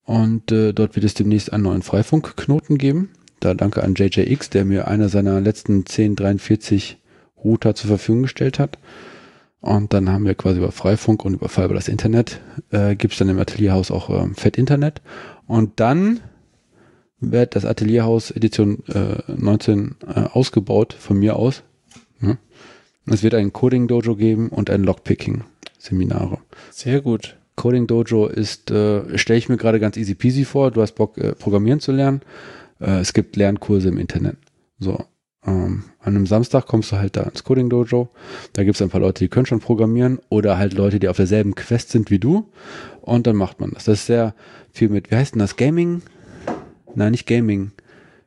[0.04, 3.10] Und äh, dort wird es demnächst einen neuen Freifunkknoten geben.
[3.44, 6.96] Da danke an JJX, der mir einer seiner letzten 1043
[7.44, 8.78] Router zur Verfügung gestellt hat.
[9.60, 12.40] Und dann haben wir quasi über Freifunk und über Fiber das Internet,
[12.70, 15.02] äh, gibt es dann im Atelierhaus auch ähm, Fett Internet.
[15.46, 16.20] Und dann
[17.20, 21.62] wird das Atelierhaus Edition äh, 19 äh, ausgebaut von mir aus.
[22.20, 22.38] Ja.
[23.06, 25.44] Es wird ein Coding Dojo geben und ein Lockpicking
[25.78, 26.38] Seminare.
[26.70, 27.36] Sehr gut.
[27.56, 30.70] Coding Dojo ist, äh, stelle ich mir gerade ganz easy peasy vor.
[30.70, 32.22] Du hast Bock, äh, Programmieren zu lernen.
[32.80, 34.36] Äh, es gibt Lernkurse im Internet.
[34.78, 35.04] So.
[35.46, 38.08] Ähm, an einem Samstag kommst du halt da ins Coding Dojo.
[38.54, 41.16] Da gibt es ein paar Leute, die können schon programmieren oder halt Leute, die auf
[41.16, 42.50] derselben Quest sind wie du.
[43.02, 43.84] Und dann macht man das.
[43.84, 44.34] Das ist sehr
[44.72, 45.56] viel mit, wie heißt denn das?
[45.56, 46.02] Gaming?
[46.94, 47.72] Nein, nicht Gaming.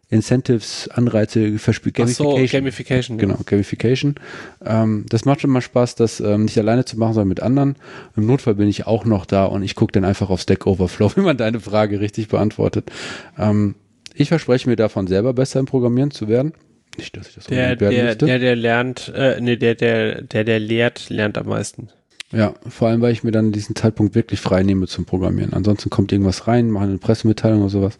[0.10, 2.62] Incentives, Anreize, Verspiel, Ach so, Gamification.
[2.62, 3.18] Gamification.
[3.18, 4.16] Genau, Gamification.
[4.64, 7.76] Ähm, das macht schon mal Spaß, das ähm, nicht alleine zu machen, sondern mit anderen.
[8.16, 11.12] Im Notfall bin ich auch noch da und ich gucke dann einfach auf Stack Overflow,
[11.16, 12.90] wie man deine Frage richtig beantwortet.
[13.38, 13.76] Ähm,
[14.20, 16.54] ich verspreche mir davon selber besser im Programmieren zu werden.
[16.98, 18.26] Nicht, dass ich das Der, der, möchte.
[18.26, 21.90] der, der lernt, äh, nee, der, der, der, der lehrt, lernt am meisten.
[22.32, 25.54] Ja, vor allem, weil ich mir dann diesen Zeitpunkt wirklich frei nehme zum Programmieren.
[25.54, 27.98] Ansonsten kommt irgendwas rein, mache eine Pressemitteilung oder sowas.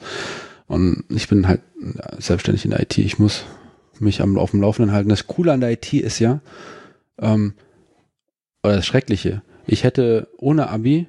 [0.68, 2.98] Und ich bin halt ja, selbstständig in der IT.
[2.98, 3.46] Ich muss
[4.00, 5.10] mich am, auf dem Laufenden halten.
[5.10, 6.42] Das Coole an der IT ist ja,
[7.20, 7.54] ähm,
[8.64, 11.08] oder das Schreckliche, ich hätte ohne Abi,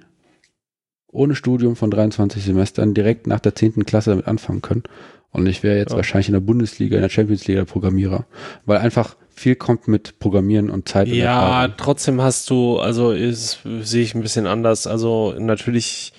[1.11, 3.85] ohne Studium von 23 Semestern direkt nach der 10.
[3.87, 4.83] Klasse damit anfangen können.
[5.31, 5.97] Und ich wäre jetzt Ja.
[5.97, 8.25] wahrscheinlich in der Bundesliga, in der Champions League der Programmierer.
[8.67, 11.75] Weil einfach viel kommt mit Programmieren und Zeit und Ja, Erfahrung.
[11.77, 14.87] trotzdem hast du, also ist, sehe ich ein bisschen anders.
[14.87, 16.13] Also natürlich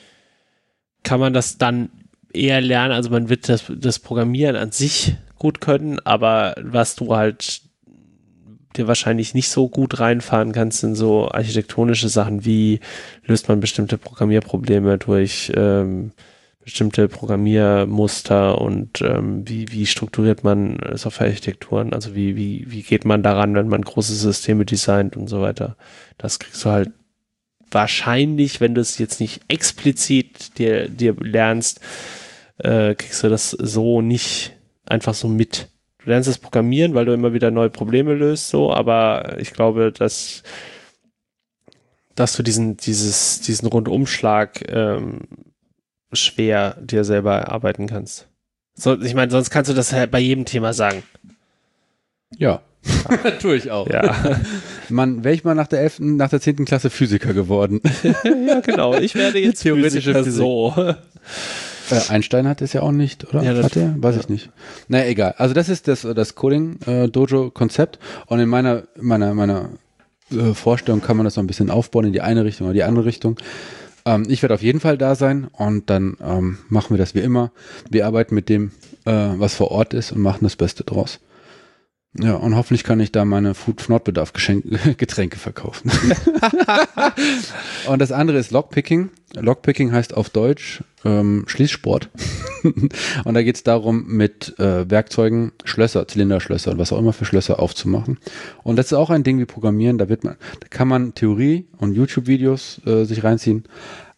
[1.04, 1.90] kann man das dann
[2.34, 2.94] eher lernen.
[2.94, 7.62] Also man wird das, das Programmieren an sich gut können, aber was du halt
[8.76, 12.80] dir wahrscheinlich nicht so gut reinfahren kannst, sind so architektonische Sachen, wie
[13.24, 16.12] löst man bestimmte Programmierprobleme durch ähm,
[16.64, 23.24] bestimmte Programmiermuster und ähm, wie, wie strukturiert man Softwarearchitekturen, also wie, wie, wie geht man
[23.24, 25.78] daran, wenn man große Systeme designt und so weiter.
[26.20, 26.92] Das kriegst du halt
[27.72, 31.82] wahrscheinlich, wenn du es jetzt nicht explizit dir, dir lernst,
[32.58, 34.54] äh, kriegst du das so nicht
[34.86, 35.70] einfach so mit.
[36.10, 39.92] Du lernst das Programmieren, weil du immer wieder neue Probleme löst, so, aber ich glaube,
[39.92, 40.42] dass,
[42.16, 45.20] dass du diesen, dieses, diesen Rundumschlag ähm,
[46.12, 48.28] schwer dir selber erarbeiten kannst.
[48.74, 51.04] So, ich meine, sonst kannst du das halt bei jedem Thema sagen.
[52.36, 52.64] Ja.
[53.40, 53.88] Tue ich auch.
[53.88, 54.42] Ja,
[54.90, 56.66] Mann, wäre ich mal nach der 11., nach der 10.
[56.66, 57.82] Klasse Physiker geworden.
[58.48, 58.96] ja genau.
[58.96, 60.42] Ich werde jetzt Theoretische Physiker Physik.
[60.42, 60.96] so.
[61.92, 63.44] Äh, Einstein hat es ja auch nicht, oder?
[63.44, 63.96] Ja, das- hat er?
[63.98, 64.50] Weiß ich nicht.
[64.88, 65.36] Naja, egal.
[65.38, 68.00] Also das ist das, das Coding-Dojo-Konzept.
[68.28, 69.70] Und in meiner, meiner, meiner
[70.32, 72.84] äh, Vorstellung kann man das so ein bisschen aufbauen in die eine Richtung oder die
[72.84, 73.38] andere Richtung.
[74.06, 77.20] Ähm, ich werde auf jeden Fall da sein und dann ähm, machen wir das wie
[77.20, 77.52] immer.
[77.90, 78.72] Wir arbeiten mit dem,
[79.06, 81.20] äh, was vor Ort ist und machen das Beste draus.
[82.18, 85.92] Ja, und hoffentlich kann ich da meine Food-Nordbedarf-Getränke verkaufen.
[87.88, 89.10] und das andere ist Lockpicking.
[89.36, 92.10] Lockpicking heißt auf Deutsch ähm, Schließsport.
[92.64, 97.26] und da geht es darum, mit äh, Werkzeugen Schlösser, Zylinderschlösser und was auch immer für
[97.26, 98.18] Schlösser aufzumachen.
[98.64, 99.98] Und das ist auch ein Ding wie Programmieren.
[99.98, 103.64] Da wird man, da kann man Theorie und YouTube-Videos äh, sich reinziehen.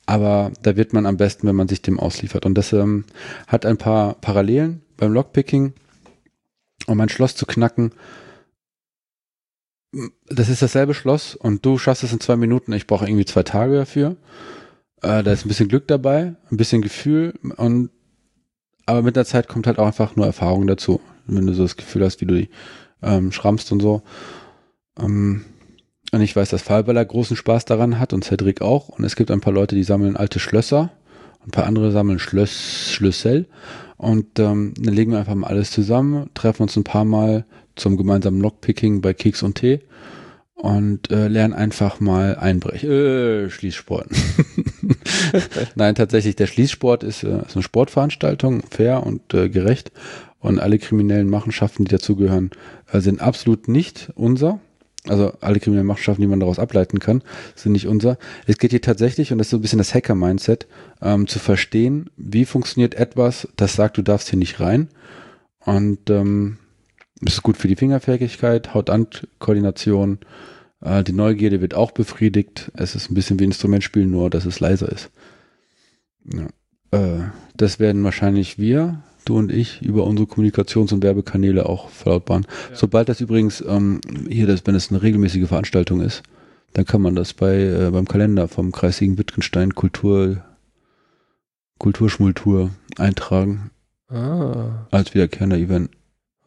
[0.06, 2.46] Aber da wird man am besten, wenn man sich dem ausliefert.
[2.46, 3.06] Und das ähm,
[3.48, 5.74] hat ein paar Parallelen beim Lockpicking
[6.88, 7.92] um ein Schloss zu knacken.
[10.28, 12.72] Das ist dasselbe Schloss und du schaffst es in zwei Minuten.
[12.74, 14.16] Ich brauche irgendwie zwei Tage dafür.
[15.02, 17.90] Äh, da ist ein bisschen Glück dabei, ein bisschen Gefühl und
[18.86, 21.00] aber mit der Zeit kommt halt auch einfach nur Erfahrung dazu.
[21.28, 22.50] Wenn du so das Gefühl hast, wie du die
[23.02, 24.02] ähm, schrammst und so.
[25.00, 25.46] Ähm,
[26.12, 28.90] und ich weiß, dass Fallballer großen Spaß daran hat und Cedric auch.
[28.90, 30.92] Und es gibt ein paar Leute, die sammeln alte Schlösser.
[31.46, 33.48] Ein paar andere sammeln Schlöss, Schlüssel.
[33.98, 37.46] Und ähm, dann legen wir einfach mal alles zusammen, treffen uns ein paar Mal
[37.76, 39.80] zum gemeinsamen Lockpicking bei Keks und Tee
[40.56, 42.92] und äh, lernen einfach mal einbrechen.
[42.92, 44.08] Äh, Schließsport.
[45.76, 49.92] Nein, tatsächlich, der Schließsport ist, äh, ist eine Sportveranstaltung, fair und äh, gerecht.
[50.40, 52.52] Und alle kriminellen Machenschaften, die dazugehören,
[52.92, 54.60] äh, sind absolut nicht unser.
[55.08, 57.24] Also alle kriminellen Machenschaften, die man daraus ableiten kann,
[57.56, 58.18] sind nicht unser.
[58.46, 60.68] Es geht hier tatsächlich, und das ist so ein bisschen das Hacker-Mindset,
[61.02, 64.90] ähm, zu verstehen, wie funktioniert etwas, das sagt, du darfst hier nicht rein.
[65.66, 66.58] Und ähm,
[67.26, 70.20] ist gut für die Fingerfertigkeit, Haut-Hand-Koordination.
[70.82, 72.72] Äh, die Neugierde wird auch befriedigt.
[72.76, 75.12] Es ist ein bisschen wie Instrumentspielen, nur dass es leiser ist.
[76.26, 76.48] Ja.
[76.92, 77.24] Äh,
[77.56, 82.46] das werden wahrscheinlich wir, du und ich, über unsere Kommunikations- und Werbekanäle auch verlautbaren.
[82.70, 82.76] Ja.
[82.76, 86.24] Sobald das übrigens ähm, hier, das, wenn es eine regelmäßige Veranstaltung ist,
[86.74, 90.44] dann kann man das bei äh, beim Kalender vom Kreis Siegen-Wittgenstein Kultur
[91.80, 93.72] Kulturschmultur eintragen.
[94.08, 94.88] Ah.
[94.92, 95.90] Als wiederkehrender Event.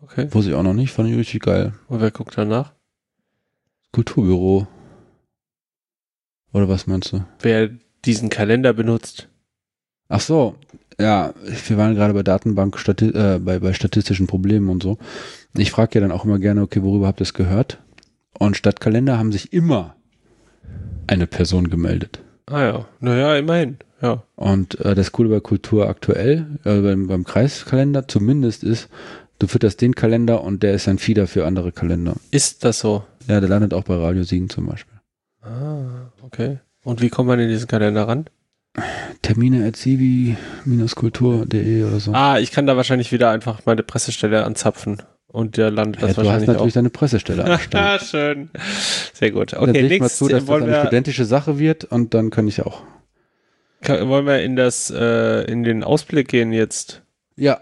[0.01, 0.29] Okay.
[0.31, 1.73] Wusste ich auch noch nicht, fand ich richtig geil.
[1.89, 2.74] Und wer guckt danach?
[3.95, 4.67] Kulturbüro.
[6.53, 7.25] Oder was meinst du?
[7.41, 7.71] Wer
[8.05, 9.29] diesen Kalender benutzt.
[10.09, 10.57] Ach so,
[11.01, 11.33] ja,
[11.69, 14.99] wir waren gerade bei Datenbank, Stati äh, bei, bei statistischen Problemen und so.
[15.57, 17.79] Ich frage ja dann auch immer gerne, okay, worüber habt ihr es gehört?
[18.37, 19.95] Und statt Kalender haben sich immer
[21.07, 22.21] eine Person gemeldet.
[22.47, 24.25] Ah ja, naja, immerhin, ja.
[24.35, 28.89] Und äh, das Coole bei Kultur aktuell, äh, beim, beim Kreiskalender zumindest ist,
[29.39, 32.15] Du fütterst den Kalender und der ist ein Feeder für andere Kalender.
[32.31, 33.05] Ist das so?
[33.27, 34.99] Ja, der landet auch bei Radio Siegen zum Beispiel.
[35.43, 36.59] Ah, okay.
[36.85, 38.27] Und wie kommt man in diesen Kalender ran?
[39.23, 39.79] Termine at
[40.95, 42.13] kulturde oder so.
[42.13, 45.03] Ah, ich kann da wahrscheinlich wieder einfach meine Pressestelle anzapfen.
[45.27, 46.75] Und der landet das ja, wahrscheinlich Du hast natürlich auch.
[46.75, 48.51] deine Pressestelle Ah, schön.
[49.15, 49.55] Sehr gut.
[49.55, 52.63] Okay, dann nächstes, mal zu, dass das eine studentische Sache wird und dann kann ich
[52.63, 52.83] auch.
[53.81, 57.03] Kann, wollen wir in das, äh, in den Ausblick gehen jetzt?
[57.37, 57.61] Ja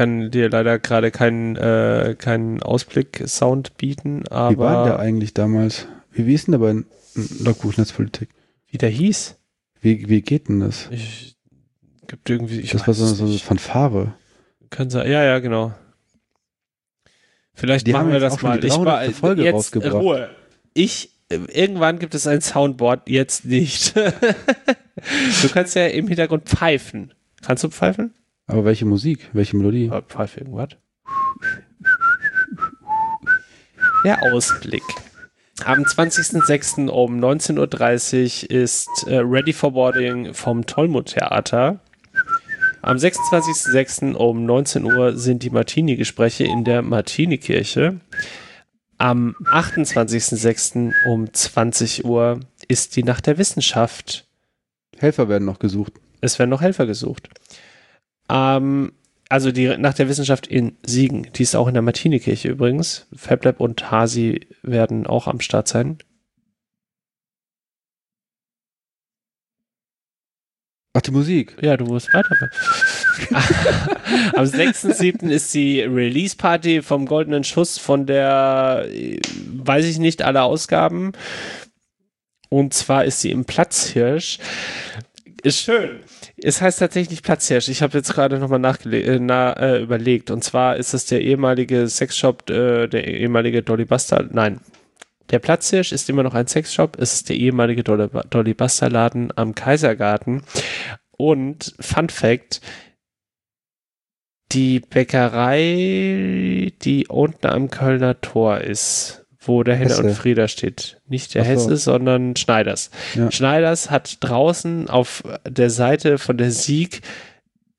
[0.00, 4.50] kann dir leider gerade keinen äh, keinen Ausblick-Sound bieten, aber.
[4.50, 5.88] Wie war der eigentlich damals?
[6.10, 6.84] Wie, wie ist denn der bei
[7.44, 8.30] Logbuch Netzpolitik?
[8.66, 9.36] Wie der hieß?
[9.82, 10.88] Wie, wie geht denn das?
[10.90, 11.36] Ich
[12.06, 12.60] gibt irgendwie.
[12.60, 14.14] Ich das war so, so eine Fanfare.
[14.70, 15.10] Kann sein.
[15.10, 15.74] Ja, ja, genau.
[17.52, 18.64] Vielleicht die machen wir das mal.
[18.64, 19.92] Ich war Folge jetzt rausgebracht.
[19.96, 20.30] Ruhe.
[20.72, 23.94] Ich irgendwann gibt es ein Soundboard, jetzt nicht.
[25.42, 27.12] du kannst ja im Hintergrund pfeifen.
[27.42, 28.14] Kannst du pfeifen?
[28.50, 29.30] Aber welche Musik?
[29.32, 29.90] Welche Melodie?
[30.08, 30.70] Pfeif irgendwas.
[34.04, 34.82] Der Ausblick.
[35.64, 36.88] Am 20.06.
[36.88, 41.80] um 19.30 Uhr ist äh, Ready for Boarding vom Tollmut Theater.
[42.82, 44.14] Am 26.06.
[44.14, 48.00] um 19 Uhr sind die Martini-Gespräche in der Martini-Kirche.
[48.96, 50.92] Am 28.06.
[51.06, 54.26] um 20 Uhr ist die Nacht der Wissenschaft.
[54.96, 55.92] Helfer werden noch gesucht.
[56.22, 57.28] Es werden noch Helfer gesucht.
[58.30, 58.92] Ähm,
[59.28, 63.06] also die nach der Wissenschaft in Siegen, die ist auch in der Martinikirche übrigens.
[63.14, 65.98] FabLab und Hasi werden auch am Start sein.
[70.92, 71.56] Ach, die Musik.
[71.60, 72.50] Ja, du musst weiter.
[74.34, 75.28] Am 6.7.
[75.28, 81.12] ist die Release-Party vom Goldenen Schuss von der, weiß ich nicht, alle Ausgaben.
[82.48, 84.38] Und zwar ist sie im Platzhirsch.
[85.44, 86.00] Ist schön.
[86.42, 87.68] Es heißt tatsächlich Platzhirsch.
[87.68, 90.30] Ich habe jetzt gerade nochmal äh, na, äh, überlegt.
[90.30, 94.26] Und zwar ist es der ehemalige Sexshop, äh, der ehemalige Dolly Buster.
[94.30, 94.60] Nein.
[95.30, 96.98] Der Platzhirsch ist immer noch ein Sexshop.
[96.98, 100.42] Es ist der ehemalige Dolly, Dolly Buster Laden am Kaisergarten.
[101.16, 102.60] Und Fun Fact:
[104.50, 110.02] Die Bäckerei, die unten am Kölner Tor ist, wo der Henne Hesse.
[110.02, 111.00] und Frieda steht.
[111.08, 111.50] Nicht der so.
[111.50, 112.90] Hesse, sondern Schneiders.
[113.14, 113.30] Ja.
[113.30, 117.00] Schneiders hat draußen auf der Seite von der Sieg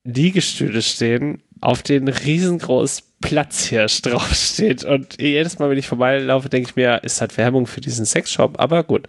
[0.03, 4.83] Liegestühle stehen, auf denen riesengroß Platzhirsch draufsteht.
[4.83, 8.59] Und jedes Mal, wenn ich vorbeilaufe, denke ich mir, ist halt Werbung für diesen Sexshop.
[8.59, 9.07] Aber gut.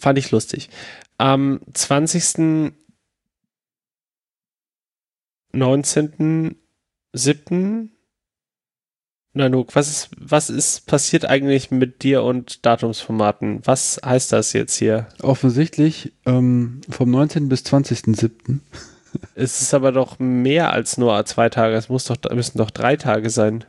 [0.00, 0.68] Fand ich lustig.
[1.16, 2.72] Am 20.
[5.52, 6.56] 19.
[7.12, 7.97] 7.
[9.38, 13.60] Nanook, was ist, was ist passiert eigentlich mit dir und Datumsformaten?
[13.64, 15.06] Was heißt das jetzt hier?
[15.22, 17.48] Offensichtlich ähm, vom 19.
[17.48, 18.58] bis 20.07.
[19.34, 21.74] es ist aber doch mehr als nur zwei Tage.
[21.74, 23.64] Es muss doch, müssen doch drei Tage sein.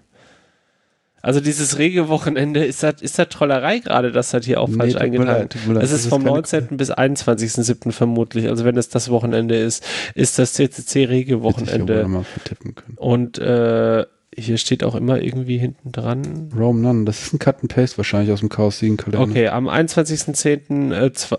[1.21, 4.93] Also dieses rege Wochenende, ist das, ist das Trollerei gerade, dass das hier auch falsch
[4.93, 5.83] nee, eingetragen ist?
[5.83, 6.77] Es ist vom 19.
[6.77, 7.91] bis 21.07.
[7.91, 8.47] vermutlich.
[8.47, 12.23] Also wenn es das Wochenende ist, ist das CCC rege Wochenende.
[12.95, 14.05] Und äh,
[14.39, 16.49] hier steht auch immer irgendwie hinten dran.
[16.55, 19.21] Rome None, das ist ein Cut and Paste wahrscheinlich aus dem Chaos 7 Kalender.
[19.21, 20.93] Okay, am 21.10.
[20.93, 21.31] Äh, das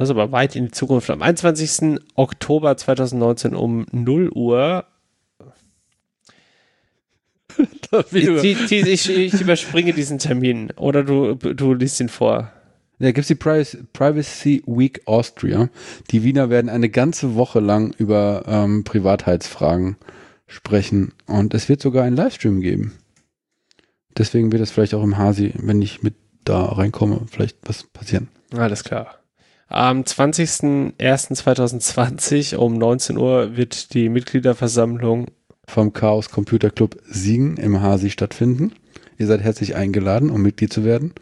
[0.00, 1.10] ist aber weit in die Zukunft.
[1.10, 2.00] Am 21.
[2.14, 4.84] Oktober 2019 um 0 Uhr.
[8.12, 10.70] ich, ich, ich, überspringe diesen Termin.
[10.76, 12.52] Oder du, du liest ihn vor.
[13.00, 15.68] Da gibt es die Privacy Week Austria.
[16.10, 19.96] Die Wiener werden eine ganze Woche lang über ähm, Privatheitsfragen
[20.48, 21.12] sprechen.
[21.26, 22.94] Und es wird sogar einen Livestream geben.
[24.16, 28.26] Deswegen wird es vielleicht auch im Hasi, wenn ich mit da reinkomme, vielleicht was passieren.
[28.56, 29.14] Alles klar.
[29.68, 35.26] Am 20.01.2020 um 19 Uhr wird die Mitgliederversammlung
[35.66, 38.72] vom Chaos Computer Club Siegen im Hasi stattfinden.
[39.18, 41.12] Ihr seid herzlich eingeladen, um Mitglied zu werden.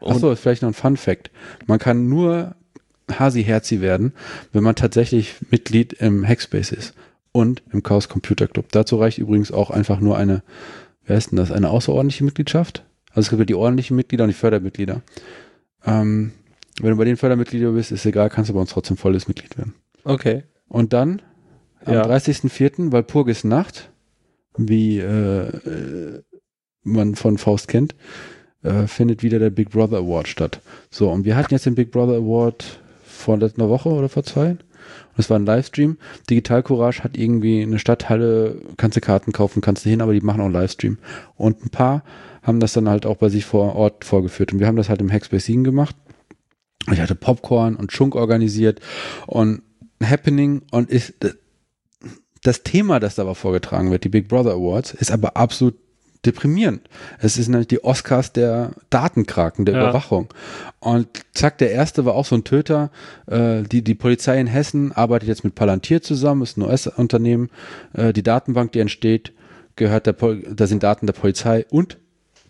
[0.00, 1.30] Achso, ist vielleicht noch ein Fun Fact.
[1.66, 2.54] Man kann nur
[3.10, 4.12] Hasi-Herzi werden,
[4.52, 6.92] wenn man tatsächlich Mitglied im Hackspace ist
[7.36, 8.66] und im Chaos Computer Club.
[8.72, 10.42] Dazu reicht übrigens auch einfach nur eine,
[11.04, 12.82] wer ist denn das, eine außerordentliche Mitgliedschaft?
[13.10, 15.02] Also es gibt ja die ordentlichen Mitglieder und die Fördermitglieder.
[15.84, 16.32] Ähm,
[16.80, 19.58] wenn du bei den Fördermitgliedern bist, ist egal, kannst du bei uns trotzdem volles Mitglied
[19.58, 19.74] werden.
[20.04, 20.44] Okay.
[20.68, 21.20] Und dann
[21.84, 22.06] am Ja.
[22.06, 23.90] 30.04., weil Purgis Nacht,
[24.56, 26.22] wie äh, äh,
[26.84, 27.94] man von Faust kennt,
[28.62, 30.60] äh, findet wieder der Big Brother Award statt.
[30.90, 34.56] So, und wir hatten jetzt den Big Brother Award vor einer Woche oder vor zwei.
[35.16, 35.96] Es war ein Livestream.
[36.28, 40.20] Digital Courage hat irgendwie eine Stadthalle, kannst du Karten kaufen, kannst du hin, aber die
[40.20, 40.98] machen auch einen Livestream.
[41.36, 42.04] Und ein paar
[42.42, 44.52] haben das dann halt auch bei sich vor Ort vorgeführt.
[44.52, 45.96] Und wir haben das halt im Hackspace Siegen gemacht.
[46.92, 48.80] Ich hatte Popcorn und Schunk organisiert
[49.26, 49.62] und
[50.02, 51.14] Happening und ist
[52.42, 55.74] das Thema, das dabei vorgetragen wird, die Big Brother Awards, ist aber absolut
[56.24, 56.88] deprimierend.
[57.18, 59.80] Es ist nämlich die Oscars der Datenkraken, der Ja.
[59.82, 60.28] Überwachung.
[60.80, 62.90] Und zack, der erste war auch so ein Töter.
[63.26, 67.50] Äh, die, die Polizei in Hessen arbeitet jetzt mit Palantir zusammen, ist ein US-Unternehmen.
[67.92, 69.32] Äh, die Datenbank, die entsteht,
[69.76, 71.98] gehört der Pol da sind Daten der Polizei und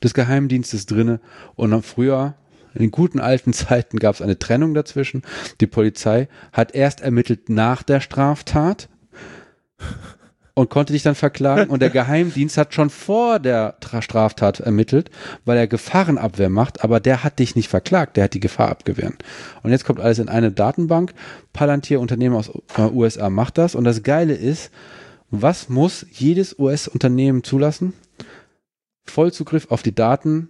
[0.02, 1.20] des Geheimdienstes drinne.
[1.54, 2.34] Und dann früher,
[2.74, 5.22] in den guten alten Zeiten, gab es eine Trennung dazwischen.
[5.60, 8.88] Die Polizei hat erst ermittelt nach der Straftat
[10.56, 11.70] und konnte dich dann verklagen.
[11.70, 15.10] Und der Geheimdienst hat schon vor der Tra Straftat ermittelt,
[15.44, 19.22] weil er Gefahrenabwehr macht, aber der hat dich nicht verklagt, der hat die Gefahr abgewehrt.
[19.62, 21.12] Und jetzt kommt alles in eine Datenbank.
[21.52, 23.74] Palantir Unternehmen aus äh, USA macht das.
[23.74, 24.70] Und das Geile ist,
[25.30, 27.92] was muss jedes US-Unternehmen zulassen?
[29.04, 30.48] Vollzugriff auf die Daten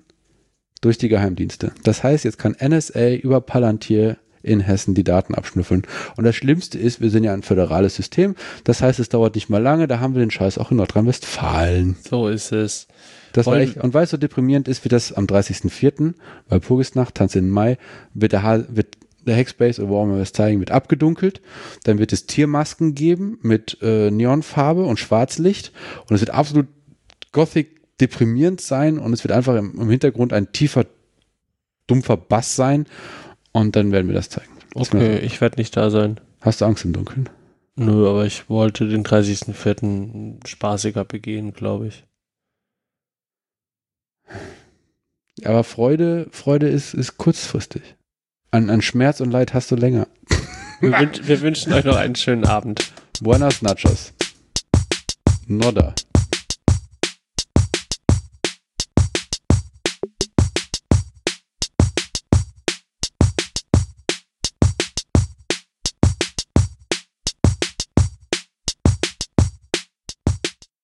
[0.82, 1.72] durch die Geheimdienste.
[1.82, 5.82] Das heißt, jetzt kann NSA über Palantir in Hessen die Daten abschnüffeln.
[6.16, 8.34] Und das Schlimmste ist, wir sind ja ein föderales System.
[8.64, 9.86] Das heißt, es dauert nicht mal lange.
[9.88, 11.96] Da haben wir den Scheiß auch in Nordrhein-Westfalen.
[12.08, 12.86] So ist es.
[13.32, 16.14] Das war echt, und weil es so deprimierend ist, wird das am 30.04.,
[16.48, 17.76] bei Purgisnacht, Tanz in Mai,
[18.14, 21.42] wird der, Ha- wird der Hackspace oder Warhammer Westfalen wird abgedunkelt.
[21.84, 25.72] Dann wird es Tiermasken geben mit äh, Neonfarbe und Schwarzlicht.
[26.08, 26.68] Und es wird absolut
[27.32, 30.86] gothic deprimierend sein und es wird einfach im, im Hintergrund ein tiefer,
[31.86, 32.86] dumpfer Bass sein.
[33.56, 34.52] Und dann werden wir das zeigen.
[34.74, 36.20] Okay, ich werde nicht da sein.
[36.42, 37.30] Hast du Angst im Dunkeln?
[37.74, 40.46] Nö, aber ich wollte den 30.04.
[40.46, 42.04] spaßiger begehen, glaube ich.
[45.42, 47.82] Aber Freude, Freude ist, ist kurzfristig.
[48.50, 50.06] An, an Schmerz und Leid hast du länger.
[50.80, 52.92] Wir, wünsch, wir wünschen euch noch einen schönen Abend.
[53.22, 54.12] Buenas Nachos.
[55.46, 55.94] Nodda.